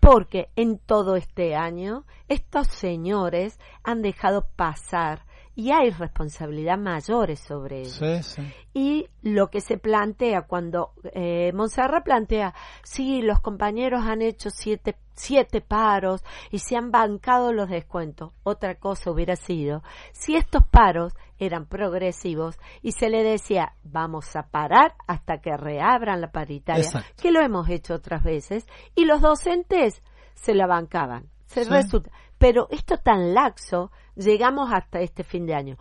Porque 0.01 0.49
en 0.57 0.79
todo 0.79 1.15
este 1.15 1.55
año 1.55 2.05
estos 2.27 2.67
señores 2.67 3.61
han 3.85 4.03
dejado 4.03 4.47
pasar 4.57 5.21
y 5.55 5.71
hay 5.71 5.91
responsabilidad 5.91 6.79
mayores 6.79 7.41
sobre 7.41 7.81
ellos. 7.81 7.93
Sí, 7.93 8.23
sí. 8.23 8.43
Y 8.75 9.09
lo 9.23 9.49
que 9.51 9.61
se 9.61 9.77
plantea 9.77 10.43
cuando 10.43 10.93
eh, 11.13 11.53
Monserrat 11.53 12.05
plantea, 12.05 12.55
sí, 12.83 13.21
los 13.23 13.41
compañeros 13.41 14.03
han 14.07 14.23
hecho 14.23 14.49
siete, 14.51 14.97
siete 15.15 15.61
paros 15.61 16.25
y 16.51 16.59
se 16.61 16.77
han 16.77 16.91
bancado 16.91 17.53
los 17.53 17.69
descuentos. 17.69 18.33
Otra 18.45 18.77
cosa 18.77 19.11
hubiera 19.11 19.37
sido 19.37 19.83
si 20.13 20.37
estos 20.37 20.65
paros 20.67 21.13
eran 21.39 21.67
progresivos 21.67 22.57
y 22.81 22.93
se 22.93 23.11
le 23.11 23.23
decía, 23.23 23.75
vamos 23.83 24.35
a 24.37 24.45
parar 24.45 24.95
hasta 25.07 25.39
que 25.39 25.57
reabran 25.57 26.21
la 26.21 26.31
paritaria, 26.31 26.85
Exacto. 26.85 27.11
que 27.21 27.31
lo 27.33 27.41
hemos 27.41 27.69
hecho 27.69 27.95
otras 27.95 28.23
veces, 28.23 28.67
y 28.95 29.05
los 29.05 29.21
docentes 29.21 30.03
se 30.35 30.55
la 30.55 30.67
bancaban. 30.67 31.27
Se 31.47 31.65
Sí. 31.65 31.71
resulta. 31.71 32.11
Pero 32.43 32.67
esto 32.73 32.97
tan 32.97 33.35
laxo, 33.35 33.93
llegamos 34.17 34.73
hasta 34.73 34.99
este 34.99 35.23
fin 35.23 35.47
de 35.47 35.55
año. 35.55 35.77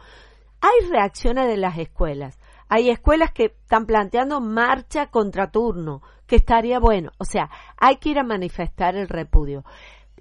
Hay 0.62 0.92
reacciones 0.92 1.48
de 1.48 1.58
las 1.58 1.76
escuelas. 1.80 2.38
Hay 2.70 2.92
escuelas 2.92 3.32
que 3.32 3.46
están 3.46 3.88
planteando 3.88 4.40
marcha 4.42 5.08
contra 5.08 5.50
turno, 5.50 6.04
que 6.28 6.36
estaría 6.36 6.78
bueno. 6.78 7.10
O 7.18 7.26
sea, 7.26 7.50
hay 7.78 7.96
que 7.96 8.10
ir 8.10 8.20
a 8.20 8.24
manifestar 8.24 8.96
el 8.96 9.10
repudio. 9.10 9.66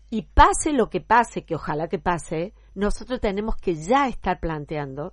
Y 0.09 0.23
pase 0.23 0.73
lo 0.73 0.89
que 0.89 1.03
pase, 1.03 1.45
que 1.45 1.57
ojalá 1.57 1.89
que 1.89 1.99
pase, 1.99 2.55
nosotros 2.75 3.21
tenemos 3.21 3.57
que 3.57 3.75
ya 3.75 4.09
estar 4.09 4.41
planteando 4.41 5.13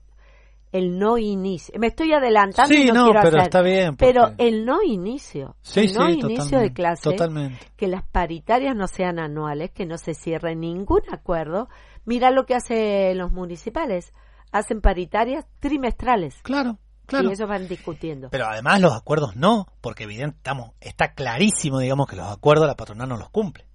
el 0.71 0.99
no 0.99 1.17
inicio. 1.17 1.73
Me 1.79 1.87
estoy 1.87 2.11
adelantando 2.13 2.73
Sí, 2.73 2.83
y 2.83 2.87
no, 2.87 2.93
no, 2.93 3.03
quiero 3.05 3.19
pero 3.21 3.37
hacer- 3.37 3.41
está 3.47 3.61
bien, 3.61 3.95
Pero 3.95 4.33
el 4.37 4.65
no 4.65 4.83
inicio, 4.83 5.55
Sí, 5.61 5.81
el 5.81 5.93
no 5.93 6.07
sí, 6.07 6.19
inicio 6.19 6.59
de 6.59 6.73
clase, 6.73 7.03
totalmente. 7.03 7.59
que 7.77 7.87
las 7.87 8.03
paritarias 8.03 8.75
no 8.75 8.87
sean 8.87 9.19
anuales, 9.19 9.71
que 9.71 9.85
no 9.85 9.97
se 9.97 10.13
cierre 10.13 10.55
ningún 10.55 11.01
acuerdo. 11.11 11.69
Mira 12.05 12.31
lo 12.31 12.45
que 12.45 12.55
hacen 12.55 13.17
los 13.17 13.31
municipales, 13.31 14.13
hacen 14.51 14.81
paritarias 14.81 15.45
trimestrales. 15.59 16.35
Claro, 16.43 16.77
claro. 17.05 17.29
Y 17.29 17.33
ellos 17.33 17.47
van 17.49 17.67
discutiendo. 17.67 18.29
Pero 18.29 18.45
además 18.47 18.81
los 18.81 18.93
acuerdos 18.93 19.35
no, 19.35 19.67
porque 19.81 20.03
evidente, 20.03 20.37
estamos, 20.37 20.71
está 20.81 21.13
clarísimo, 21.13 21.79
digamos, 21.79 22.07
que 22.07 22.15
los 22.15 22.27
acuerdos 22.31 22.67
la 22.67 22.75
patronal 22.75 23.07
no 23.09 23.17
los 23.17 23.29
cumple. 23.29 23.65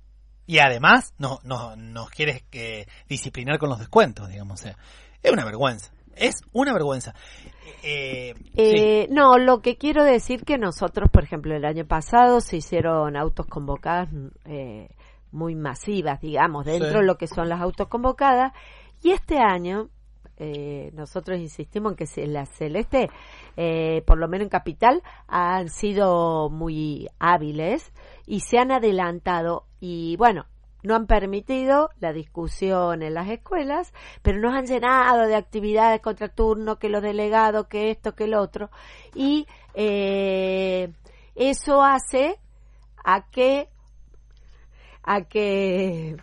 Y 0.46 0.58
además 0.58 1.14
no, 1.18 1.38
no, 1.44 1.76
nos 1.76 2.10
quiere 2.10 2.44
eh, 2.52 2.86
disciplinar 3.08 3.58
con 3.58 3.68
los 3.70 3.78
descuentos, 3.78 4.28
digamos. 4.28 4.60
O 4.60 4.62
sea, 4.62 4.76
es 5.22 5.32
una 5.32 5.44
vergüenza. 5.44 5.92
Es 6.16 6.42
una 6.52 6.72
vergüenza. 6.72 7.14
Eh, 7.82 8.34
sí. 8.36 8.50
Eh, 8.56 9.08
No, 9.10 9.38
lo 9.38 9.60
que 9.60 9.76
quiero 9.76 10.04
decir 10.04 10.44
que 10.44 10.58
nosotros, 10.58 11.10
por 11.10 11.24
ejemplo, 11.24 11.54
el 11.54 11.64
año 11.64 11.86
pasado 11.86 12.40
se 12.40 12.56
hicieron 12.58 13.16
autos 13.16 13.46
convocadas 13.46 14.08
eh, 14.44 14.88
muy 15.32 15.54
masivas, 15.54 16.20
digamos, 16.20 16.64
dentro 16.66 16.88
Sí. 16.90 16.94
de 16.96 17.02
lo 17.02 17.16
que 17.16 17.26
son 17.26 17.48
las 17.48 17.60
autos 17.60 17.88
convocadas. 17.88 18.52
Y 19.02 19.10
este 19.10 19.38
año, 19.38 19.88
eh, 20.36 20.90
nosotros 20.94 21.38
insistimos 21.38 21.92
en 21.92 21.96
que 21.96 22.06
se- 22.06 22.26
la 22.26 22.46
Celeste, 22.46 23.08
eh, 23.56 24.02
por 24.06 24.18
lo 24.18 24.28
menos 24.28 24.44
en 24.44 24.50
Capital, 24.50 25.02
han 25.26 25.68
sido 25.68 26.50
muy 26.50 27.08
hábiles 27.18 27.92
y 28.26 28.40
se 28.40 28.58
han 28.58 28.70
adelantado 28.72 29.64
y 29.80 30.16
bueno, 30.16 30.44
no 30.82 30.94
han 30.94 31.06
permitido 31.06 31.90
la 32.00 32.12
discusión 32.12 33.02
en 33.02 33.14
las 33.14 33.28
escuelas, 33.28 33.92
pero 34.22 34.40
nos 34.40 34.54
han 34.54 34.66
llenado 34.66 35.26
de 35.26 35.36
actividades 35.36 36.00
contra 36.00 36.28
turno, 36.28 36.78
que 36.78 36.88
los 36.88 37.02
delegados, 37.02 37.66
que 37.66 37.90
esto, 37.90 38.14
que 38.14 38.26
lo 38.26 38.40
otro. 38.40 38.70
Y 39.14 39.46
eh, 39.74 40.92
eso 41.34 41.82
hace 41.82 42.38
a 43.04 43.28
que 43.30 43.68
a 45.04 45.22
que 45.22 46.16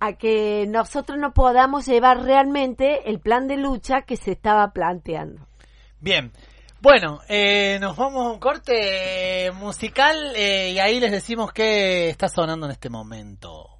a 0.00 0.14
que 0.14 0.66
nosotros 0.66 1.18
no 1.18 1.32
podamos 1.34 1.86
llevar 1.86 2.22
realmente 2.22 3.10
el 3.10 3.20
plan 3.20 3.46
de 3.46 3.58
lucha 3.58 4.02
que 4.02 4.16
se 4.16 4.32
estaba 4.32 4.72
planteando. 4.72 5.46
Bien. 6.00 6.32
Bueno, 6.82 7.20
eh, 7.28 7.76
nos 7.78 7.94
vamos 7.94 8.26
a 8.26 8.30
un 8.30 8.38
corte 8.38 9.50
musical 9.52 10.32
eh, 10.34 10.70
y 10.70 10.78
ahí 10.78 10.98
les 10.98 11.10
decimos 11.10 11.52
qué 11.52 12.08
está 12.08 12.30
sonando 12.30 12.64
en 12.64 12.72
este 12.72 12.88
momento. 12.88 13.79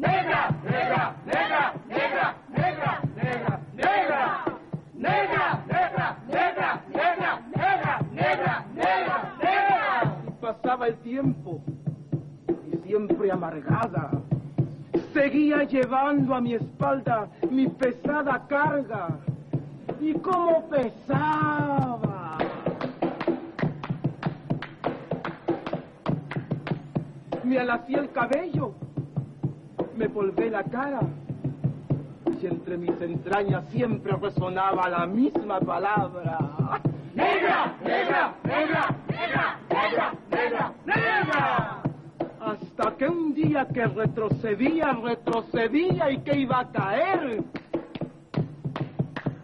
¡Negra! 0.00 0.50
¡Negra! 0.64 1.14
¡Negra! 1.26 1.74
¡Negra! 1.86 2.34
¡Negra! 2.48 3.00
¡Negra! 3.16 3.60
¡Negra! 3.76 4.44
¡Negra! 4.94 5.62
¡Negra! 5.66 6.16
¡Negra! 6.26 6.80
¡Negra! 6.88 7.42
¡Negra! 7.54 8.00
¡Negra! 8.12 8.64
¡Negra! 8.74 9.34
¡Negra! 9.38 10.16
Y 10.26 10.30
pasaba 10.40 10.86
el 10.86 10.96
tiempo 11.00 11.60
y 12.72 12.76
siempre 12.88 13.30
amargada. 13.30 14.10
Seguía 15.12 15.64
llevando 15.64 16.34
a 16.34 16.40
mi 16.40 16.54
espalda 16.54 17.28
mi 17.50 17.68
pesada 17.68 18.46
carga. 18.48 19.08
¿Y 20.00 20.14
cómo 20.14 20.66
pesaba? 20.70 22.38
Me 27.44 27.58
alacé 27.58 27.94
el 27.94 28.10
cabello, 28.12 28.72
me 30.00 30.06
volvé 30.06 30.48
la 30.48 30.62
cara 30.62 31.00
y 32.40 32.46
entre 32.46 32.78
mis 32.78 32.98
entrañas 33.02 33.68
siempre 33.68 34.12
resonaba 34.16 34.88
la 34.88 35.06
misma 35.06 35.60
palabra. 35.60 36.38
¡Negra! 37.14 37.74
¡Negra! 37.84 38.34
¡Negra! 38.42 38.96
¡Negra! 39.10 39.58
¡Negra! 39.68 40.14
¡Negra! 40.30 40.72
¡Negra! 40.86 41.82
Hasta 42.40 42.96
que 42.96 43.08
un 43.08 43.34
día 43.34 43.68
que 43.68 43.84
retrocedía, 43.88 44.92
retrocedía 44.94 46.10
y 46.10 46.18
que 46.20 46.38
iba 46.38 46.60
a 46.60 46.72
caer. 46.72 47.44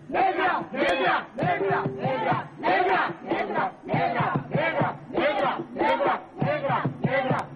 ¡Negra! 0.08 0.62
¡Negra! 0.72 1.26
¡Negra! 1.36 1.84
¡Negra! 2.00 2.50
¡Negra! 2.60 3.12
¡Negra! 3.28 3.72
¡Negra! 3.84 4.46
¡Negra! 4.48 4.96
¡Negra! 5.10 5.60
¡Negra! 5.74 6.20
¡Negra! 6.40 6.84
¡Negra! 7.02 7.55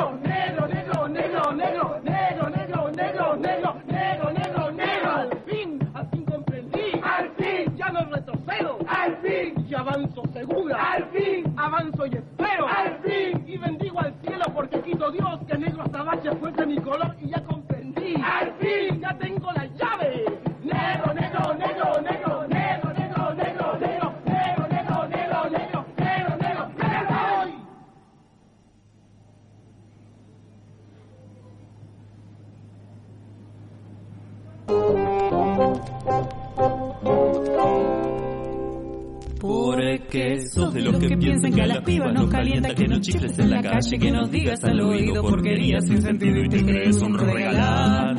chifles 43.01 43.37
en 43.39 43.49
la 43.49 43.61
calle, 43.61 43.99
que 43.99 44.11
nos 44.11 44.31
digas 44.31 44.63
al 44.63 44.79
oído 44.79 45.21
porquerías 45.21 45.85
sin 45.85 46.01
sentido 46.01 46.43
y 46.43 46.49
te 46.49 46.63
crees 46.63 47.01
un 47.01 47.17
regalar. 47.17 48.15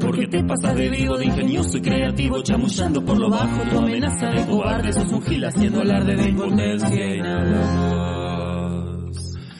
Porque 0.00 0.26
te 0.26 0.44
pasas 0.44 0.76
de 0.76 0.88
vivo, 0.88 1.16
de 1.16 1.26
ingenioso 1.26 1.78
y 1.78 1.82
creativo, 1.82 2.42
chamullando 2.42 3.04
por 3.04 3.18
lo 3.18 3.30
bajo 3.30 3.62
tu 3.70 3.78
amenaza 3.78 4.26
de 4.26 4.46
cobarde, 4.46 4.92
sos 4.92 5.12
un 5.12 5.22
gil 5.22 5.44
haciendo 5.44 5.80
alarde 5.80 6.16
de 6.16 6.28
impotencia 6.28 7.14
y 7.16 7.20
nada 7.20 7.44
más. 7.44 8.58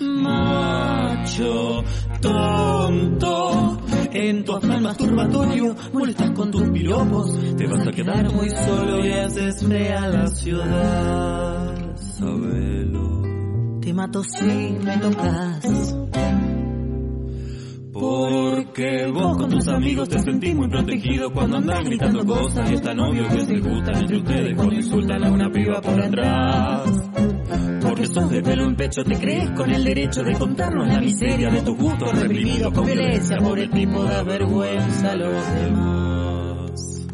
Macho, 0.00 1.84
tonto, 2.20 3.80
en 4.12 4.44
tu 4.44 4.52
afán 4.56 4.82
masturbatorio 4.82 5.76
molestas 5.92 6.30
con 6.32 6.50
tus 6.50 6.68
piropos, 6.70 7.38
te 7.56 7.66
vas 7.66 7.86
a 7.86 7.92
quedar 7.92 8.32
muy 8.32 8.50
solo 8.50 9.06
y 9.06 9.12
haces 9.12 9.66
fea 9.66 10.08
la 10.08 10.26
ciudad. 10.28 11.57
Mato 13.98 14.22
si 14.22 14.44
me 14.44 14.96
tocas. 14.98 15.96
Porque 17.92 19.10
vos 19.12 19.36
con 19.36 19.50
tus 19.50 19.66
amigos 19.66 20.08
te 20.08 20.20
sentís 20.20 20.54
muy 20.54 20.68
protegido 20.68 21.32
cuando 21.32 21.56
andan 21.56 21.82
gritando 21.82 22.24
cosas 22.24 22.70
y 22.70 22.74
es 22.74 22.82
tan 22.82 23.00
obvio 23.00 23.26
que 23.26 23.40
se 23.40 23.58
gustan 23.58 23.96
entre 23.96 24.18
ustedes 24.18 24.54
cuando 24.54 24.74
insultan 24.76 25.24
a 25.24 25.32
una 25.32 25.50
piba 25.50 25.80
por 25.80 26.00
atrás. 26.00 27.10
Porque 27.82 28.06
sos 28.06 28.30
de 28.30 28.40
pelo 28.40 28.66
en 28.66 28.76
pecho, 28.76 29.02
te 29.02 29.18
crees 29.18 29.50
con 29.50 29.68
el 29.68 29.82
derecho 29.82 30.22
de 30.22 30.38
contarnos 30.38 30.86
la 30.86 31.00
miseria 31.00 31.50
de 31.50 31.62
tus 31.62 31.76
gustos 31.76 32.20
reprimidos 32.20 32.72
con 32.72 32.86
violencia 32.86 33.36
por 33.38 33.58
el 33.58 33.70
tipo 33.70 34.04
de 34.04 34.22
vergüenza 34.22 35.10
a 35.10 35.16
los 35.16 35.54
demás. 35.54 37.06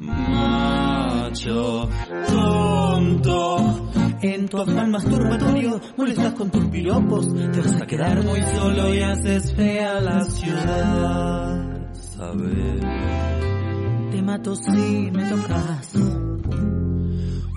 Macho, 0.00 1.88
tonto, 2.28 3.89
en 4.22 4.48
tu 4.48 4.58
afán 4.58 4.90
masturbatorio 4.90 5.80
molestas 5.96 6.34
con 6.34 6.50
tus 6.50 6.64
piropos, 6.66 7.32
te 7.34 7.60
vas 7.60 7.80
a 7.80 7.86
quedar 7.86 8.22
muy 8.24 8.42
solo 8.42 8.94
y 8.94 9.00
haces 9.00 9.54
fea 9.54 10.00
la 10.00 10.24
ciudad. 10.24 11.92
Sabes, 11.92 12.80
Te 14.10 14.22
mato 14.22 14.54
si 14.54 15.10
me 15.12 15.24
tocas. 15.24 15.94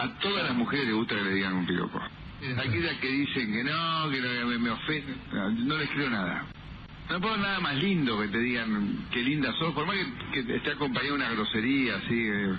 A 0.05 0.19
todas 0.19 0.43
las 0.43 0.55
mujeres 0.55 0.85
les 0.85 0.95
gusta 0.95 1.15
que 1.15 1.21
le 1.23 1.33
digan 1.33 1.53
un 1.53 1.65
piropo. 1.65 1.99
Aquellas 2.57 2.97
que 2.99 3.07
dicen 3.07 3.51
que 3.51 3.63
no, 3.63 4.09
que 4.11 4.21
no, 4.21 4.47
me, 4.47 4.57
me 4.59 4.69
ofenden, 4.69 5.15
no, 5.31 5.49
no 5.49 5.77
les 5.77 5.89
creo 5.89 6.09
nada. 6.09 6.45
No 7.09 7.21
puedo 7.21 7.37
nada 7.37 7.59
más 7.59 7.75
lindo 7.75 8.19
que 8.19 8.27
te 8.29 8.39
digan 8.39 9.07
qué 9.11 9.21
linda 9.21 9.53
sos, 9.59 9.73
por 9.73 9.85
más 9.85 9.95
que, 10.33 10.43
que 10.45 10.55
esté 10.57 10.71
acompañado 10.71 11.15
de 11.17 11.23
una 11.23 11.31
grosería 11.31 11.95
así, 11.97 12.27
eh, 12.27 12.55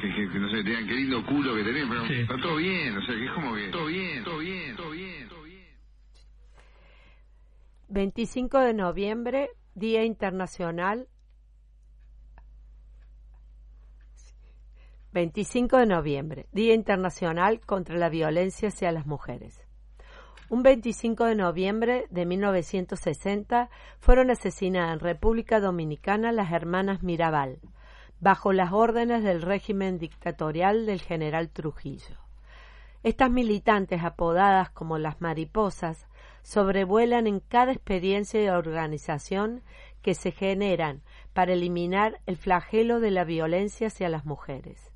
que, 0.00 0.14
que- 0.14 0.28
que 0.30 0.38
no 0.38 0.48
sé, 0.50 0.62
te 0.62 0.70
digan 0.70 0.86
qué 0.86 0.94
lindo 0.94 1.24
culo 1.26 1.54
que 1.56 1.64
tenés, 1.64 1.86
pero 1.88 2.04
está 2.04 2.36
todo 2.38 2.56
bien, 2.56 2.96
o 2.96 3.02
sea, 3.02 3.14
que 3.14 3.24
es 3.24 3.30
como 3.32 3.54
que 3.54 3.68
todo 3.68 3.86
bien, 3.86 4.24
todo 4.24 4.38
bien, 4.38 4.76
todo 4.76 4.90
bien, 4.90 5.28
todo 5.28 5.42
bien. 5.42 5.60
25 7.88 8.58
de 8.60 8.74
noviembre, 8.74 9.48
Día 9.74 10.04
Internacional. 10.04 11.06
25 15.12 15.78
de 15.78 15.86
noviembre, 15.86 16.46
Día 16.52 16.72
Internacional 16.72 17.58
contra 17.58 17.98
la 17.98 18.08
Violencia 18.08 18.68
hacia 18.68 18.92
las 18.92 19.06
Mujeres. 19.06 19.66
Un 20.50 20.62
25 20.62 21.24
de 21.24 21.34
noviembre 21.34 22.06
de 22.10 22.26
1960 22.26 23.70
fueron 23.98 24.30
asesinadas 24.30 24.92
en 24.92 25.00
República 25.00 25.58
Dominicana 25.58 26.30
las 26.30 26.52
hermanas 26.52 27.02
Mirabal, 27.02 27.58
bajo 28.20 28.52
las 28.52 28.70
órdenes 28.70 29.24
del 29.24 29.42
régimen 29.42 29.98
dictatorial 29.98 30.86
del 30.86 31.00
general 31.00 31.48
Trujillo. 31.48 32.16
Estas 33.02 33.32
militantes, 33.32 34.04
apodadas 34.04 34.70
como 34.70 34.96
las 34.96 35.20
mariposas, 35.20 36.06
sobrevuelan 36.42 37.26
en 37.26 37.40
cada 37.40 37.72
experiencia 37.72 38.38
de 38.38 38.52
organización 38.52 39.64
que 40.02 40.14
se 40.14 40.30
generan 40.30 41.02
para 41.32 41.54
eliminar 41.54 42.20
el 42.26 42.36
flagelo 42.36 43.00
de 43.00 43.10
la 43.10 43.24
violencia 43.24 43.88
hacia 43.88 44.08
las 44.08 44.24
mujeres. 44.24 44.89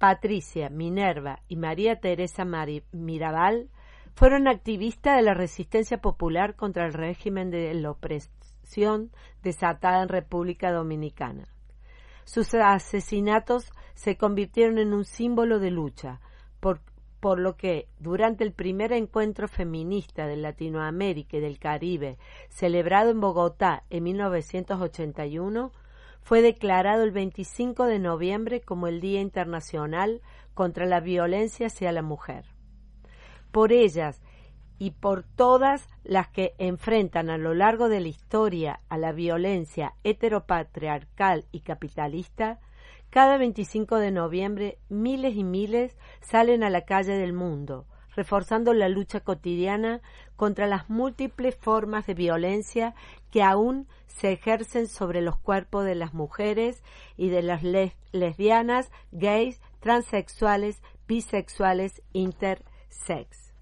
Patricia, 0.00 0.70
Minerva 0.70 1.40
y 1.46 1.56
María 1.56 2.00
Teresa 2.00 2.46
Mirabal 2.90 3.68
fueron 4.14 4.48
activistas 4.48 5.16
de 5.16 5.22
la 5.22 5.34
resistencia 5.34 6.00
popular 6.00 6.56
contra 6.56 6.86
el 6.86 6.94
régimen 6.94 7.50
de 7.50 7.74
la 7.74 7.90
opresión 7.90 9.10
desatada 9.42 10.02
en 10.02 10.08
República 10.08 10.72
Dominicana. 10.72 11.48
Sus 12.24 12.54
asesinatos 12.54 13.70
se 13.92 14.16
convirtieron 14.16 14.78
en 14.78 14.94
un 14.94 15.04
símbolo 15.04 15.58
de 15.58 15.70
lucha, 15.70 16.22
por, 16.60 16.80
por 17.20 17.38
lo 17.38 17.58
que 17.58 17.86
durante 17.98 18.42
el 18.42 18.54
primer 18.54 18.94
encuentro 18.94 19.48
feminista 19.48 20.26
de 20.26 20.38
Latinoamérica 20.38 21.36
y 21.36 21.40
del 21.40 21.58
Caribe, 21.58 22.16
celebrado 22.48 23.10
en 23.10 23.20
Bogotá 23.20 23.84
en 23.90 24.04
1981, 24.04 25.72
fue 26.22 26.42
declarado 26.42 27.02
el 27.02 27.10
25 27.10 27.86
de 27.86 27.98
noviembre 27.98 28.60
como 28.60 28.86
el 28.86 29.00
Día 29.00 29.20
Internacional 29.20 30.20
contra 30.54 30.86
la 30.86 31.00
Violencia 31.00 31.68
hacia 31.68 31.92
la 31.92 32.02
Mujer. 32.02 32.44
Por 33.50 33.72
ellas 33.72 34.20
y 34.78 34.92
por 34.92 35.24
todas 35.24 35.88
las 36.04 36.28
que 36.28 36.54
enfrentan 36.58 37.28
a 37.28 37.36
lo 37.36 37.52
largo 37.54 37.88
de 37.88 38.00
la 38.00 38.08
historia 38.08 38.80
a 38.88 38.96
la 38.96 39.12
violencia 39.12 39.94
heteropatriarcal 40.04 41.44
y 41.52 41.60
capitalista, 41.60 42.60
cada 43.10 43.36
25 43.36 43.96
de 43.96 44.10
noviembre 44.10 44.78
miles 44.88 45.36
y 45.36 45.44
miles 45.44 45.98
salen 46.20 46.62
a 46.62 46.70
la 46.70 46.86
calle 46.86 47.12
del 47.12 47.32
mundo, 47.32 47.86
reforzando 48.20 48.74
la 48.74 48.90
lucha 48.90 49.20
cotidiana 49.20 50.02
contra 50.36 50.66
las 50.66 50.90
múltiples 50.90 51.56
formas 51.56 52.06
de 52.06 52.12
violencia 52.12 52.94
que 53.30 53.42
aún 53.42 53.88
se 54.08 54.32
ejercen 54.32 54.88
sobre 54.88 55.22
los 55.22 55.38
cuerpos 55.38 55.86
de 55.86 55.94
las 55.94 56.12
mujeres 56.12 56.82
y 57.16 57.30
de 57.30 57.40
las 57.40 57.62
les- 57.62 57.94
lesbianas, 58.12 58.90
gays, 59.10 59.58
transexuales, 59.80 60.82
bisexuales, 61.08 62.02
intersex. 62.12 63.54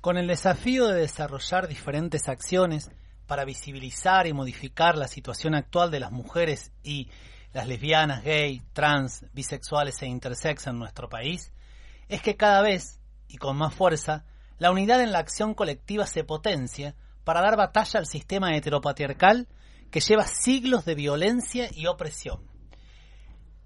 Con 0.00 0.16
el 0.16 0.28
desafío 0.28 0.86
de 0.86 1.00
desarrollar 1.00 1.66
diferentes 1.66 2.28
acciones 2.28 2.92
para 3.26 3.44
visibilizar 3.44 4.28
y 4.28 4.32
modificar 4.32 4.96
la 4.96 5.08
situación 5.08 5.56
actual 5.56 5.90
de 5.90 5.98
las 5.98 6.12
mujeres 6.12 6.70
y 6.84 7.08
las 7.56 7.68
lesbianas, 7.68 8.22
gay, 8.22 8.60
trans, 8.74 9.24
bisexuales 9.32 10.02
e 10.02 10.06
intersex 10.06 10.66
en 10.66 10.78
nuestro 10.78 11.08
país, 11.08 11.54
es 12.06 12.20
que 12.20 12.36
cada 12.36 12.60
vez, 12.60 13.00
y 13.28 13.38
con 13.38 13.56
más 13.56 13.72
fuerza, 13.72 14.26
la 14.58 14.70
unidad 14.70 15.00
en 15.00 15.10
la 15.10 15.20
acción 15.20 15.54
colectiva 15.54 16.06
se 16.06 16.22
potencia 16.22 16.94
para 17.24 17.40
dar 17.40 17.56
batalla 17.56 17.98
al 17.98 18.06
sistema 18.06 18.54
heteropatriarcal 18.54 19.48
que 19.90 20.00
lleva 20.00 20.26
siglos 20.26 20.84
de 20.84 20.96
violencia 20.96 21.70
y 21.72 21.86
opresión, 21.86 22.42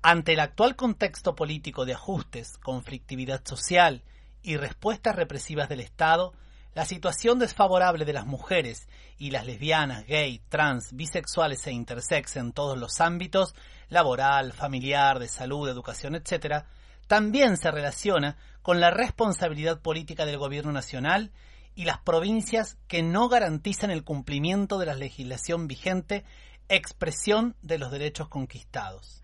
Ante 0.02 0.34
el 0.34 0.40
actual 0.40 0.76
contexto 0.76 1.34
político 1.34 1.84
de 1.84 1.94
ajustes, 1.94 2.58
conflictividad 2.58 3.44
social 3.44 4.04
y 4.40 4.56
respuestas 4.56 5.16
represivas 5.16 5.68
del 5.68 5.80
Estado, 5.80 6.32
la 6.80 6.86
situación 6.86 7.38
desfavorable 7.38 8.06
de 8.06 8.14
las 8.14 8.24
mujeres 8.24 8.88
y 9.18 9.32
las 9.32 9.44
lesbianas, 9.44 10.06
gay, 10.06 10.40
trans, 10.48 10.94
bisexuales 10.94 11.66
e 11.66 11.72
intersex 11.72 12.36
en 12.36 12.52
todos 12.52 12.78
los 12.78 13.02
ámbitos, 13.02 13.54
laboral, 13.90 14.54
familiar, 14.54 15.18
de 15.18 15.28
salud, 15.28 15.68
educación, 15.68 16.14
etc., 16.14 16.64
también 17.06 17.58
se 17.58 17.70
relaciona 17.70 18.38
con 18.62 18.80
la 18.80 18.90
responsabilidad 18.90 19.82
política 19.82 20.24
del 20.24 20.38
gobierno 20.38 20.72
nacional 20.72 21.32
y 21.74 21.84
las 21.84 21.98
provincias 21.98 22.78
que 22.88 23.02
no 23.02 23.28
garantizan 23.28 23.90
el 23.90 24.02
cumplimiento 24.02 24.78
de 24.78 24.86
la 24.86 24.94
legislación 24.94 25.68
vigente, 25.68 26.24
expresión 26.70 27.56
de 27.60 27.76
los 27.76 27.90
derechos 27.90 28.28
conquistados. 28.28 29.22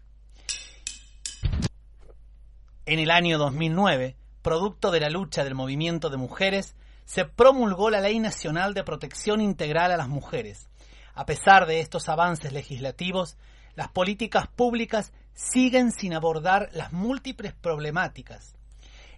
En 2.84 2.98
el 2.98 3.10
año 3.10 3.38
2009, 3.38 4.14
producto 4.42 4.90
de 4.90 5.00
la 5.00 5.08
lucha 5.08 5.42
del 5.42 5.54
movimiento 5.54 6.10
de 6.10 6.18
mujeres, 6.18 6.76
se 7.06 7.24
promulgó 7.24 7.88
la 7.88 8.00
Ley 8.00 8.18
Nacional 8.18 8.74
de 8.74 8.84
Protección 8.84 9.40
Integral 9.40 9.92
a 9.92 9.96
las 9.96 10.08
Mujeres. 10.08 10.68
A 11.14 11.24
pesar 11.24 11.66
de 11.66 11.80
estos 11.80 12.08
avances 12.10 12.52
legislativos, 12.52 13.38
las 13.74 13.88
políticas 13.88 14.48
públicas 14.48 15.12
siguen 15.32 15.92
sin 15.92 16.14
abordar 16.14 16.68
las 16.72 16.92
múltiples 16.92 17.54
problemáticas. 17.54 18.54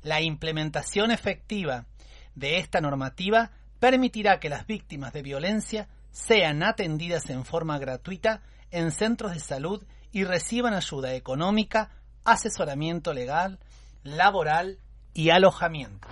La 0.03 0.20
implementación 0.20 1.11
efectiva 1.11 1.86
de 2.34 2.59
esta 2.59 2.80
normativa 2.80 3.51
permitirá 3.80 4.39
que 4.39 4.49
las 4.49 4.66
víctimas 4.66 5.12
de 5.12 5.22
violencia 5.22 5.89
sean 6.11 6.62
atendidas 6.62 7.30
en 7.30 7.45
forma 7.45 7.78
gratuita 7.78 8.43
en 8.70 8.93
centros 8.93 9.32
de 9.32 9.41
salud 9.41 9.82
y 10.12 10.24
reciban 10.24 10.74
ayuda 10.74 11.14
económica, 11.14 11.91
asesoramiento 12.24 13.14
legal, 13.14 13.59
laboral 14.03 14.78
y 15.14 15.30
alojamiento. 15.30 16.07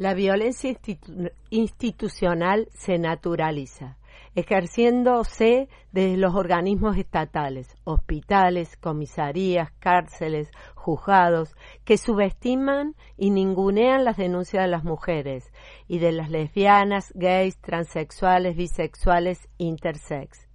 La 0.00 0.14
violencia 0.14 0.70
institu- 0.70 1.30
institucional 1.50 2.68
se 2.72 2.96
naturaliza, 2.96 3.98
ejerciéndose 4.34 5.68
desde 5.92 6.16
los 6.16 6.34
organismos 6.34 6.96
estatales, 6.96 7.76
hospitales, 7.84 8.78
comisarías, 8.78 9.72
cárceles, 9.72 10.50
juzgados, 10.74 11.54
que 11.84 11.98
subestiman 11.98 12.94
y 13.18 13.28
ningunean 13.28 14.06
las 14.06 14.16
denuncias 14.16 14.64
de 14.64 14.70
las 14.70 14.84
mujeres 14.84 15.52
y 15.86 15.98
de 15.98 16.12
las 16.12 16.30
lesbianas, 16.30 17.12
gays, 17.14 17.58
transexuales, 17.60 18.56
bisexuales, 18.56 19.50
intersex, 19.58 20.48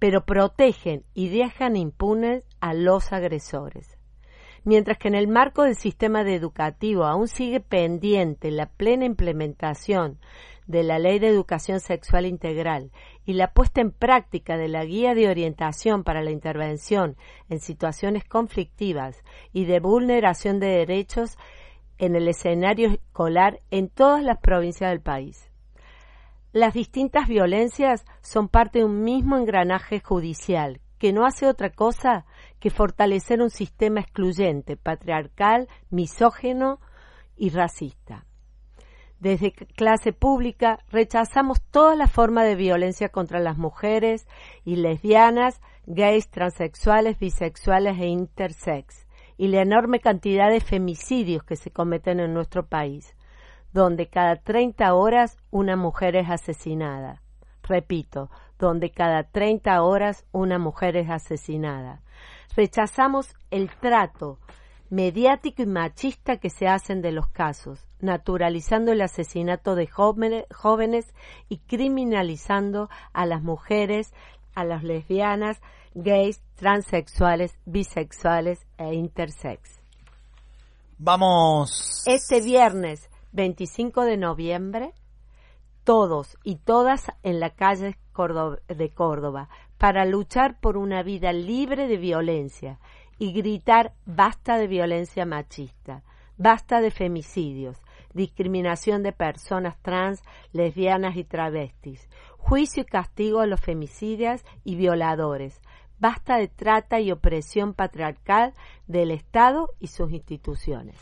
pero 0.00 0.24
protegen 0.24 1.04
y 1.14 1.28
dejan 1.28 1.76
impunes 1.76 2.42
a 2.58 2.74
los 2.74 3.12
agresores 3.12 3.96
mientras 4.64 4.98
que 4.98 5.08
en 5.08 5.14
el 5.14 5.28
marco 5.28 5.62
del 5.62 5.76
sistema 5.76 6.22
educativo 6.22 7.04
aún 7.04 7.28
sigue 7.28 7.60
pendiente 7.60 8.50
la 8.50 8.66
plena 8.66 9.04
implementación 9.04 10.18
de 10.66 10.82
la 10.82 10.98
Ley 10.98 11.18
de 11.18 11.28
Educación 11.28 11.80
Sexual 11.80 12.26
Integral 12.26 12.92
y 13.24 13.34
la 13.34 13.52
puesta 13.52 13.80
en 13.80 13.90
práctica 13.90 14.56
de 14.56 14.68
la 14.68 14.84
Guía 14.84 15.14
de 15.14 15.28
Orientación 15.28 16.04
para 16.04 16.22
la 16.22 16.30
Intervención 16.30 17.16
en 17.48 17.60
Situaciones 17.60 18.24
Conflictivas 18.24 19.22
y 19.52 19.64
de 19.64 19.80
Vulneración 19.80 20.60
de 20.60 20.68
Derechos 20.68 21.36
en 21.98 22.16
el 22.16 22.28
escenario 22.28 22.90
escolar 22.90 23.60
en 23.70 23.88
todas 23.88 24.22
las 24.22 24.38
provincias 24.38 24.90
del 24.90 25.00
país. 25.00 25.50
Las 26.52 26.74
distintas 26.74 27.28
violencias 27.28 28.04
son 28.20 28.48
parte 28.48 28.80
de 28.80 28.84
un 28.84 29.02
mismo 29.02 29.36
engranaje 29.36 30.00
judicial 30.00 30.80
que 30.98 31.12
no 31.12 31.24
hace 31.24 31.46
otra 31.46 31.70
cosa 31.70 32.26
que 32.62 32.70
fortalecer 32.70 33.42
un 33.42 33.50
sistema 33.50 33.98
excluyente, 33.98 34.76
patriarcal, 34.76 35.66
misógeno 35.90 36.78
y 37.36 37.50
racista. 37.50 38.24
Desde 39.18 39.50
clase 39.50 40.12
pública 40.12 40.78
rechazamos 40.88 41.60
toda 41.60 41.96
la 41.96 42.06
forma 42.06 42.44
de 42.44 42.54
violencia 42.54 43.08
contra 43.08 43.40
las 43.40 43.58
mujeres 43.58 44.28
y 44.64 44.76
lesbianas, 44.76 45.60
gays, 45.86 46.30
transexuales, 46.30 47.18
bisexuales 47.18 47.98
e 47.98 48.06
intersex 48.06 49.08
y 49.36 49.48
la 49.48 49.62
enorme 49.62 49.98
cantidad 49.98 50.48
de 50.48 50.60
femicidios 50.60 51.42
que 51.42 51.56
se 51.56 51.72
cometen 51.72 52.20
en 52.20 52.32
nuestro 52.32 52.68
país, 52.68 53.16
donde 53.72 54.06
cada 54.06 54.36
30 54.36 54.94
horas 54.94 55.36
una 55.50 55.74
mujer 55.74 56.14
es 56.14 56.30
asesinada. 56.30 57.22
Repito, 57.64 58.30
donde 58.56 58.92
cada 58.92 59.24
30 59.24 59.82
horas 59.82 60.24
una 60.30 60.60
mujer 60.60 60.96
es 60.96 61.10
asesinada. 61.10 62.02
Rechazamos 62.56 63.34
el 63.50 63.70
trato 63.70 64.38
mediático 64.90 65.62
y 65.62 65.66
machista 65.66 66.36
que 66.36 66.50
se 66.50 66.68
hacen 66.68 67.00
de 67.00 67.12
los 67.12 67.26
casos, 67.28 67.88
naturalizando 68.00 68.92
el 68.92 69.00
asesinato 69.00 69.74
de 69.74 69.86
jóvenes, 69.86 71.14
y 71.48 71.58
criminalizando 71.58 72.90
a 73.14 73.24
las 73.24 73.42
mujeres, 73.42 74.12
a 74.54 74.64
las 74.64 74.84
lesbianas, 74.84 75.62
gays, 75.94 76.42
transexuales, 76.56 77.58
bisexuales 77.64 78.66
e 78.76 78.92
intersex. 78.92 79.80
Vamos. 80.98 82.02
Este 82.06 82.42
viernes 82.42 83.08
25 83.32 84.04
de 84.04 84.18
noviembre, 84.18 84.92
todos 85.84 86.38
y 86.44 86.56
todas 86.56 87.06
en 87.22 87.40
la 87.40 87.50
calle 87.50 87.96
de 88.68 88.90
Córdoba 88.90 89.48
para 89.78 90.04
luchar 90.04 90.60
por 90.60 90.76
una 90.76 91.02
vida 91.02 91.32
libre 91.32 91.88
de 91.88 91.96
violencia 91.96 92.78
y 93.18 93.32
gritar 93.32 93.94
basta 94.04 94.58
de 94.58 94.66
violencia 94.66 95.26
machista, 95.26 96.02
basta 96.36 96.80
de 96.80 96.90
femicidios, 96.90 97.78
discriminación 98.14 99.02
de 99.02 99.12
personas 99.12 99.76
trans, 99.82 100.22
lesbianas 100.52 101.16
y 101.16 101.24
travestis, 101.24 102.08
juicio 102.38 102.82
y 102.82 102.86
castigo 102.86 103.40
a 103.40 103.46
los 103.46 103.60
femicidas 103.60 104.44
y 104.64 104.76
violadores, 104.76 105.60
basta 105.98 106.36
de 106.36 106.48
trata 106.48 107.00
y 107.00 107.12
opresión 107.12 107.74
patriarcal 107.74 108.54
del 108.86 109.12
Estado 109.12 109.68
y 109.78 109.86
sus 109.86 110.12
instituciones. 110.12 110.96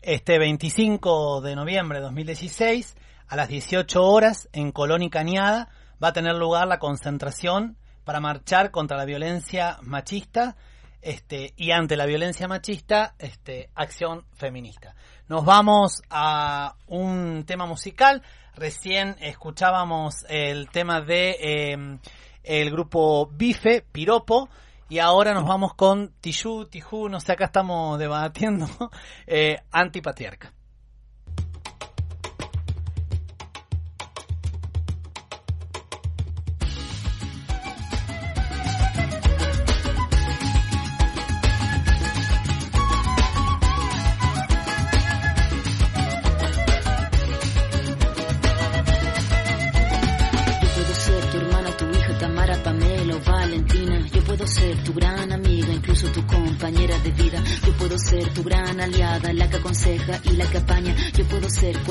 Este 0.00 0.38
25 0.38 1.40
de 1.42 1.56
noviembre 1.56 1.98
de 1.98 2.04
2016, 2.04 2.96
a 3.28 3.36
las 3.36 3.48
18 3.48 4.02
horas, 4.02 4.48
en 4.52 4.72
Colón 4.72 5.02
y 5.02 5.10
Cañada, 5.10 5.68
va 6.02 6.08
a 6.08 6.12
tener 6.12 6.34
lugar 6.36 6.66
la 6.66 6.78
concentración 6.78 7.76
para 8.04 8.20
marchar 8.20 8.70
contra 8.70 8.96
la 8.96 9.04
violencia 9.04 9.78
machista 9.82 10.56
este, 11.02 11.54
y 11.56 11.70
ante 11.70 11.96
la 11.96 12.06
violencia 12.06 12.48
machista, 12.48 13.14
este, 13.18 13.70
acción 13.74 14.24
feminista. 14.34 14.94
Nos 15.28 15.44
vamos 15.44 16.02
a 16.10 16.76
un 16.86 17.44
tema 17.46 17.66
musical. 17.66 18.22
Recién 18.54 19.16
escuchábamos 19.20 20.24
el 20.28 20.68
tema 20.70 21.00
de 21.00 21.36
eh, 21.40 21.98
el 22.42 22.70
grupo 22.70 23.26
Bife, 23.26 23.84
Piropo, 23.92 24.48
y 24.88 24.98
ahora 25.00 25.34
nos 25.34 25.44
vamos 25.44 25.74
con 25.74 26.12
Tijú, 26.20 26.66
Tijú, 26.66 27.08
no 27.08 27.20
sé, 27.20 27.32
acá 27.32 27.46
estamos 27.46 27.98
debatiendo, 27.98 28.68
eh, 29.26 29.58
antipatriarca. 29.72 30.55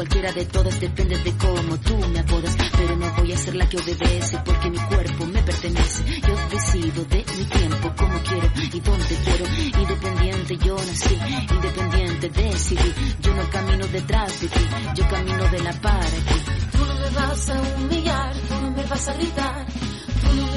Cualquiera 0.06 0.32
de 0.34 0.45
todas, 0.45 0.80
depende 0.80 1.18
de 1.18 1.32
cómo 1.34 1.77
tú 1.80 1.98
me 1.98 2.19
apodas. 2.19 2.56
Pero 2.77 2.95
no 2.95 3.11
voy 3.18 3.32
a 3.32 3.38
ser 3.38 3.56
la 3.56 3.68
que 3.68 3.77
obedece 3.77 4.38
porque 4.45 4.69
mi 4.69 4.77
cuerpo 4.77 5.26
me 5.26 5.41
pertenece. 5.41 6.03
Yo 6.22 6.36
decido 6.49 7.06
de 7.06 7.26
mi 7.38 7.45
tiempo, 7.45 7.94
como 7.98 8.19
quiero 8.19 8.52
y 8.56 8.80
donde 8.80 9.15
quiero. 9.26 9.45
Independiente 9.82 10.57
yo 10.57 10.76
nací, 10.76 11.18
independiente 11.49 12.30
decidí. 12.30 12.94
Yo 13.22 13.34
no 13.34 13.49
camino 13.49 13.88
detrás 13.88 14.41
de 14.41 14.48
ti, 14.48 14.60
yo 14.95 15.07
camino 15.07 15.44
de 15.49 15.60
la 15.64 15.73
para 15.82 16.06
ti. 16.06 16.38
Tú 16.72 16.86
no 16.86 16.94
me 16.94 17.10
vas 17.10 17.49
a 17.49 17.61
humillar, 17.61 18.36
tú 18.48 18.53
no 18.61 18.72
me 18.72 18.84
vas 18.84 19.07
a 19.07 19.14
gritar, 19.15 19.65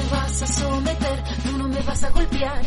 vas 0.09 0.41
a 0.41 0.47
someter, 0.47 1.23
tú 1.43 1.57
no 1.57 1.67
me 1.67 1.81
vas 1.81 2.01
a 2.03 2.09
golpear. 2.09 2.61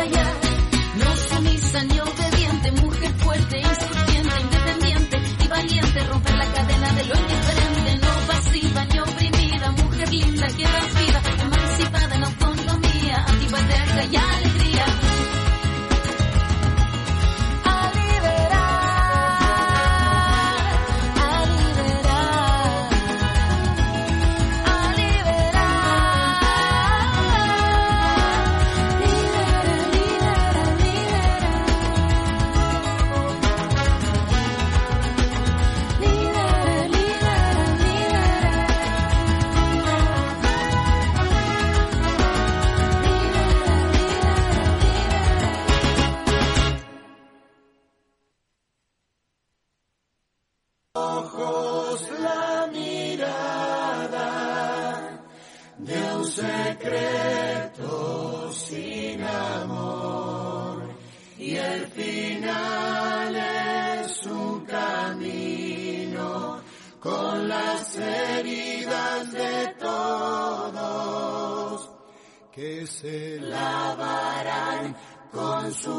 No 0.00 1.14
sumisa 1.14 1.82
ni 1.84 2.00
obediente, 2.00 2.72
mujer 2.80 3.12
fuerte, 3.18 3.58
insurgente, 3.58 4.40
independiente 4.40 5.20
y 5.44 5.48
valiente, 5.48 6.00
romper 6.04 6.36
la 6.36 6.46
cadena 6.52 6.92
de 6.94 7.04
lo 7.04 7.14
indiferente, 7.16 7.98
no 8.00 8.26
pasiva 8.26 8.84
ni 8.86 8.98
oprimida, 8.98 9.70
mujer 9.72 10.08
linda 10.10 10.46
que 10.46 10.64
da 10.64 11.00
vida, 11.00 11.22
emancipada 11.42 12.14
en 12.14 12.24
autonomía, 12.24 13.24
antipatriarca 13.28 14.04
y 14.10 14.16
alegría. 14.16 14.59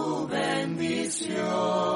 tu 0.01 0.27
bendición. 0.27 1.91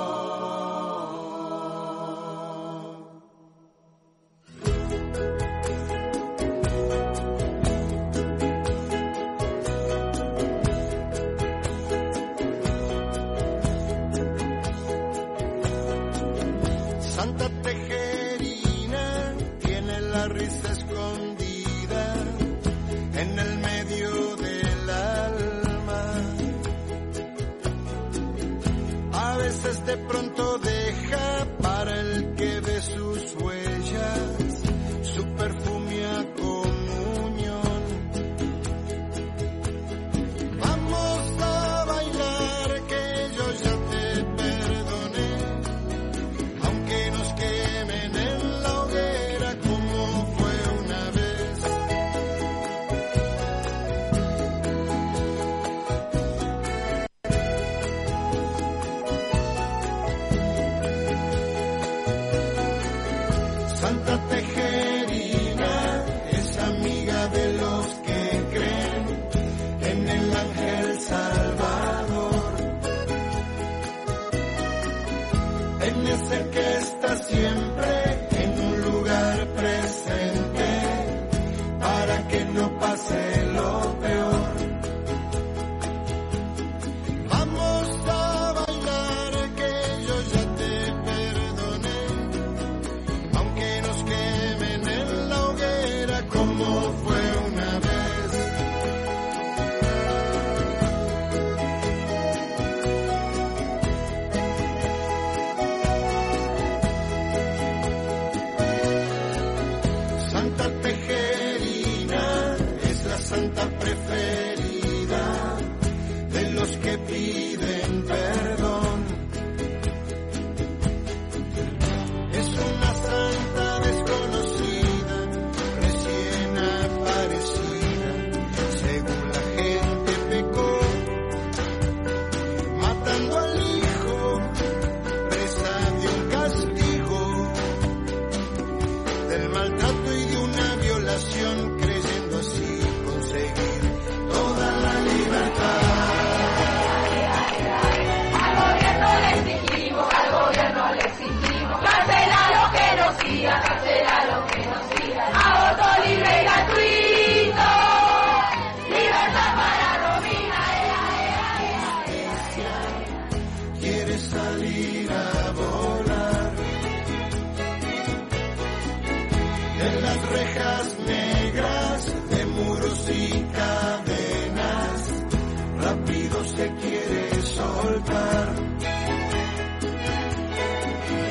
se 176.48 176.74
quiere 176.76 177.42
soltar. 177.42 178.56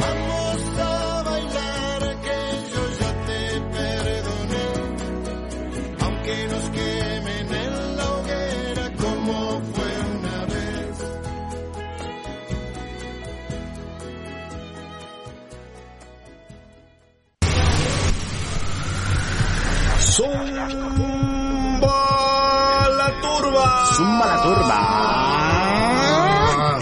Vamos 0.00 0.78
a 0.78 1.22
bailar 1.22 2.00
que 2.24 2.38
yo 2.72 2.82
ya 3.00 3.12
te 3.26 3.60
perdoné, 3.76 4.66
aunque 6.00 6.48
nos 6.48 6.64
quemen 6.70 7.54
en 7.54 7.96
la 7.96 8.06
hoguera 8.12 8.86
como 9.02 9.60
fue 9.72 9.92
una 10.18 10.38
vez. 10.46 10.96
Zumba 21.04 21.96
la 22.98 23.08
turba. 23.20 23.66
Zumba 23.94 24.26
la 24.26 24.42
turba. 24.42 24.83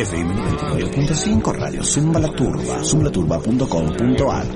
FM 0.03 0.35
99.5 0.35 1.55
Radio 1.55 1.85
Zumba 1.85 2.19
la 2.19 2.29
Turba. 2.31 2.83
Zumbalaturba.com.ar. 2.83 4.47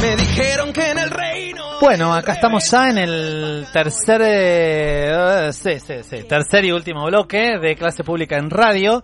Me 0.00 0.16
dijeron 0.16 0.72
que 0.72 0.90
en 0.90 0.98
el 0.98 1.10
reino. 1.10 1.64
Bueno, 1.82 2.14
acá 2.14 2.32
estamos 2.32 2.70
ya 2.70 2.88
en 2.88 2.96
el 2.96 3.66
tercer, 3.70 4.22
eh, 4.24 5.52
sí, 5.52 5.78
sí, 5.80 6.02
sí, 6.02 6.22
tercer 6.26 6.64
y 6.64 6.72
último 6.72 7.04
bloque 7.04 7.58
de 7.60 7.76
clase 7.76 8.02
pública 8.02 8.38
en 8.38 8.48
radio. 8.48 9.02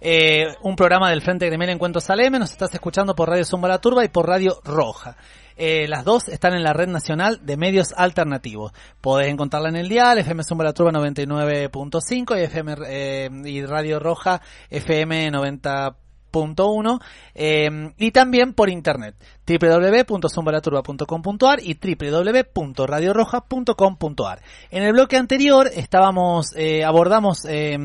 Eh, 0.00 0.46
un 0.62 0.74
programa 0.74 1.10
del 1.10 1.22
Frente 1.22 1.46
Gremial 1.46 1.70
Encuentro 1.70 2.00
Saleme. 2.00 2.40
Nos 2.40 2.50
estás 2.50 2.74
escuchando 2.74 3.14
por 3.14 3.28
Radio 3.28 3.44
Zumba 3.44 3.68
La 3.68 3.78
Turba 3.78 4.04
y 4.04 4.08
por 4.08 4.26
Radio 4.26 4.58
Roja. 4.64 5.16
Eh, 5.56 5.88
las 5.88 6.04
dos 6.04 6.28
están 6.28 6.54
en 6.54 6.62
la 6.62 6.72
red 6.72 6.86
nacional 6.88 7.44
de 7.44 7.56
medios 7.56 7.92
alternativos. 7.96 8.72
Podés 9.00 9.26
encontrarla 9.28 9.70
en 9.70 9.76
el 9.76 9.88
dial, 9.88 10.18
FM 10.18 10.44
Zumba 10.44 10.64
La 10.64 10.74
Turba 10.74 10.92
99.5 10.92 12.38
y 12.38 12.42
FM 12.42 12.76
eh, 12.86 13.30
y 13.44 13.64
Radio 13.64 13.98
Roja 13.98 14.42
FM 14.70 15.32
90.1 15.32 17.00
eh, 17.34 17.94
y 17.96 18.10
también 18.10 18.52
por 18.52 18.68
internet 18.68 19.14
www.zumbalaturba.com.ar 19.46 21.60
y 21.62 21.74
www.radioroja.com.ar. 21.74 24.42
En 24.70 24.82
el 24.82 24.92
bloque 24.92 25.16
anterior 25.16 25.70
estábamos 25.72 26.52
eh, 26.56 26.84
abordamos 26.84 27.46
eh, 27.46 27.78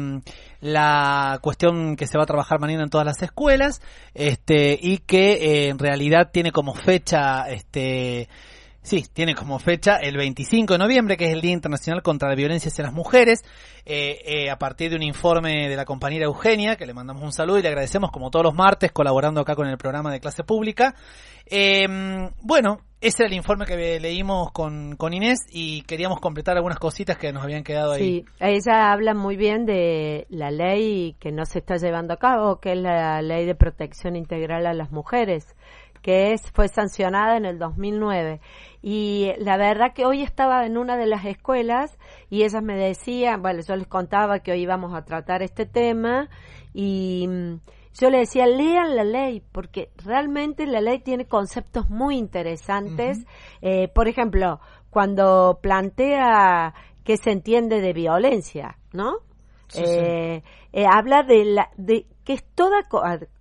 la 0.62 1.40
cuestión 1.42 1.96
que 1.96 2.08
se 2.08 2.18
va 2.18 2.24
a 2.24 2.28
trabajar 2.28 2.60
mañana 2.60 2.84
en 2.84 2.90
todas 2.90 3.06
las 3.06 3.22
escuelas 3.22 3.82
este 4.14 4.80
y 4.82 5.00
que 5.00 5.34
eh, 5.34 5.70
en 5.70 5.80
realidad 5.80 6.30
tiene 6.32 6.52
como 6.52 6.74
fecha 6.74 7.50
este 7.50 8.30
Sí, 8.84 9.06
tiene 9.14 9.36
como 9.36 9.60
fecha 9.60 9.98
el 9.98 10.18
25 10.18 10.74
de 10.74 10.80
noviembre, 10.80 11.16
que 11.16 11.26
es 11.26 11.34
el 11.34 11.42
Día 11.42 11.52
Internacional 11.52 12.02
contra 12.02 12.30
la 12.30 12.36
Violencia 12.36 12.70
hacia 12.70 12.84
las 12.84 12.94
Mujeres, 12.94 13.44
eh, 13.86 14.22
eh, 14.26 14.50
a 14.50 14.58
partir 14.58 14.90
de 14.90 14.96
un 14.96 15.04
informe 15.04 15.70
de 15.70 15.76
la 15.76 15.86
compañera 15.86 16.26
Eugenia, 16.26 16.78
que 16.78 16.88
le 16.88 16.94
mandamos 16.96 17.22
un 17.22 17.32
saludo 17.32 17.60
y 17.60 17.62
le 17.62 17.68
agradecemos 17.68 18.10
como 18.12 18.32
todos 18.32 18.44
los 18.44 18.56
martes 18.56 18.92
colaborando 18.92 19.42
acá 19.42 19.56
con 19.56 19.68
el 19.68 19.78
programa 19.78 20.12
de 20.12 20.20
clase 20.20 20.44
pública. 20.44 20.96
Eh, 21.46 21.88
bueno, 22.42 22.82
ese 23.02 23.24
era 23.24 23.30
el 23.32 23.36
informe 23.36 23.66
que 23.66 24.00
leímos 24.00 24.52
con, 24.52 24.96
con 24.96 25.12
Inés 25.12 25.40
y 25.52 25.82
queríamos 25.82 26.20
completar 26.20 26.56
algunas 26.56 26.78
cositas 26.78 27.18
que 27.18 27.34
nos 27.34 27.44
habían 27.44 27.64
quedado 27.64 27.94
ahí. 27.94 28.00
Sí, 28.00 28.26
ella 28.40 28.92
habla 28.92 29.16
muy 29.16 29.38
bien 29.38 29.66
de 29.66 30.28
la 30.30 30.52
ley 30.52 31.16
que 31.20 31.32
no 31.32 31.46
se 31.46 31.60
está 31.60 31.78
llevando 31.78 32.14
a 32.14 32.18
cabo, 32.18 32.60
que 32.60 32.74
es 32.74 32.78
la 32.78 33.24
ley 33.24 33.48
de 33.48 33.56
protección 33.56 34.16
integral 34.16 34.68
a 34.68 34.74
las 34.74 34.92
mujeres, 34.92 35.56
que 36.04 36.34
es 36.34 36.52
fue 36.52 36.68
sancionada 36.68 37.38
en 37.38 37.46
el 37.46 37.58
2009. 37.58 38.40
Y 38.84 39.32
la 39.40 39.58
verdad 39.58 39.94
que 39.94 40.06
hoy 40.06 40.22
estaba 40.22 40.68
en 40.68 40.78
una 40.78 40.96
de 40.96 41.08
las 41.08 41.26
escuelas 41.26 41.98
y 42.30 42.44
ellas 42.44 42.62
me 42.62 42.76
decían, 42.76 43.42
bueno, 43.42 43.62
yo 43.68 43.76
les 43.76 43.88
contaba 43.88 44.40
que 44.40 44.52
hoy 44.52 44.62
íbamos 44.62 44.94
a 44.94 45.06
tratar 45.06 45.42
este 45.42 45.66
tema 45.66 46.30
y 46.72 47.28
mm, 47.28 47.56
yo 48.00 48.10
le 48.10 48.20
decía, 48.20 48.46
lean 48.48 48.96
la 48.96 49.04
ley, 49.04 49.44
porque 49.52 49.90
realmente 50.04 50.66
la 50.66 50.82
ley 50.82 51.00
tiene 51.00 51.26
conceptos 51.26 51.90
muy 51.90 52.18
interesantes. 52.18 53.26
Eh, 53.62 53.88
por 53.90 54.08
ejemplo, 54.08 54.60
cuando 54.90 55.60
plantea 55.62 56.74
qué 57.04 57.18
se 57.18 57.32
entiende 57.32 57.82
de 57.82 57.94
violencia, 57.94 58.78
¿no? 58.94 59.16
Sí, 59.68 59.80
sí. 59.86 60.00
Eh, 60.00 60.44
eh, 60.74 60.86
habla 60.92 61.24
de 61.24 61.46
la 61.46 61.70
de 61.78 62.06
que 62.24 62.34
es 62.34 62.44
toda 62.56 62.84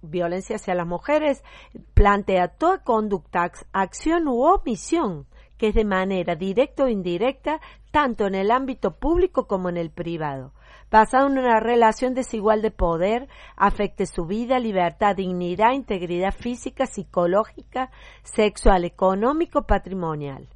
violencia 0.01 0.57
hacia 0.57 0.75
las 0.75 0.87
mujeres 0.87 1.45
plantea 1.93 2.49
toda 2.49 2.83
conducta 2.83 3.45
ac- 3.51 3.67
acción 3.73 4.27
u 4.29 4.43
omisión 4.43 5.27
que 5.59 5.69
es 5.69 5.75
de 5.75 5.85
manera 5.85 6.35
directa 6.37 6.85
o 6.85 6.89
indirecta 6.89 7.61
tanto 7.91 8.27
en 8.27 8.35
el 8.37 8.51
ámbito 8.51 8.97
público 8.97 9.47
como 9.47 9.69
en 9.69 9.77
el 9.77 9.91
privado 9.91 10.53
basado 10.91 11.27
en 11.29 11.39
una 11.39 11.61
relación 11.61 12.15
desigual 12.15 12.63
de 12.63 12.71
poder 12.71 13.29
afecte 13.57 14.07
su 14.07 14.27
vida, 14.27 14.59
libertad, 14.59 15.17
dignidad, 15.17 15.73
integridad 15.73 16.35
física, 16.35 16.87
psicológica, 16.87 17.91
sexual, 18.23 18.85
económico, 18.85 19.63
patrimonial. 19.63 20.49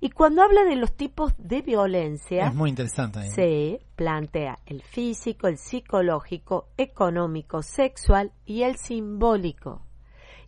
Y 0.00 0.10
cuando 0.10 0.42
habla 0.42 0.64
de 0.64 0.76
los 0.76 0.94
tipos 0.94 1.32
de 1.38 1.62
violencia, 1.62 2.46
Es 2.46 2.54
muy 2.54 2.70
interesante. 2.70 3.20
ahí. 3.20 3.30
se 3.30 3.80
plantea 3.94 4.58
el 4.66 4.82
físico, 4.82 5.46
el 5.48 5.58
psicológico, 5.58 6.68
económico, 6.76 7.62
sexual 7.62 8.32
y 8.44 8.62
el 8.62 8.76
simbólico. 8.76 9.82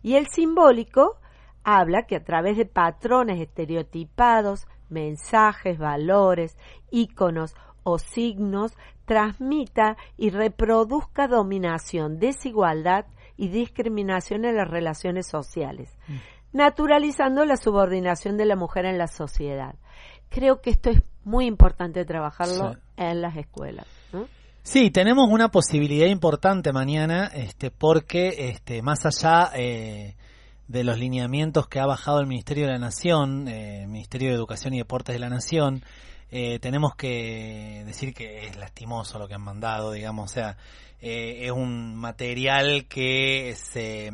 Y 0.01 0.15
el 0.15 0.27
simbólico 0.27 1.17
habla 1.63 2.03
que 2.07 2.15
a 2.15 2.23
través 2.23 2.57
de 2.57 2.65
patrones 2.65 3.39
estereotipados, 3.39 4.67
mensajes, 4.89 5.77
valores, 5.77 6.57
íconos 6.91 7.55
o 7.83 7.99
signos 7.99 8.73
transmita 9.05 9.97
y 10.17 10.29
reproduzca 10.29 11.27
dominación, 11.27 12.19
desigualdad 12.19 13.05
y 13.37 13.47
discriminación 13.49 14.45
en 14.45 14.55
las 14.57 14.67
relaciones 14.67 15.27
sociales, 15.27 15.97
naturalizando 16.53 17.45
la 17.45 17.57
subordinación 17.57 18.37
de 18.37 18.45
la 18.45 18.55
mujer 18.55 18.85
en 18.85 18.97
la 18.97 19.07
sociedad. 19.07 19.75
Creo 20.29 20.61
que 20.61 20.69
esto 20.71 20.89
es 20.89 21.01
muy 21.23 21.45
importante 21.45 22.05
trabajarlo 22.05 22.73
Sí. 22.73 22.79
en 22.97 23.21
las 23.21 23.35
escuelas. 23.37 23.85
¿no? 24.13 24.27
Sí, 24.63 24.91
tenemos 24.91 25.27
una 25.29 25.49
posibilidad 25.49 26.07
importante 26.07 26.71
mañana, 26.71 27.27
este, 27.33 27.71
porque 27.71 28.49
este, 28.49 28.81
más 28.81 29.05
allá 29.05 29.51
eh, 29.55 30.15
de 30.67 30.83
los 30.83 30.99
lineamientos 30.99 31.67
que 31.67 31.79
ha 31.79 31.85
bajado 31.87 32.19
el 32.19 32.27
Ministerio 32.27 32.65
de 32.67 32.73
la 32.73 32.77
Nación, 32.79 33.47
eh, 33.47 33.81
el 33.83 33.87
Ministerio 33.87 34.29
de 34.29 34.35
Educación 34.35 34.73
y 34.75 34.77
Deportes 34.77 35.13
de 35.15 35.19
la 35.19 35.29
Nación, 35.29 35.81
eh, 36.31 36.59
tenemos 36.59 36.95
que 36.95 37.83
decir 37.85 38.13
que 38.13 38.47
es 38.47 38.55
lastimoso 38.57 39.19
lo 39.19 39.27
que 39.27 39.33
han 39.35 39.41
mandado, 39.41 39.91
digamos, 39.91 40.31
o 40.31 40.33
sea, 40.33 40.57
eh, 41.01 41.45
es 41.45 41.51
un 41.51 41.95
material 41.95 42.85
que 42.87 43.55
se 43.57 44.11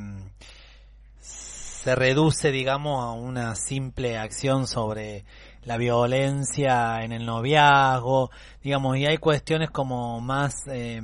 se 1.86 1.94
reduce, 1.94 2.52
digamos, 2.52 3.04
a 3.04 3.12
una 3.12 3.54
simple 3.54 4.18
acción 4.18 4.66
sobre 4.66 5.24
la 5.66 5.78
violencia 5.78 7.04
en 7.04 7.12
el 7.12 7.28
noviazgo, 7.28 8.32
digamos, 8.64 8.98
y 8.98 9.06
hay 9.06 9.20
cuestiones 9.20 9.70
como 9.70 10.20
más 10.20 10.56
eh, 10.68 11.00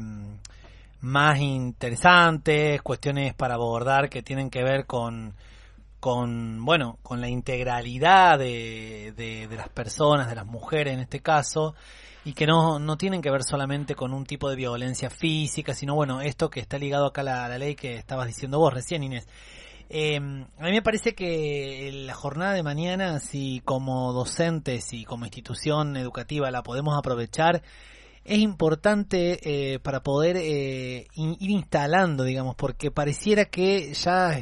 más 1.02 1.40
interesantes, 1.40 2.82
cuestiones 2.82 3.36
para 3.36 3.56
abordar 3.56 4.10
que 4.10 4.24
tienen 4.24 4.50
que 4.50 4.64
ver 4.64 4.88
con 4.88 5.36
con 6.02 6.66
bueno 6.66 6.98
con 7.04 7.22
la 7.22 7.30
integralidad 7.30 8.40
de, 8.40 9.14
de, 9.16 9.56
las 9.56 9.70
personas, 9.70 10.28
de 10.28 10.36
las 10.36 10.46
mujeres 10.46 10.96
en 10.96 11.00
este 11.00 11.22
caso, 11.22 11.76
y 12.26 12.34
que 12.34 12.46
no, 12.46 12.80
no 12.80 12.98
tienen 12.98 13.22
que 13.22 13.32
ver 13.32 13.44
solamente 13.44 13.96
con 13.96 14.14
un 14.14 14.26
tipo 14.26 14.50
de 14.50 14.58
violencia 14.58 15.10
física, 15.10 15.74
sino 15.74 15.96
bueno, 15.96 16.20
esto 16.22 16.50
que 16.50 16.60
está 16.60 16.78
ligado 16.78 17.06
acá 17.06 17.22
a 17.22 17.24
la, 17.24 17.58
ley 17.58 17.76
que 17.76 17.96
estabas 17.96 18.28
diciendo 18.28 18.60
vos 18.60 18.74
recién, 18.74 19.04
Inés. 19.04 19.28
Eh, 19.90 20.18
a 20.18 20.64
mí 20.64 20.72
me 20.72 20.82
parece 20.82 21.14
que 21.14 21.92
la 22.06 22.14
jornada 22.16 22.54
de 22.54 22.64
mañana, 22.64 23.20
si 23.20 23.62
como 23.64 24.12
docentes 24.12 24.94
y 24.94 25.06
como 25.06 25.26
institución 25.26 25.98
educativa 25.98 26.50
la 26.50 26.64
podemos 26.64 26.98
aprovechar, 26.98 27.62
es 28.24 28.40
importante 28.40 29.40
eh, 29.44 29.80
para 29.80 30.02
poder 30.02 30.38
eh, 30.38 31.08
ir 31.16 31.50
instalando, 31.50 32.24
digamos, 32.24 32.56
porque 32.56 32.90
pareciera 32.92 33.46
que 33.46 33.94
ya 33.94 34.42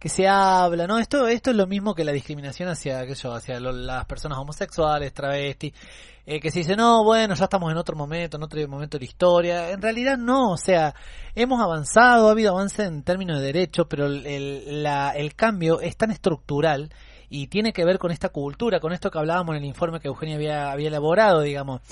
que 0.00 0.08
se 0.08 0.26
habla, 0.26 0.86
¿no? 0.86 0.98
Esto 0.98 1.28
esto 1.28 1.50
es 1.50 1.56
lo 1.56 1.66
mismo 1.66 1.94
que 1.94 2.04
la 2.04 2.12
discriminación 2.12 2.68
hacia 2.70 3.00
aquello, 3.00 3.34
hacia 3.34 3.60
lo- 3.60 3.70
las 3.72 4.06
personas 4.06 4.38
homosexuales, 4.38 5.12
travestis, 5.12 5.74
eh, 6.26 6.40
que 6.40 6.50
se 6.50 6.60
dice, 6.60 6.74
no, 6.74 7.04
bueno, 7.04 7.34
ya 7.34 7.44
estamos 7.44 7.70
en 7.70 7.76
otro 7.76 7.94
momento, 7.96 8.36
en 8.38 8.42
otro 8.42 8.66
momento 8.66 8.96
de 8.98 9.04
la 9.04 9.10
historia. 9.10 9.70
En 9.70 9.82
realidad 9.82 10.16
no, 10.16 10.52
o 10.52 10.56
sea, 10.56 10.94
hemos 11.34 11.60
avanzado, 11.60 12.28
ha 12.28 12.30
habido 12.32 12.52
avance 12.52 12.82
en 12.84 13.02
términos 13.02 13.38
de 13.40 13.46
derechos, 13.46 13.86
pero 13.90 14.06
el, 14.06 14.26
el- 14.26 14.82
la- 14.82 15.10
el 15.10 15.34
cambio 15.34 15.80
es 15.80 15.96
tan 15.96 16.10
estructural 16.10 16.90
y 17.28 17.48
tiene 17.48 17.72
que 17.72 17.84
ver 17.84 17.98
con 17.98 18.10
esta 18.10 18.30
cultura, 18.30 18.80
con 18.80 18.92
esto 18.92 19.10
que 19.10 19.18
hablábamos 19.18 19.54
en 19.54 19.62
el 19.62 19.68
informe 19.68 20.00
que 20.00 20.08
Eugenia 20.08 20.36
había, 20.36 20.72
había 20.72 20.88
elaborado, 20.88 21.42
digamos 21.42 21.82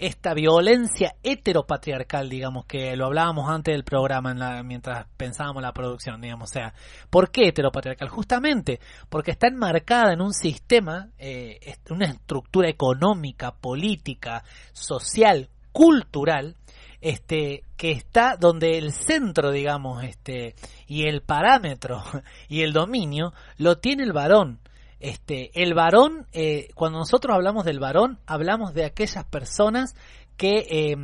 esta 0.00 0.32
violencia 0.32 1.14
heteropatriarcal, 1.22 2.28
digamos, 2.30 2.64
que 2.64 2.96
lo 2.96 3.06
hablábamos 3.06 3.50
antes 3.50 3.74
del 3.74 3.84
programa 3.84 4.30
en 4.30 4.38
la- 4.38 4.62
mientras 4.62 5.06
pensábamos 5.16 5.62
la 5.62 5.72
producción, 5.72 6.20
digamos, 6.20 6.50
o 6.50 6.52
sea, 6.52 6.74
¿por 7.10 7.30
qué 7.30 7.48
heteropatriarcal? 7.48 8.08
Justamente 8.08 8.80
porque 9.10 9.30
está 9.30 9.48
enmarcada 9.48 10.12
en 10.14 10.22
un 10.22 10.32
sistema, 10.32 11.10
eh, 11.18 11.76
una 11.90 12.06
estructura 12.06 12.68
económica, 12.68 13.52
política, 13.52 14.42
social, 14.72 15.50
cultural, 15.72 16.56
este, 17.02 17.64
que 17.76 17.92
está 17.92 18.36
donde 18.38 18.78
el 18.78 18.92
centro, 18.92 19.50
digamos, 19.50 20.04
este, 20.04 20.54
y 20.86 21.06
el 21.06 21.22
parámetro 21.22 22.02
y 22.48 22.62
el 22.62 22.72
dominio 22.72 23.32
lo 23.58 23.78
tiene 23.78 24.04
el 24.04 24.12
varón. 24.12 24.59
Este, 25.00 25.50
el 25.62 25.74
varón, 25.74 26.26
eh, 26.32 26.68
cuando 26.74 26.98
nosotros 26.98 27.34
hablamos 27.34 27.64
del 27.64 27.80
varón, 27.80 28.20
hablamos 28.26 28.74
de 28.74 28.84
aquellas 28.84 29.24
personas 29.24 29.94
que 30.36 30.66
eh, 30.70 30.96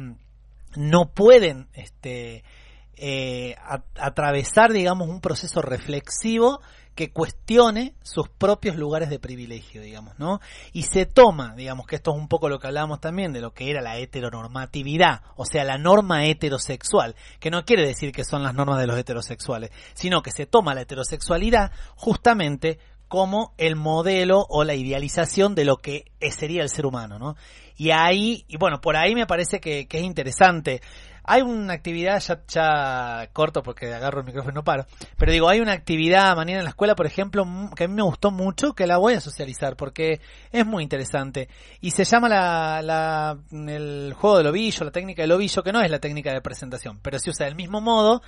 no 0.76 1.10
pueden 1.12 1.68
este, 1.72 2.44
eh, 2.96 3.56
atravesar, 3.94 4.72
digamos, 4.72 5.08
un 5.08 5.20
proceso 5.20 5.62
reflexivo 5.62 6.60
que 6.94 7.12
cuestione 7.12 7.94
sus 8.02 8.28
propios 8.30 8.76
lugares 8.76 9.10
de 9.10 9.18
privilegio, 9.18 9.82
digamos, 9.82 10.18
¿no? 10.18 10.40
Y 10.72 10.84
se 10.84 11.04
toma, 11.04 11.54
digamos, 11.54 11.86
que 11.86 11.96
esto 11.96 12.12
es 12.12 12.16
un 12.16 12.26
poco 12.26 12.48
lo 12.48 12.58
que 12.58 12.68
hablábamos 12.68 13.00
también 13.00 13.34
de 13.34 13.42
lo 13.42 13.52
que 13.52 13.70
era 13.70 13.82
la 13.82 13.98
heteronormatividad, 13.98 15.20
o 15.36 15.44
sea, 15.44 15.64
la 15.64 15.76
norma 15.76 16.24
heterosexual, 16.24 17.14
que 17.38 17.50
no 17.50 17.66
quiere 17.66 17.86
decir 17.86 18.12
que 18.12 18.24
son 18.24 18.42
las 18.42 18.54
normas 18.54 18.78
de 18.78 18.86
los 18.86 18.98
heterosexuales, 18.98 19.70
sino 19.92 20.22
que 20.22 20.30
se 20.30 20.46
toma 20.46 20.74
la 20.74 20.80
heterosexualidad 20.80 21.70
justamente 21.96 22.78
como 23.08 23.54
el 23.56 23.76
modelo 23.76 24.46
o 24.48 24.64
la 24.64 24.74
idealización 24.74 25.54
de 25.54 25.64
lo 25.64 25.78
que 25.78 26.06
sería 26.30 26.62
el 26.62 26.70
ser 26.70 26.86
humano, 26.86 27.18
¿no? 27.18 27.36
Y 27.76 27.90
ahí, 27.90 28.44
y 28.48 28.56
bueno, 28.56 28.80
por 28.80 28.96
ahí 28.96 29.14
me 29.14 29.26
parece 29.26 29.60
que, 29.60 29.86
es 29.88 30.02
interesante. 30.02 30.80
Hay 31.24 31.42
una 31.42 31.74
actividad, 31.74 32.22
ya, 32.48 33.28
corto 33.32 33.62
porque 33.62 33.92
agarro 33.92 34.20
el 34.20 34.26
micrófono 34.26 34.52
y 34.52 34.54
no 34.54 34.64
paro, 34.64 34.86
pero 35.18 35.32
digo, 35.32 35.48
hay 35.48 35.60
una 35.60 35.72
actividad 35.72 36.36
mañana 36.36 36.60
en 36.60 36.64
la 36.64 36.70
escuela, 36.70 36.94
por 36.94 37.06
ejemplo, 37.06 37.44
que 37.76 37.84
a 37.84 37.88
mí 37.88 37.94
me 37.94 38.02
gustó 38.02 38.30
mucho, 38.30 38.74
que 38.74 38.86
la 38.86 38.96
voy 38.96 39.14
a 39.14 39.20
socializar 39.20 39.76
porque 39.76 40.20
es 40.52 40.64
muy 40.64 40.84
interesante. 40.84 41.48
Y 41.80 41.90
se 41.90 42.04
llama 42.04 42.28
la, 42.28 42.80
la, 42.82 43.38
el 43.50 44.14
juego 44.14 44.38
del 44.38 44.46
ovillo, 44.46 44.84
la 44.84 44.92
técnica 44.92 45.22
del 45.22 45.32
ovillo, 45.32 45.62
que 45.62 45.72
no 45.72 45.82
es 45.82 45.90
la 45.90 45.98
técnica 45.98 46.32
de 46.32 46.40
presentación, 46.40 47.00
pero 47.02 47.18
se 47.18 47.30
usa 47.30 47.46
del 47.46 47.56
mismo 47.56 47.80
modo, 47.80 48.22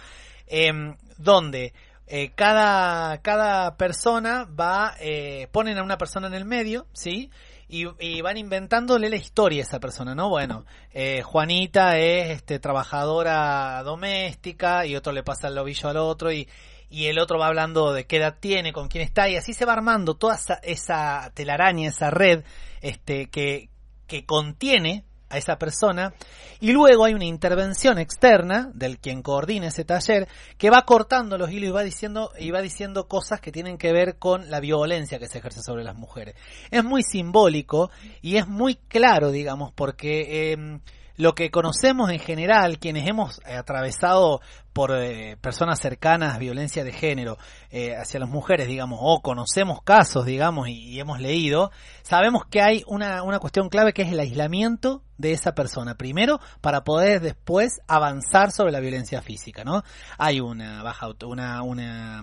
em, 0.47 0.97
donde 1.19 1.73
eh, 2.10 2.32
cada, 2.35 3.18
cada 3.20 3.76
persona 3.76 4.44
va, 4.44 4.94
eh, 4.98 5.47
ponen 5.52 5.76
a 5.76 5.82
una 5.82 5.98
persona 5.98 6.26
en 6.26 6.35
el 6.35 6.47
medio, 6.47 6.86
¿sí? 6.94 7.30
Y, 7.70 7.85
van 8.22 8.39
inventándole 8.39 9.10
la 9.10 9.16
historia 9.16 9.62
a 9.62 9.66
esa 9.66 9.78
persona, 9.78 10.14
¿no? 10.14 10.30
Bueno, 10.30 10.64
eh, 10.94 11.20
Juanita 11.22 11.98
es 11.98 12.30
este, 12.30 12.59
trabajadora 12.59 13.82
doméstica 13.82 14.86
y 14.86 14.97
otro 14.97 15.12
le 15.12 15.22
pasa 15.22 15.48
el 15.48 15.59
ovillo 15.59 15.90
al 15.90 15.98
otro 15.98 16.32
y, 16.32 16.48
y 16.89 17.06
el 17.09 17.18
otro 17.18 17.39
va 17.39 17.48
hablando 17.48 17.93
de 17.93 18.06
qué 18.06 18.16
edad 18.16 18.39
tiene, 18.40 18.72
con 18.72 18.89
quién 18.89 19.05
está 19.05 19.28
y 19.28 19.36
así 19.36 19.52
se 19.52 19.66
va 19.66 19.74
armando 19.74 20.14
toda 20.14 20.36
esa, 20.36 20.55
esa 20.62 21.30
telaraña, 21.35 21.90
esa 21.90 22.09
red 22.09 22.43
este, 22.80 23.28
que, 23.28 23.68
que 24.06 24.24
contiene 24.24 25.05
a 25.31 25.39
esa 25.39 25.59
persona 25.59 26.15
y 26.61 26.73
luego 26.73 27.05
hay 27.05 27.15
una 27.15 27.25
intervención 27.25 27.99
externa 27.99 28.71
del 28.75 28.99
quien 28.99 29.23
coordina 29.23 29.69
ese 29.69 29.85
taller 29.85 30.29
que 30.57 30.71
va 30.71 30.83
cortando 30.83 31.39
los 31.39 31.51
hilos 31.51 31.69
y 31.69 31.73
va 31.73 31.83
diciendo 31.83 32.33
y 32.39 32.51
va 32.51 32.63
diciendo 32.63 33.09
cosas 33.09 33.41
que 33.41 33.53
tienen 33.53 33.79
que 33.79 33.93
ver 33.93 34.19
con 34.19 34.51
la 34.51 34.61
violencia 34.61 35.19
que 35.19 35.29
se 35.29 35.39
ejerce 35.39 35.63
sobre 35.63 35.85
las 35.85 35.97
mujeres. 35.97 36.35
Es 36.71 36.85
muy 36.85 37.03
simbólico 37.03 37.91
y 38.23 38.37
es 38.37 38.47
muy 38.47 38.77
claro, 38.77 39.31
digamos, 39.31 39.73
porque 39.73 40.53
eh, 40.53 40.81
lo 41.19 41.35
que 41.35 41.51
conocemos 41.51 42.11
en 42.11 42.20
general, 42.20 42.78
quienes 42.78 43.07
hemos 43.07 43.40
atravesado 43.45 44.40
por 44.73 44.93
eh, 44.95 45.36
personas 45.40 45.81
cercanas 45.81 46.39
violencia 46.39 46.85
de 46.85 46.93
género 46.93 47.36
eh, 47.70 47.97
hacia 47.97 48.20
las 48.20 48.28
mujeres, 48.28 48.69
digamos, 48.69 49.01
o 49.03 49.20
conocemos 49.20 49.82
casos, 49.82 50.24
digamos, 50.24 50.69
y, 50.69 50.99
hemos 51.01 51.20
leído, 51.20 51.70
sabemos 52.03 52.45
que 52.49 52.62
hay 52.62 52.85
una, 52.86 53.23
una 53.24 53.40
cuestión 53.40 53.69
clave 53.69 53.93
que 53.93 54.03
es 54.03 54.12
el 54.12 54.20
aislamiento 54.20 55.03
de 55.19 55.32
esa 55.32 55.53
persona, 55.57 55.97
primero, 55.97 56.39
para 56.61 56.85
poder 56.85 57.20
después 57.20 57.81
avanzar 57.89 58.53
sobre 58.53 58.70
la 58.73 58.78
violencia 58.81 59.20
física, 59.20 59.65
¿no? 59.65 59.82
Hay 60.16 60.40
una 60.40 60.82
baja, 60.85 61.07
auto- 61.07 61.27
una, 61.28 61.62
una 61.62 62.23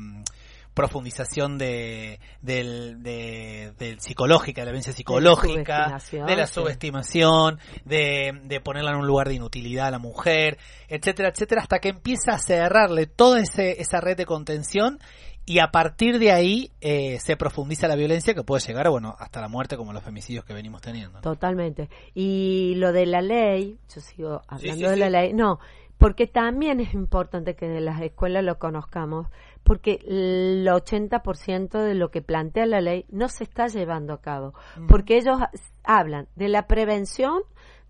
profundización 0.75 1.57
de, 1.57 2.19
del, 2.41 3.01
de, 3.01 3.73
del 3.79 3.99
psicológica, 3.99 4.61
de 4.61 4.65
la 4.65 4.71
violencia 4.71 4.93
psicológica, 4.93 5.97
de 6.11 6.35
la 6.35 6.45
sí. 6.45 6.53
subestimación, 6.53 7.59
de, 7.85 8.39
de 8.43 8.59
ponerla 8.59 8.91
en 8.91 8.97
un 8.97 9.07
lugar 9.07 9.29
de 9.29 9.35
inutilidad 9.35 9.87
a 9.87 9.91
la 9.91 9.99
mujer, 9.99 10.59
etcétera, 10.89 11.29
etcétera, 11.29 11.61
hasta 11.61 11.79
que 11.79 11.89
empieza 11.89 12.33
a 12.33 12.39
cerrarle 12.39 13.07
toda 13.07 13.39
ese, 13.39 13.81
esa 13.81 14.01
red 14.01 14.17
de 14.17 14.25
contención 14.25 14.99
y 15.45 15.59
a 15.59 15.67
partir 15.67 16.19
de 16.19 16.31
ahí 16.31 16.71
eh, 16.81 17.19
se 17.19 17.37
profundiza 17.37 17.87
la 17.87 17.95
violencia 17.95 18.33
que 18.33 18.43
puede 18.43 18.61
llegar, 18.65 18.89
bueno, 18.89 19.15
hasta 19.17 19.39
la 19.39 19.47
muerte 19.47 19.77
como 19.77 19.93
los 19.93 20.03
femicidios 20.03 20.43
que 20.43 20.53
venimos 20.53 20.81
teniendo. 20.81 21.13
¿no? 21.13 21.21
Totalmente. 21.21 21.89
Y 22.13 22.73
lo 22.77 22.91
de 22.91 23.05
la 23.05 23.21
ley, 23.21 23.77
yo 23.93 24.01
sigo 24.01 24.41
hablando 24.47 24.85
sí, 24.85 24.91
de 24.91 24.97
la 24.97 25.09
ley, 25.09 25.33
no, 25.33 25.59
porque 25.97 26.27
también 26.27 26.79
es 26.79 26.93
importante 26.93 27.55
que 27.55 27.65
en 27.65 27.85
las 27.85 28.01
escuelas 28.01 28.43
lo 28.43 28.57
conozcamos, 28.57 29.27
porque 29.65 29.99
el 30.07 30.65
80% 30.65 31.81
de 31.81 31.95
lo 31.95 32.11
que 32.11 32.21
plantea 32.21 32.65
la 32.65 32.79
ley 32.79 33.05
no 33.09 33.27
se 33.27 33.43
está 33.43 33.67
llevando 33.67 34.13
a 34.13 34.21
cabo, 34.21 34.53
porque 34.87 35.17
ellos 35.17 35.37
hablan 35.83 36.27
de 36.35 36.47
la 36.47 36.67
prevención, 36.67 37.41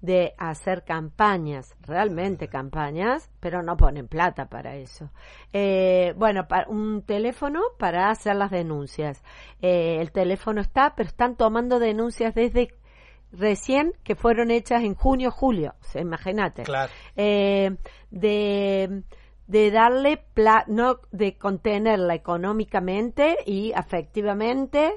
de 0.02 0.34
hacer 0.38 0.84
campañas, 0.84 1.76
realmente 1.82 2.48
campañas, 2.48 3.30
pero 3.40 3.64
no 3.64 3.76
ponen 3.76 4.08
plata 4.08 4.48
para 4.50 4.76
eso. 4.76 5.10
Eh, 5.52 6.14
bueno, 6.18 6.48
pa- 6.48 6.66
un 6.68 7.02
teléfono 7.02 7.62
para 7.80 8.10
hacer 8.10 8.36
las 8.36 8.52
denuncias. 8.52 9.24
Eh, 9.62 9.98
el 10.02 10.12
teléfono 10.12 10.62
está, 10.62 10.94
pero 10.96 11.08
están 11.08 11.36
tomando 11.36 11.80
denuncias 11.80 12.36
desde 12.36 12.70
recién 13.32 13.94
que 14.04 14.16
fueron 14.16 14.52
hechas 14.52 14.84
en 14.84 14.94
junio, 14.96 15.32
julio. 15.32 15.74
O 15.82 15.84
sea, 15.86 16.02
imagínate. 16.02 16.64
Claro. 16.64 16.92
Eh, 17.16 17.76
de, 18.12 19.02
de 19.48 19.72
darle, 19.72 20.18
pla- 20.34 20.66
no, 20.68 21.00
de 21.12 21.38
contenerla 21.38 22.16
económicamente 22.16 23.38
y 23.46 23.74
afectivamente, 23.74 24.94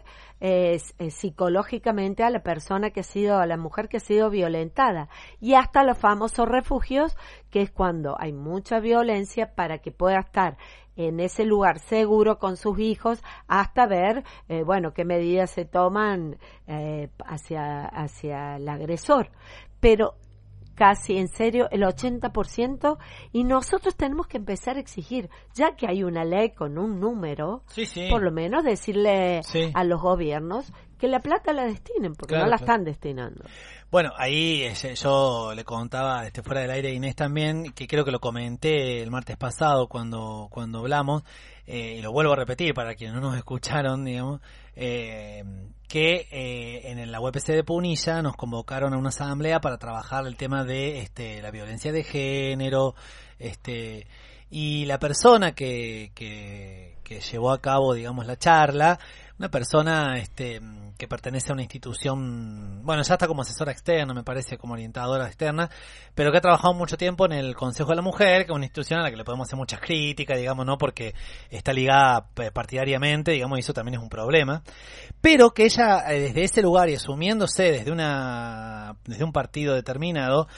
psicológicamente 1.11 2.23
a 2.23 2.31
la 2.31 2.43
persona 2.43 2.91
que 2.91 3.01
ha 3.01 3.03
sido, 3.03 3.39
a 3.39 3.47
la 3.47 3.57
mujer 3.57 3.89
que 3.89 3.97
ha 3.99 4.01
sido 4.01 4.31
violentada. 4.31 5.09
Y 5.41 5.55
hasta 5.55 5.83
los 5.83 5.99
famosos 5.99 6.49
refugios, 6.49 7.17
que 7.51 7.63
es 7.63 7.71
cuando 7.71 8.17
hay 8.19 8.33
mucha 8.33 8.81
violencia 8.81 9.55
para 9.55 9.79
que 9.79 9.91
pueda 9.91 10.21
estar 10.21 10.57
en 10.97 11.21
ese 11.21 11.45
lugar 11.45 11.79
seguro 11.79 12.39
con 12.39 12.57
sus 12.57 12.79
hijos 12.81 13.23
hasta 13.47 13.87
ver, 13.87 14.25
eh, 14.49 14.65
bueno, 14.65 14.93
qué 14.93 15.05
medidas 15.05 15.51
se 15.51 15.65
toman 15.65 16.39
eh, 16.67 17.09
hacia, 17.25 17.87
hacia 17.87 18.57
el 18.57 18.69
agresor. 18.69 19.31
Pero 19.79 20.15
casi 20.79 21.19
en 21.19 21.27
serio 21.27 21.67
el 21.73 21.83
80% 21.83 22.99
y 23.33 23.43
nosotros 23.43 23.97
tenemos 23.97 24.29
que 24.29 24.37
empezar 24.37 24.77
a 24.77 24.81
exigir, 24.81 25.29
ya 25.53 25.75
que 25.75 25.89
hay 25.89 26.05
una 26.05 26.25
ley 26.25 26.51
con 26.51 26.79
un 26.79 27.01
número, 27.01 27.65
Sí, 27.67 27.85
sí. 27.85 28.07
por 28.09 28.23
lo 28.23 28.31
menos 28.31 28.63
decirle 28.63 29.43
Sí. 29.43 29.73
a 29.75 29.83
los 29.83 30.01
gobiernos 30.01 30.73
que 30.99 31.09
la 31.09 31.21
plata 31.21 31.53
la 31.53 31.65
destinen, 31.65 32.15
porque 32.15 32.35
Claro, 32.35 32.47
no 32.47 32.51
la 32.51 32.57
claro. 32.59 32.73
están 32.73 32.85
destinando. 32.85 33.45
Bueno, 33.91 34.13
ahí 34.19 34.63
eh, 34.63 34.95
yo 34.95 35.53
le 35.55 35.65
contaba 35.65 36.27
este, 36.27 36.43
fuera 36.43 36.61
del 36.61 36.71
aire 36.71 36.89
a 36.89 36.93
Inés 36.93 37.17
también, 37.17 37.73
que 37.73 37.87
creo 37.87 38.05
que 38.05 38.11
lo 38.11 38.21
comenté 38.21 39.03
el 39.03 39.11
martes 39.11 39.37
pasado 39.37 39.89
cuando, 39.89 40.49
cuando 40.51 40.81
hablamos, 40.81 41.23
eh, 41.67 41.97
y 41.99 42.03
lo 42.03 42.13
vuelvo 42.13 42.33
a 42.33 42.37
repetir 42.37 42.75
para 42.75 42.95
quienes 42.95 43.15
no 43.15 43.21
nos 43.21 43.37
escucharon, 43.37 44.05
digamos, 44.05 44.41
eh, 44.75 45.45
que 45.87 46.27
eh, 46.31 46.91
en 46.91 47.11
la 47.11 47.21
UPC 47.21 47.47
de 47.49 47.65
Punilla 47.65 48.23
nos 48.23 48.37
convocaron 48.37 48.95
a 48.95 48.99
una 48.99 49.09
asamblea 49.09 49.61
para 49.61 49.79
trabajar 49.79 50.27
el 50.27 50.37
tema 50.37 50.65
de 50.65 51.01
este, 51.01 51.43
la 51.43 51.51
violencia 51.51 51.93
de 51.93 52.05
género, 52.05 52.95
este, 53.39 54.07
y 54.51 54.85
la 54.87 54.99
persona 54.99 55.53
que, 55.53 56.13
que, 56.15 56.97
que 57.05 57.21
llevó 57.21 57.53
a 57.53 57.61
cabo, 57.61 57.95
digamos, 57.95 58.27
la 58.27 58.37
charla, 58.37 58.99
una 59.39 59.51
persona 59.51 60.19
este, 60.19 60.61
que 60.97 61.07
pertenece 61.07 61.53
a 61.53 61.55
una 61.55 61.63
institución, 61.63 62.83
bueno, 62.83 63.03
ya 63.03 63.15
está 63.15 63.29
como 63.29 63.43
asesora 63.43 63.71
externa, 63.71 64.13
me 64.13 64.25
parece, 64.25 64.59
como 64.59 64.73
orientadora 64.73 65.27
externa, 65.27 65.71
pero 66.15 66.33
que 66.33 66.39
ha 66.39 66.41
trabajado 66.41 66.75
mucho 66.75 66.97
tiempo 66.97 67.25
en 67.25 67.33
el 67.33 67.55
Consejo 67.55 67.91
de 67.91 67.97
la 67.97 68.03
Mujer, 68.03 68.45
que 68.45 68.53
es 68.53 68.57
una 68.57 68.65
institución 68.65 68.99
a 68.99 69.05
la 69.05 69.11
que 69.11 69.17
le 69.17 69.25
podemos 69.25 69.47
hacer 69.47 69.57
muchas 69.57 69.81
críticas, 69.81 70.37
digamos, 70.37 70.67
¿no? 70.67 70.77
Porque 70.77 71.15
está 71.51 71.73
ligada 71.73 72.27
eh, 72.37 72.51
partidariamente, 72.53 73.31
digamos, 73.31 73.59
y 73.59 73.61
eso 73.61 73.73
también 73.73 73.95
es 73.95 74.03
un 74.03 74.09
problema. 74.09 74.63
Pero 75.21 75.51
que 75.51 75.67
ella, 75.67 76.11
eh, 76.11 76.21
desde 76.21 76.43
ese 76.43 76.63
lugar 76.63 76.89
y 76.89 76.95
asumiéndose 76.95 77.71
desde 77.71 77.93
una, 77.93 78.97
desde 79.05 79.23
un 79.23 79.33
partido 79.33 79.75
determinado, 79.75 80.49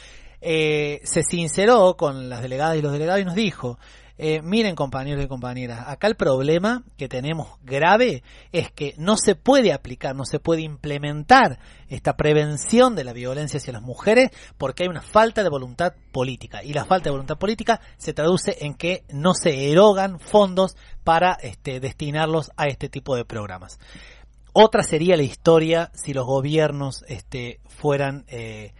eh, 0.41 1.01
se 1.05 1.23
sinceró 1.23 1.99
con 1.99 2.31
las 2.31 2.41
delegadas 2.41 2.79
y 2.79 2.83
los 2.83 2.93
delegados 2.93 3.21
y 3.21 3.27
nos 3.27 3.35
dijo, 3.35 3.79
eh, 4.23 4.43
miren 4.43 4.77
compañeros 4.77 5.25
y 5.25 5.29
compañeras, 5.29 5.89
acá 5.89 6.07
el 6.07 6.15
problema 6.15 6.85
que 6.99 7.09
tenemos 7.09 7.59
grave 7.63 8.23
es 8.53 8.71
que 8.71 8.95
no 8.99 9.17
se 9.17 9.35
puede 9.35 9.73
aplicar, 9.73 10.15
no 10.15 10.27
se 10.27 10.39
puede 10.39 10.61
implementar 10.61 11.59
esta 11.89 12.19
prevención 12.19 12.95
de 12.95 13.05
la 13.05 13.15
violencia 13.15 13.57
hacia 13.57 13.73
las 13.73 13.81
mujeres 13.81 14.31
porque 14.59 14.83
hay 14.83 14.91
una 14.91 15.01
falta 15.01 15.43
de 15.43 15.49
voluntad 15.49 15.95
política 16.13 16.63
y 16.63 16.75
la 16.75 16.85
falta 16.85 17.05
de 17.05 17.13
voluntad 17.13 17.39
política 17.39 17.81
se 17.97 18.13
traduce 18.13 18.59
en 18.61 18.75
que 18.75 19.05
no 19.09 19.33
se 19.33 19.73
erogan 19.73 20.21
fondos 20.21 20.77
para 21.03 21.33
este, 21.41 21.81
destinarlos 21.81 22.51
a 22.59 22.67
este 22.67 22.91
tipo 22.91 23.17
de 23.17 23.25
programas. 23.25 23.79
Otra 24.53 24.83
sería 24.83 25.17
la 25.17 25.23
historia 25.23 25.93
si 25.95 26.13
los 26.13 26.27
gobiernos 26.27 27.07
este, 27.09 27.61
fueran 27.69 28.27
eh, 28.29 28.75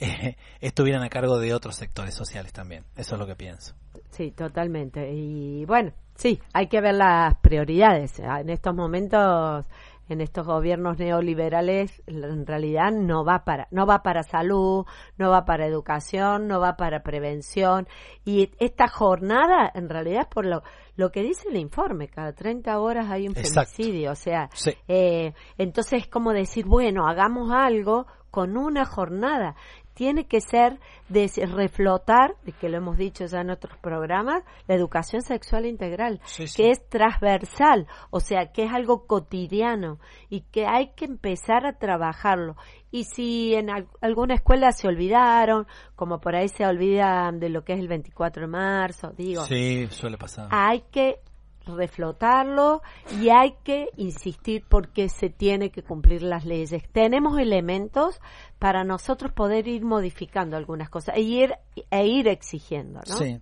estuvieran 0.60 1.04
a 1.04 1.08
cargo 1.08 1.38
de 1.38 1.54
otros 1.54 1.76
sectores 1.76 2.14
sociales 2.14 2.52
también. 2.52 2.84
Eso 2.96 3.14
es 3.14 3.18
lo 3.20 3.26
que 3.28 3.36
pienso. 3.36 3.74
Sí, 4.10 4.32
totalmente. 4.32 5.10
Y 5.12 5.64
bueno, 5.64 5.92
sí, 6.14 6.40
hay 6.52 6.66
que 6.68 6.80
ver 6.80 6.94
las 6.94 7.36
prioridades. 7.38 8.18
En 8.20 8.50
estos 8.50 8.74
momentos 8.74 9.66
en 10.10 10.20
estos 10.20 10.44
gobiernos 10.44 10.98
neoliberales 10.98 12.02
en 12.06 12.44
realidad 12.44 12.90
no 12.90 13.24
va 13.24 13.44
para 13.44 13.68
no 13.70 13.86
va 13.86 14.02
para 14.02 14.24
salud, 14.24 14.84
no 15.16 15.30
va 15.30 15.44
para 15.44 15.66
educación, 15.66 16.48
no 16.48 16.58
va 16.58 16.76
para 16.76 17.04
prevención 17.04 17.86
y 18.24 18.50
esta 18.58 18.88
jornada 18.88 19.70
en 19.72 19.88
realidad 19.88 20.22
es 20.22 20.26
por 20.26 20.46
lo 20.46 20.62
lo 20.96 21.10
que 21.12 21.22
dice 21.22 21.48
el 21.48 21.56
informe, 21.56 22.08
cada 22.08 22.32
30 22.34 22.78
horas 22.78 23.08
hay 23.08 23.26
un 23.28 23.36
Exacto. 23.38 23.70
femicidio, 23.76 24.10
o 24.10 24.16
sea, 24.16 24.50
Sí. 24.52 24.72
eh, 24.88 25.32
entonces 25.56 26.02
es 26.02 26.08
como 26.08 26.32
decir, 26.32 26.66
bueno, 26.66 27.06
hagamos 27.06 27.50
algo 27.52 28.06
con 28.30 28.56
una 28.56 28.84
jornada. 28.84 29.54
Tiene 30.00 30.24
que 30.26 30.40
ser 30.40 30.78
de 31.10 31.30
reflotar, 31.54 32.34
de 32.46 32.52
que 32.52 32.70
lo 32.70 32.78
hemos 32.78 32.96
dicho 32.96 33.26
ya 33.26 33.42
en 33.42 33.50
otros 33.50 33.76
programas, 33.82 34.42
la 34.66 34.74
educación 34.74 35.20
sexual 35.20 35.66
integral, 35.66 36.22
Sí, 36.24 36.46
sí. 36.48 36.56
que 36.56 36.70
es 36.70 36.88
transversal, 36.88 37.86
o 38.08 38.18
sea, 38.18 38.50
que 38.50 38.64
es 38.64 38.72
algo 38.72 39.06
cotidiano 39.06 39.98
y 40.30 40.40
que 40.40 40.64
hay 40.66 40.92
que 40.96 41.04
empezar 41.04 41.66
a 41.66 41.74
trabajarlo. 41.74 42.56
Y 42.90 43.04
si 43.04 43.52
en 43.54 43.68
al- 43.68 43.88
alguna 44.00 44.36
escuela 44.36 44.72
se 44.72 44.88
olvidaron, 44.88 45.66
como 45.96 46.18
por 46.18 46.34
ahí 46.34 46.48
se 46.48 46.64
olvidan 46.64 47.38
de 47.38 47.50
lo 47.50 47.62
que 47.62 47.74
es 47.74 47.78
el 47.80 47.88
24 47.88 48.40
de 48.44 48.48
marzo, 48.48 49.12
digo, 49.18 49.44
Sí, 49.44 49.86
suele 49.90 50.16
pasar. 50.16 50.48
hay 50.50 50.80
que 50.90 51.20
reflotarlo 51.66 52.82
y 53.20 53.28
hay 53.28 53.54
que 53.64 53.88
insistir 53.96 54.64
porque 54.68 55.08
se 55.08 55.30
tiene 55.30 55.70
que 55.70 55.82
cumplir 55.82 56.22
las 56.22 56.44
leyes. 56.44 56.82
Tenemos 56.92 57.38
elementos 57.38 58.20
para 58.58 58.84
nosotros 58.84 59.32
poder 59.32 59.68
ir 59.68 59.84
modificando 59.84 60.56
algunas 60.56 60.90
cosas 60.90 61.16
e 61.16 61.20
ir, 61.20 61.54
e 61.90 62.06
ir 62.06 62.28
exigiendo. 62.28 63.00
Sí. 63.04 63.40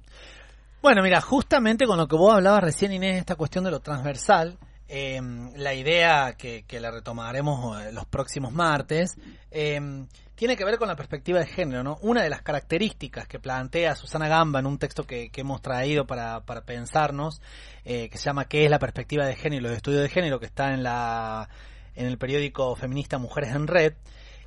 Bueno, 0.80 1.02
mira, 1.02 1.20
justamente 1.20 1.86
con 1.86 1.98
lo 1.98 2.06
que 2.06 2.16
vos 2.16 2.34
hablabas 2.34 2.62
recién, 2.62 2.92
Inés, 2.92 3.18
esta 3.18 3.34
cuestión 3.34 3.64
de 3.64 3.70
lo 3.70 3.80
transversal, 3.80 4.58
eh, 4.89 5.20
la 5.56 5.74
idea 5.74 6.35
que, 6.36 6.65
que 6.66 6.81
la 6.81 6.90
retomaremos 6.90 7.82
eh, 7.82 7.93
los 7.93 8.06
próximos 8.06 8.52
martes, 8.52 9.16
eh, 9.51 10.06
tiene 10.39 10.56
que 10.56 10.65
ver 10.65 10.78
con 10.78 10.86
la 10.86 10.94
perspectiva 10.94 11.40
de 11.40 11.47
género, 11.47 11.82
¿no? 11.82 11.98
Una 12.01 12.23
de 12.23 12.31
las 12.31 12.43
características 12.43 13.27
que 13.27 13.40
plantea 13.40 13.97
Susana 13.97 14.28
Gamba 14.28 14.60
en 14.60 14.66
un 14.66 14.78
texto 14.78 15.02
que, 15.02 15.31
que 15.31 15.40
hemos 15.40 15.60
traído 15.60 16.06
para, 16.06 16.43
para 16.43 16.60
pensarnos, 16.60 17.43
eh, 17.85 18.09
que 18.09 18.19
se 18.19 18.27
llama 18.27 18.44
¿Qué 18.44 18.65
es 18.65 18.70
la 18.70 18.78
perspectiva 18.78 19.27
de 19.27 19.35
género 19.35 19.62
y 19.62 19.69
los 19.69 19.77
estudios 19.77 20.02
de 20.02 20.09
género? 20.09 20.39
que 20.39 20.47
está 20.47 20.73
en 20.73 20.85
la 20.85 21.48
en 21.97 22.06
el 22.06 22.19
periódico 22.19 22.77
feminista 22.77 23.19
Mujeres 23.19 23.51
en 23.51 23.66
Red. 23.66 23.94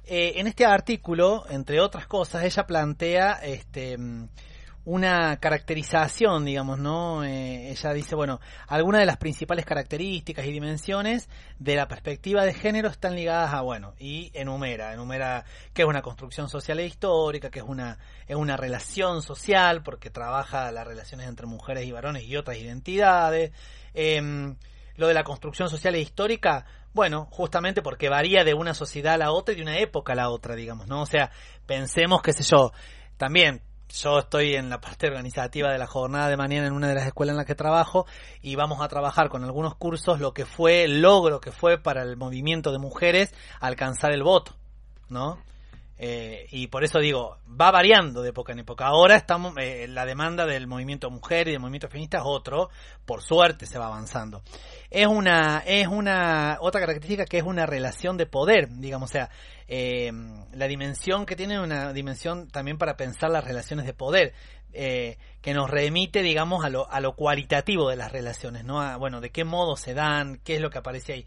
Eh, 0.06 0.34
en 0.38 0.48
este 0.48 0.66
artículo, 0.66 1.44
entre 1.50 1.82
otras 1.82 2.08
cosas, 2.08 2.46
ella 2.46 2.66
plantea 2.66 3.34
este 3.44 3.98
una 4.84 5.38
caracterización, 5.38 6.45
digamos, 6.45 6.80
¿no? 6.80 7.24
Eh, 7.24 7.70
ella 7.70 7.94
dice, 7.94 8.16
bueno, 8.16 8.40
algunas 8.68 8.99
de 9.02 9.06
las 9.06 9.18
principales 9.18 9.66
características 9.66 10.45
y 10.45 10.52
dimensiones 10.52 11.30
de 11.60 11.76
la 11.76 11.88
perspectiva 11.88 12.44
de 12.45 12.53
género 12.53 12.90
están 12.90 13.16
ligadas 13.16 13.53
a, 13.53 13.62
bueno, 13.62 13.94
y 13.99 14.32
enumera, 14.34 14.94
enumera 14.94 15.45
que 15.74 15.84
es 15.84 15.88
una 15.88 16.02
construcción 16.02 16.49
social 16.49 16.80
e 16.80 16.88
histórica, 16.88 17.52
que 17.52 17.60
es 17.60 17.66
una, 17.66 17.99
es 18.28 18.36
una 18.36 18.58
relación 18.58 19.22
social, 19.22 19.84
porque 19.84 20.10
trabaja 20.10 20.72
las 20.72 20.88
relaciones 20.88 21.28
entre 21.28 21.45
mujeres 21.45 21.86
y 21.86 21.91
varones 21.91 22.24
y 22.24 22.36
otras 22.36 22.58
identidades. 22.58 23.52
Em, 23.94 24.56
lo 24.95 25.08
de 25.08 25.14
la 25.14 25.24
construcción 25.24 25.70
social 25.70 25.94
e 25.95 25.99
histórica, 25.99 26.66
bueno, 26.94 27.28
justamente 27.32 27.82
porque 27.82 28.10
varía 28.10 28.44
de 28.44 28.53
una 28.53 28.74
sociedad 28.74 29.14
a 29.14 29.18
la 29.18 29.32
otra 29.32 29.53
y 29.53 29.58
de 29.58 29.64
una 29.64 29.78
época 29.78 30.14
a 30.14 30.16
la 30.16 30.30
otra, 30.30 30.56
digamos, 30.56 30.88
¿no? 30.88 31.02
O 31.02 31.06
sea, 31.06 31.32
pensemos, 31.66 32.22
qué 32.22 32.34
sé 32.34 32.44
yo, 32.44 32.72
también 33.18 33.62
yo 33.94 34.20
estoy 34.20 34.56
en 34.56 34.70
la 34.70 34.80
parte 34.80 35.08
organizativa 35.08 35.72
de 35.72 35.78
la 35.78 35.88
jornada 35.88 36.30
de 36.30 36.38
mañana 36.38 36.68
en 36.68 36.74
una 36.74 36.88
de 36.88 36.96
las 36.96 37.08
escuelas 37.08 37.34
en 37.34 37.38
las 37.38 37.46
que 37.46 37.56
trabajo 37.56 38.06
y 38.42 38.56
vamos 38.56 38.82
a 38.82 38.88
trabajar 38.88 39.30
con 39.30 39.44
algunos 39.44 39.76
cursos 39.76 40.20
lo 40.20 40.34
que 40.34 40.46
fue 40.46 40.84
el 40.84 41.02
logro 41.02 41.42
que 41.42 41.52
fue 41.52 41.78
para 41.78 42.02
el 42.02 42.18
movimiento 42.18 42.72
de 42.72 42.80
mujeres 42.80 43.34
alcanzar 43.60 44.12
el 44.12 44.24
voto, 44.24 44.56
¿no? 45.10 45.38
Eh, 46.03 46.48
y 46.49 46.65
por 46.65 46.84
eso 46.84 46.98
digo, 46.98 47.38
va 47.48 47.69
variando 47.69 48.23
de 48.23 48.30
época 48.30 48.53
en 48.53 48.60
época. 48.60 48.88
Ahora 48.88 49.15
estamos, 49.15 49.53
eh, 49.60 49.86
la 49.88 50.03
demanda 50.03 50.48
del 50.48 50.65
movimiento 50.65 51.11
mujer 51.11 51.48
y 51.48 51.52
del 51.52 51.60
movimiento 51.60 51.90
feminista 51.90 52.18
es 52.18 52.23
otro, 52.26 52.72
por 53.06 53.22
suerte 53.22 53.68
se 53.68 53.78
va 53.78 53.86
avanzando. 53.86 54.41
Es 54.90 55.06
una, 55.06 55.61
es 55.64 55.88
una, 55.88 56.57
otra 56.60 56.82
característica 56.82 57.26
que 57.26 57.38
es 57.38 57.44
una 57.44 57.68
relación 57.68 58.18
de 58.18 58.26
poder, 58.26 58.69
digamos, 58.80 59.11
o 59.11 59.14
sea, 59.14 59.30
eh, 59.68 60.11
la 60.53 60.68
dimensión 60.68 61.28
que 61.28 61.36
tiene 61.36 61.60
una 61.60 61.94
dimensión 61.94 62.48
también 62.48 62.80
para 62.80 62.98
pensar 62.98 63.30
las 63.30 63.44
relaciones 63.44 63.86
de 63.86 63.94
poder, 63.94 64.34
eh, 64.73 65.19
que 65.44 65.53
nos 65.53 65.69
remite, 65.69 66.23
digamos, 66.23 66.65
a 66.65 66.69
lo, 66.72 66.91
a 66.91 66.99
lo 66.99 67.14
cualitativo 67.15 67.91
de 67.91 67.98
las 67.98 68.11
relaciones, 68.11 68.65
¿no? 68.65 68.82
A, 68.82 68.98
bueno, 68.98 69.22
de 69.22 69.30
qué 69.30 69.44
modo 69.44 69.76
se 69.76 69.94
dan, 69.94 70.40
qué 70.44 70.56
es 70.56 70.61
lo 70.61 70.72
que 70.72 70.80
aparece 70.80 71.14
ahí 71.14 71.26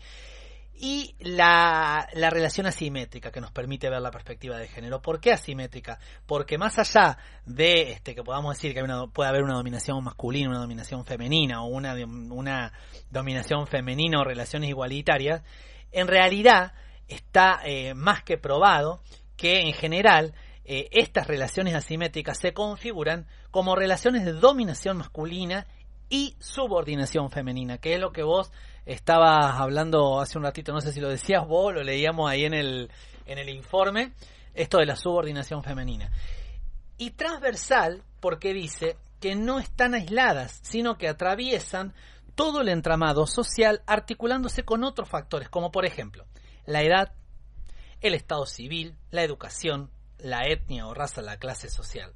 y 0.76 1.14
la, 1.20 2.08
la 2.14 2.30
relación 2.30 2.66
asimétrica 2.66 3.30
que 3.30 3.40
nos 3.40 3.52
permite 3.52 3.88
ver 3.88 4.02
la 4.02 4.10
perspectiva 4.10 4.58
de 4.58 4.68
género. 4.68 5.00
¿Por 5.00 5.20
qué 5.20 5.32
asimétrica? 5.32 5.98
Porque 6.26 6.58
más 6.58 6.78
allá 6.78 7.16
de 7.46 7.92
este 7.92 8.14
que 8.14 8.24
podamos 8.24 8.56
decir 8.56 8.74
que 8.74 8.82
puede 9.12 9.28
haber 9.28 9.44
una 9.44 9.54
dominación 9.54 10.02
masculina, 10.02 10.50
una 10.50 10.58
dominación 10.58 11.04
femenina 11.04 11.62
o 11.62 11.66
una, 11.66 11.94
una 11.94 12.72
dominación 13.10 13.66
femenina 13.66 14.20
o 14.20 14.24
relaciones 14.24 14.68
igualitarias, 14.68 15.42
en 15.92 16.08
realidad 16.08 16.72
está 17.08 17.60
eh, 17.64 17.94
más 17.94 18.22
que 18.22 18.36
probado 18.36 19.00
que 19.36 19.60
en 19.60 19.74
general 19.74 20.34
eh, 20.64 20.88
estas 20.92 21.26
relaciones 21.26 21.74
asimétricas 21.74 22.38
se 22.38 22.52
configuran 22.52 23.26
como 23.50 23.76
relaciones 23.76 24.24
de 24.24 24.32
dominación 24.32 24.96
masculina 24.96 25.66
y 26.08 26.36
subordinación 26.38 27.30
femenina, 27.30 27.78
que 27.78 27.94
es 27.94 28.00
lo 28.00 28.12
que 28.12 28.22
vos 28.22 28.52
estabas 28.86 29.60
hablando 29.60 30.20
hace 30.20 30.38
un 30.38 30.44
ratito, 30.44 30.72
no 30.72 30.80
sé 30.80 30.92
si 30.92 31.00
lo 31.00 31.08
decías 31.08 31.46
vos, 31.46 31.74
lo 31.74 31.82
leíamos 31.82 32.30
ahí 32.30 32.44
en 32.44 32.54
el, 32.54 32.90
en 33.26 33.38
el 33.38 33.48
informe, 33.48 34.12
esto 34.54 34.78
de 34.78 34.86
la 34.86 34.96
subordinación 34.96 35.62
femenina. 35.62 36.10
Y 36.98 37.10
transversal 37.10 38.02
porque 38.20 38.52
dice 38.52 38.96
que 39.20 39.34
no 39.34 39.58
están 39.58 39.94
aisladas, 39.94 40.60
sino 40.62 40.98
que 40.98 41.08
atraviesan 41.08 41.94
todo 42.34 42.60
el 42.60 42.68
entramado 42.68 43.26
social 43.26 43.82
articulándose 43.86 44.64
con 44.64 44.84
otros 44.84 45.08
factores, 45.08 45.48
como 45.48 45.70
por 45.70 45.86
ejemplo 45.86 46.26
la 46.66 46.82
edad, 46.82 47.12
el 48.00 48.14
estado 48.14 48.46
civil, 48.46 48.96
la 49.10 49.22
educación, 49.22 49.90
la 50.18 50.46
etnia 50.46 50.86
o 50.86 50.94
raza, 50.94 51.22
la 51.22 51.38
clase 51.38 51.68
social. 51.68 52.12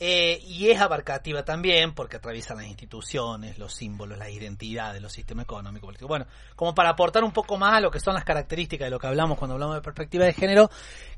Eh, 0.00 0.40
y 0.46 0.70
es 0.70 0.80
abarcativa 0.80 1.44
también 1.44 1.92
porque 1.92 2.18
atraviesa 2.18 2.54
las 2.54 2.66
instituciones, 2.66 3.58
los 3.58 3.74
símbolos, 3.74 4.16
las 4.16 4.30
identidades, 4.30 5.02
los 5.02 5.12
sistemas 5.12 5.44
económicos, 5.44 5.88
políticos. 5.88 6.08
Bueno, 6.08 6.26
como 6.54 6.72
para 6.72 6.90
aportar 6.90 7.24
un 7.24 7.32
poco 7.32 7.56
más 7.56 7.74
a 7.74 7.80
lo 7.80 7.90
que 7.90 7.98
son 7.98 8.14
las 8.14 8.24
características 8.24 8.86
de 8.86 8.90
lo 8.90 9.00
que 9.00 9.08
hablamos 9.08 9.38
cuando 9.38 9.54
hablamos 9.54 9.74
de 9.74 9.82
perspectiva 9.82 10.24
de 10.24 10.34
género, 10.34 10.70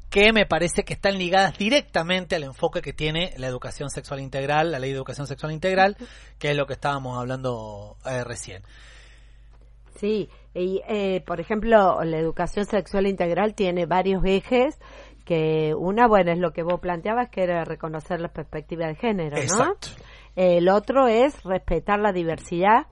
que 0.08 0.32
me 0.32 0.46
parece 0.46 0.84
que 0.84 0.94
están 0.94 1.18
ligadas 1.18 1.58
directamente 1.58 2.36
al 2.36 2.44
enfoque 2.44 2.80
que 2.80 2.94
tiene 2.94 3.34
la 3.36 3.48
educación 3.48 3.90
sexual 3.90 4.20
integral, 4.20 4.72
la 4.72 4.78
ley 4.78 4.90
de 4.90 4.96
educación 4.96 5.26
sexual 5.26 5.52
integral, 5.52 5.96
que 6.38 6.50
es 6.50 6.56
lo 6.56 6.66
que 6.66 6.72
estábamos 6.72 7.18
hablando 7.18 7.98
eh, 8.06 8.24
recién. 8.24 8.62
Sí, 10.00 10.30
y 10.54 10.80
eh, 10.88 11.22
por 11.26 11.40
ejemplo, 11.40 12.02
la 12.02 12.18
educación 12.18 12.64
sexual 12.64 13.06
integral 13.06 13.54
tiene 13.54 13.84
varios 13.84 14.24
ejes 14.24 14.78
que 15.30 15.76
una, 15.76 16.08
bueno, 16.08 16.32
es 16.32 16.40
lo 16.40 16.52
que 16.52 16.64
vos 16.64 16.80
planteabas, 16.80 17.28
que 17.28 17.44
era 17.44 17.64
reconocer 17.64 18.20
la 18.20 18.30
perspectiva 18.30 18.88
de 18.88 18.96
género, 18.96 19.36
¿no? 19.36 19.42
Exacto. 19.42 19.86
El 20.34 20.68
otro 20.68 21.06
es 21.06 21.44
respetar 21.44 22.00
la 22.00 22.10
diversidad, 22.10 22.88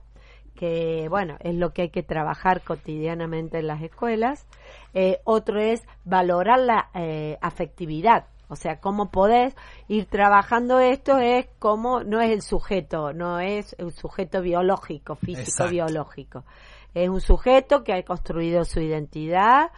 que, 0.55 1.07
bueno, 1.09 1.35
es 1.41 1.53
lo 1.55 1.73
que 1.73 1.81
hay 1.81 1.89
que 1.89 2.01
trabajar 2.01 2.61
cotidianamente 2.61 3.59
en 3.59 3.67
las 3.67 3.81
escuelas. 3.81 4.47
Eh, 4.93 5.19
otro 5.25 5.59
es 5.59 5.81
valorar 6.05 6.59
la 6.59 6.89
eh, 6.93 7.37
afectividad, 7.41 8.27
o 8.47 8.55
sea, 8.55 8.79
cómo 8.79 9.11
podés 9.11 9.53
ir 9.89 10.05
trabajando 10.05 10.79
esto 10.79 11.17
es 11.17 11.45
como, 11.59 12.05
no 12.05 12.21
es 12.21 12.31
el 12.31 12.41
sujeto, 12.41 13.11
no 13.11 13.41
es 13.41 13.75
un 13.79 13.91
sujeto 13.91 14.41
biológico, 14.41 15.15
físico 15.15 15.41
Exacto. 15.41 15.71
biológico. 15.73 16.45
Es 16.93 17.09
un 17.09 17.19
sujeto 17.19 17.83
que 17.83 17.91
ha 17.91 18.01
construido 18.03 18.63
su 18.63 18.79
identidad 18.79 19.71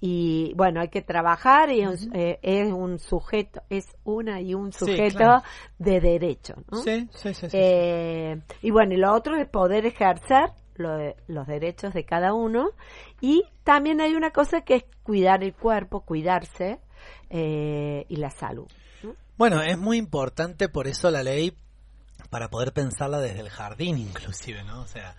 y 0.00 0.52
bueno, 0.54 0.80
hay 0.80 0.88
que 0.88 1.02
trabajar 1.02 1.70
y 1.70 1.80
es, 1.80 2.08
eh, 2.12 2.38
es 2.42 2.72
un 2.72 2.98
sujeto, 2.98 3.62
es 3.70 3.86
una 4.04 4.40
y 4.40 4.54
un 4.54 4.72
Sí, 4.72 4.78
sujeto 4.80 5.16
claro. 5.18 5.42
de 5.78 6.00
derecho. 6.00 6.54
¿no? 6.70 6.78
Sí, 6.82 7.08
sí, 7.12 7.34
sí, 7.34 7.48
sí. 7.50 7.56
Eh, 7.58 8.40
y 8.62 8.70
bueno, 8.70 8.94
y 8.94 8.98
lo 8.98 9.12
otro 9.14 9.36
es 9.36 9.48
poder 9.48 9.86
ejercer 9.86 10.50
lo 10.76 10.96
de- 10.96 11.16
los 11.26 11.46
derechos 11.46 11.94
de 11.94 12.04
cada 12.04 12.34
uno. 12.34 12.70
Y 13.20 13.44
también 13.64 14.00
hay 14.02 14.14
una 14.14 14.30
cosa 14.30 14.60
que 14.60 14.74
es 14.74 14.84
cuidar 15.02 15.42
el 15.42 15.54
cuerpo, 15.54 16.00
cuidarse 16.02 16.78
eh, 17.30 18.04
y 18.08 18.16
la 18.16 18.30
salud. 18.30 18.66
Bueno, 19.38 19.62
es 19.62 19.78
muy 19.78 19.96
importante 19.98 20.68
por 20.68 20.86
eso 20.86 21.10
la 21.10 21.22
ley 21.22 21.54
para 22.30 22.48
poder 22.48 22.72
pensarla 22.72 23.20
desde 23.20 23.40
el 23.40 23.50
jardín 23.50 23.98
inclusive, 23.98 24.64
¿no? 24.64 24.80
O 24.82 24.86
sea, 24.86 25.14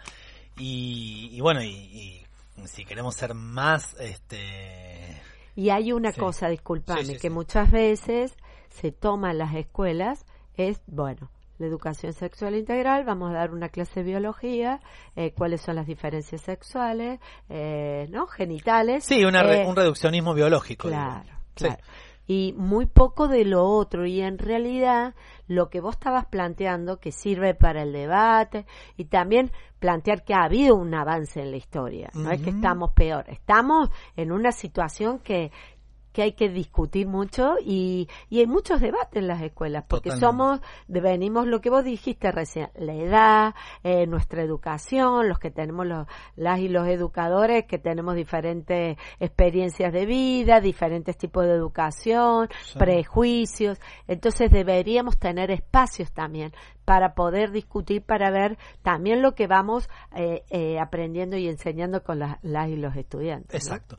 y, 0.57 1.29
y 1.31 1.39
bueno, 1.41 1.61
y, 1.63 1.67
y 1.69 2.26
si 2.65 2.85
queremos 2.85 3.15
ser 3.15 3.34
más, 3.34 3.95
este... 3.99 5.21
Y 5.55 5.69
hay 5.71 5.91
una 5.91 6.11
Sí. 6.11 6.19
cosa, 6.19 6.49
Sí, 6.49 7.13
sí, 7.15 7.17
que 7.19 7.29
muchas 7.29 7.71
veces 7.71 8.35
se 8.69 8.91
toma 8.91 9.31
en 9.31 9.39
las 9.39 9.55
escuelas, 9.55 10.25
es, 10.55 10.81
bueno, 10.85 11.31
la 11.57 11.65
educación 11.65 12.13
sexual 12.13 12.55
integral, 12.55 13.03
vamos 13.05 13.31
a 13.31 13.34
dar 13.34 13.51
una 13.51 13.69
clase 13.69 14.03
de 14.03 14.09
biología, 14.11 14.79
eh, 15.15 15.31
cuáles 15.35 15.61
son 15.61 15.75
las 15.75 15.88
diferencias 15.88 16.41
sexuales, 16.41 17.19
eh, 17.49 18.07
¿no? 18.11 18.27
Genitales. 18.27 19.03
Sí, 19.03 19.25
una 19.25 19.41
Eh, 19.41 19.65
un 19.65 19.75
reduccionismo 19.75 20.35
biológico. 20.35 20.88
Claro, 20.89 21.29
claro. 21.55 21.77
Y 22.27 22.53
muy 22.57 22.85
poco 22.85 23.27
de 23.27 23.45
lo 23.45 23.65
otro. 23.65 24.05
Y 24.05 24.21
en 24.21 24.37
realidad, 24.37 25.15
lo 25.47 25.69
que 25.69 25.79
vos 25.79 25.95
estabas 25.95 26.25
planteando, 26.25 26.99
que 26.99 27.11
sirve 27.11 27.55
para 27.55 27.83
el 27.83 27.93
debate, 27.93 28.65
y 28.97 29.05
también 29.05 29.51
plantear 29.79 30.23
que 30.23 30.33
ha 30.33 30.43
habido 30.43 30.75
un 30.75 30.93
avance 30.93 31.41
en 31.41 31.51
la 31.51 31.57
historia. 31.57 32.09
No 32.13 32.29
es 32.31 32.41
que 32.41 32.49
estamos 32.49 32.91
peor. 32.91 33.25
Estamos 33.29 33.89
en 34.15 34.31
una 34.31 34.51
situación 34.51 35.19
que 35.19 35.51
que 36.18 36.23
hay 36.23 36.31
que 36.34 36.49
discutir 36.49 37.06
mucho 37.06 37.57
y, 37.64 38.10
y 38.27 38.39
hay 38.39 38.48
muchos 38.48 38.81
debates 38.81 39.18
en 39.22 39.27
las 39.27 39.39
escuelas 39.44 39.84
porque 39.88 40.10
Totalmente. 40.10 40.26
somos 40.26 40.61
venimos 40.88 41.45
lo 41.45 41.61
que 41.61 41.69
vos 41.69 41.84
dijiste 41.84 42.31
recién 42.31 42.72
la 42.76 42.95
edad 42.95 43.56
eh, 43.84 44.07
nuestra 44.07 44.41
educación 44.41 45.30
los 45.30 45.38
que 45.38 45.52
tenemos 45.52 45.85
los 45.85 46.07
las 46.35 46.57
y 46.60 46.69
los 46.69 46.88
educadores 46.88 47.65
que 47.65 47.77
tenemos 47.77 48.15
diferentes 48.15 48.98
experiencias 49.19 49.94
de 49.94 50.07
vida 50.07 50.60
diferentes 50.60 51.15
tipos 51.19 51.45
de 51.45 51.52
educación 51.52 52.49
Sí. 52.64 52.80
prejuicios 52.80 53.77
entonces 54.07 54.49
deberíamos 54.49 55.19
tener 55.19 55.52
espacios 55.52 56.11
también 56.11 56.52
para 56.88 57.15
poder 57.15 57.51
discutir 57.51 58.01
para 58.01 58.31
ver 58.31 58.57
también 58.81 59.22
lo 59.22 59.35
que 59.35 59.45
vamos 59.45 59.89
eh, 60.15 60.45
eh, 60.49 60.80
aprendiendo 60.80 61.35
y 61.35 61.49
enseñando 61.49 62.01
con 62.01 62.19
las, 62.19 62.38
las 62.43 62.69
y 62.69 62.77
los 62.77 62.95
estudiantes. 62.95 63.61
Exacto. 63.61 63.97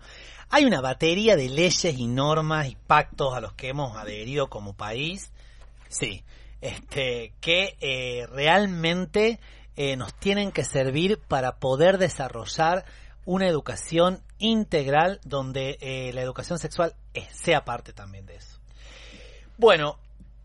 Hay 0.49 0.65
una 0.65 0.81
batería 0.81 1.37
de 1.37 1.51
leyes 1.51 1.99
y 1.99 2.07
normas 2.07 2.67
y 2.67 2.77
pactos 2.77 3.35
a 3.35 3.43
los 3.43 3.53
que 3.53 3.69
hemos 3.69 3.95
adherido 3.95 4.49
como 4.49 4.73
país, 4.73 5.31
sí, 5.91 6.25
este, 6.63 7.35
que 7.43 7.77
eh, 7.83 8.27
realmente 8.27 9.39
eh, 9.77 9.95
nos 9.97 10.15
tienen 10.15 10.51
que 10.51 10.65
servir 10.65 11.21
para 11.29 11.57
poder 11.57 11.99
desarrollar 11.99 12.87
una 13.27 13.49
educación 13.49 14.23
integral 14.39 15.21
donde 15.25 15.77
la 16.15 16.23
educación 16.23 16.59
sexual 16.59 16.95
sea 17.35 17.67
parte 17.67 17.93
también 17.93 18.25
de 18.25 18.37
eso. 18.37 18.59
Bueno, 19.59 19.99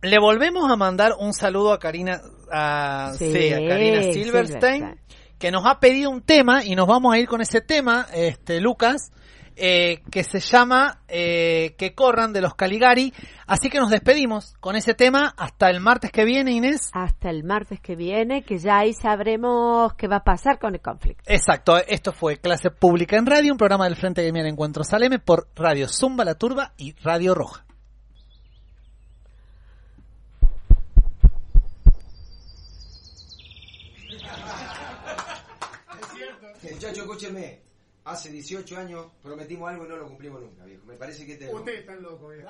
le 0.04 0.20
volvemos 0.20 0.70
a 0.70 0.76
mandar 0.76 1.14
un 1.18 1.34
saludo 1.34 1.72
a 1.74 1.80
Karina, 1.80 2.22
a, 2.52 3.14
Sí, 3.18 3.32
sí, 3.32 3.54
a 3.54 3.58
Karina 3.68 4.04
Silverstein, 4.04 4.82
Silverstein. 4.82 5.00
que 5.40 5.52
nos 5.52 5.66
ha 5.66 5.80
pedido 5.80 6.10
un 6.10 6.22
tema 6.22 6.64
y 6.64 6.76
nos 6.76 6.88
vamos 6.88 7.14
a 7.14 7.20
ir 7.20 7.28
con 7.28 7.42
ese 7.42 7.62
tema, 7.62 8.08
este 8.14 8.60
Lucas, 8.60 9.12
eh, 9.56 10.02
que 10.12 10.24
se 10.24 10.40
llama 10.40 11.02
eh, 11.08 11.76
Que 11.78 11.94
corran 11.94 12.34
de 12.34 12.42
los 12.42 12.56
Caligari. 12.56 13.14
Así 13.46 13.70
que 13.70 13.80
nos 13.80 13.92
despedimos 13.92 14.56
con 14.60 14.76
ese 14.76 14.94
tema 14.94 15.34
hasta 15.38 15.70
el 15.70 15.80
martes 15.80 16.12
que 16.12 16.26
viene, 16.26 16.52
Inés. 16.52 16.90
Hasta 16.94 17.30
el 17.30 17.44
martes 17.44 17.80
que 17.80 17.96
viene, 17.96 18.44
que 18.44 18.58
ya 18.58 18.80
ahí 18.80 18.94
sabremos 18.94 19.94
qué 19.94 20.08
va 20.08 20.18
a 20.18 20.24
pasar 20.24 20.60
con 20.60 20.74
el 20.74 20.82
conflicto. 20.82 21.24
Exacto, 21.28 21.78
esto 21.78 22.12
fue 22.12 22.38
Clase 22.38 22.72
Pública 22.72 23.16
en 23.16 23.26
Radio, 23.26 23.52
un 23.54 23.58
programa 23.58 23.86
del 23.86 23.96
Frente 23.96 24.24
Gremial 24.24 24.48
Encuentro 24.48 24.84
Saleme 24.84 25.20
por 25.20 25.48
Radio 25.56 25.88
Zumba 25.88 26.26
La 26.26 26.36
Turba 26.36 26.74
y 26.78 26.94
Radio 27.04 27.36
Roja. 27.36 27.66
Muchachos, 36.84 37.06
escúchenme. 37.06 37.62
Hace 38.04 38.30
18 38.30 38.78
años 38.78 39.06
prometimos 39.22 39.70
algo 39.70 39.86
y 39.86 39.88
no 39.88 39.96
lo 39.96 40.06
cumplimos 40.06 40.42
nunca, 40.42 40.66
viejo. 40.66 40.84
Me 40.86 40.96
parece 40.96 41.26
que 41.26 41.38
te... 41.38 41.48
Ustedes 41.48 41.80
están 41.80 42.04
locos, 42.04 42.36
viejo. 42.36 42.50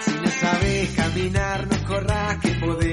Si 0.00 0.10
no 0.10 0.30
sabes 0.30 0.94
caminar, 0.94 1.66
no 1.66 1.88
corras 1.88 2.38
que 2.42 2.50
podés 2.66 2.83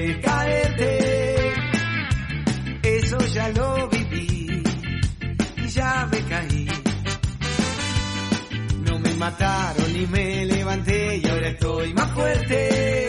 mataron 9.22 9.94
y 9.94 10.04
me 10.08 10.44
levanté 10.46 11.18
y 11.18 11.28
ahora 11.28 11.48
estoy 11.50 11.94
más 11.94 12.10
fuerte, 12.10 13.06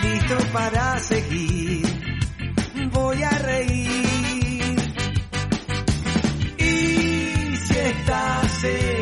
listo 0.00 0.36
para 0.52 0.96
seguir, 1.00 1.82
voy 2.92 3.20
a 3.20 3.30
reír. 3.30 4.76
Y 6.56 7.56
si 7.56 7.78
estás 7.94 8.64
en 8.64 8.99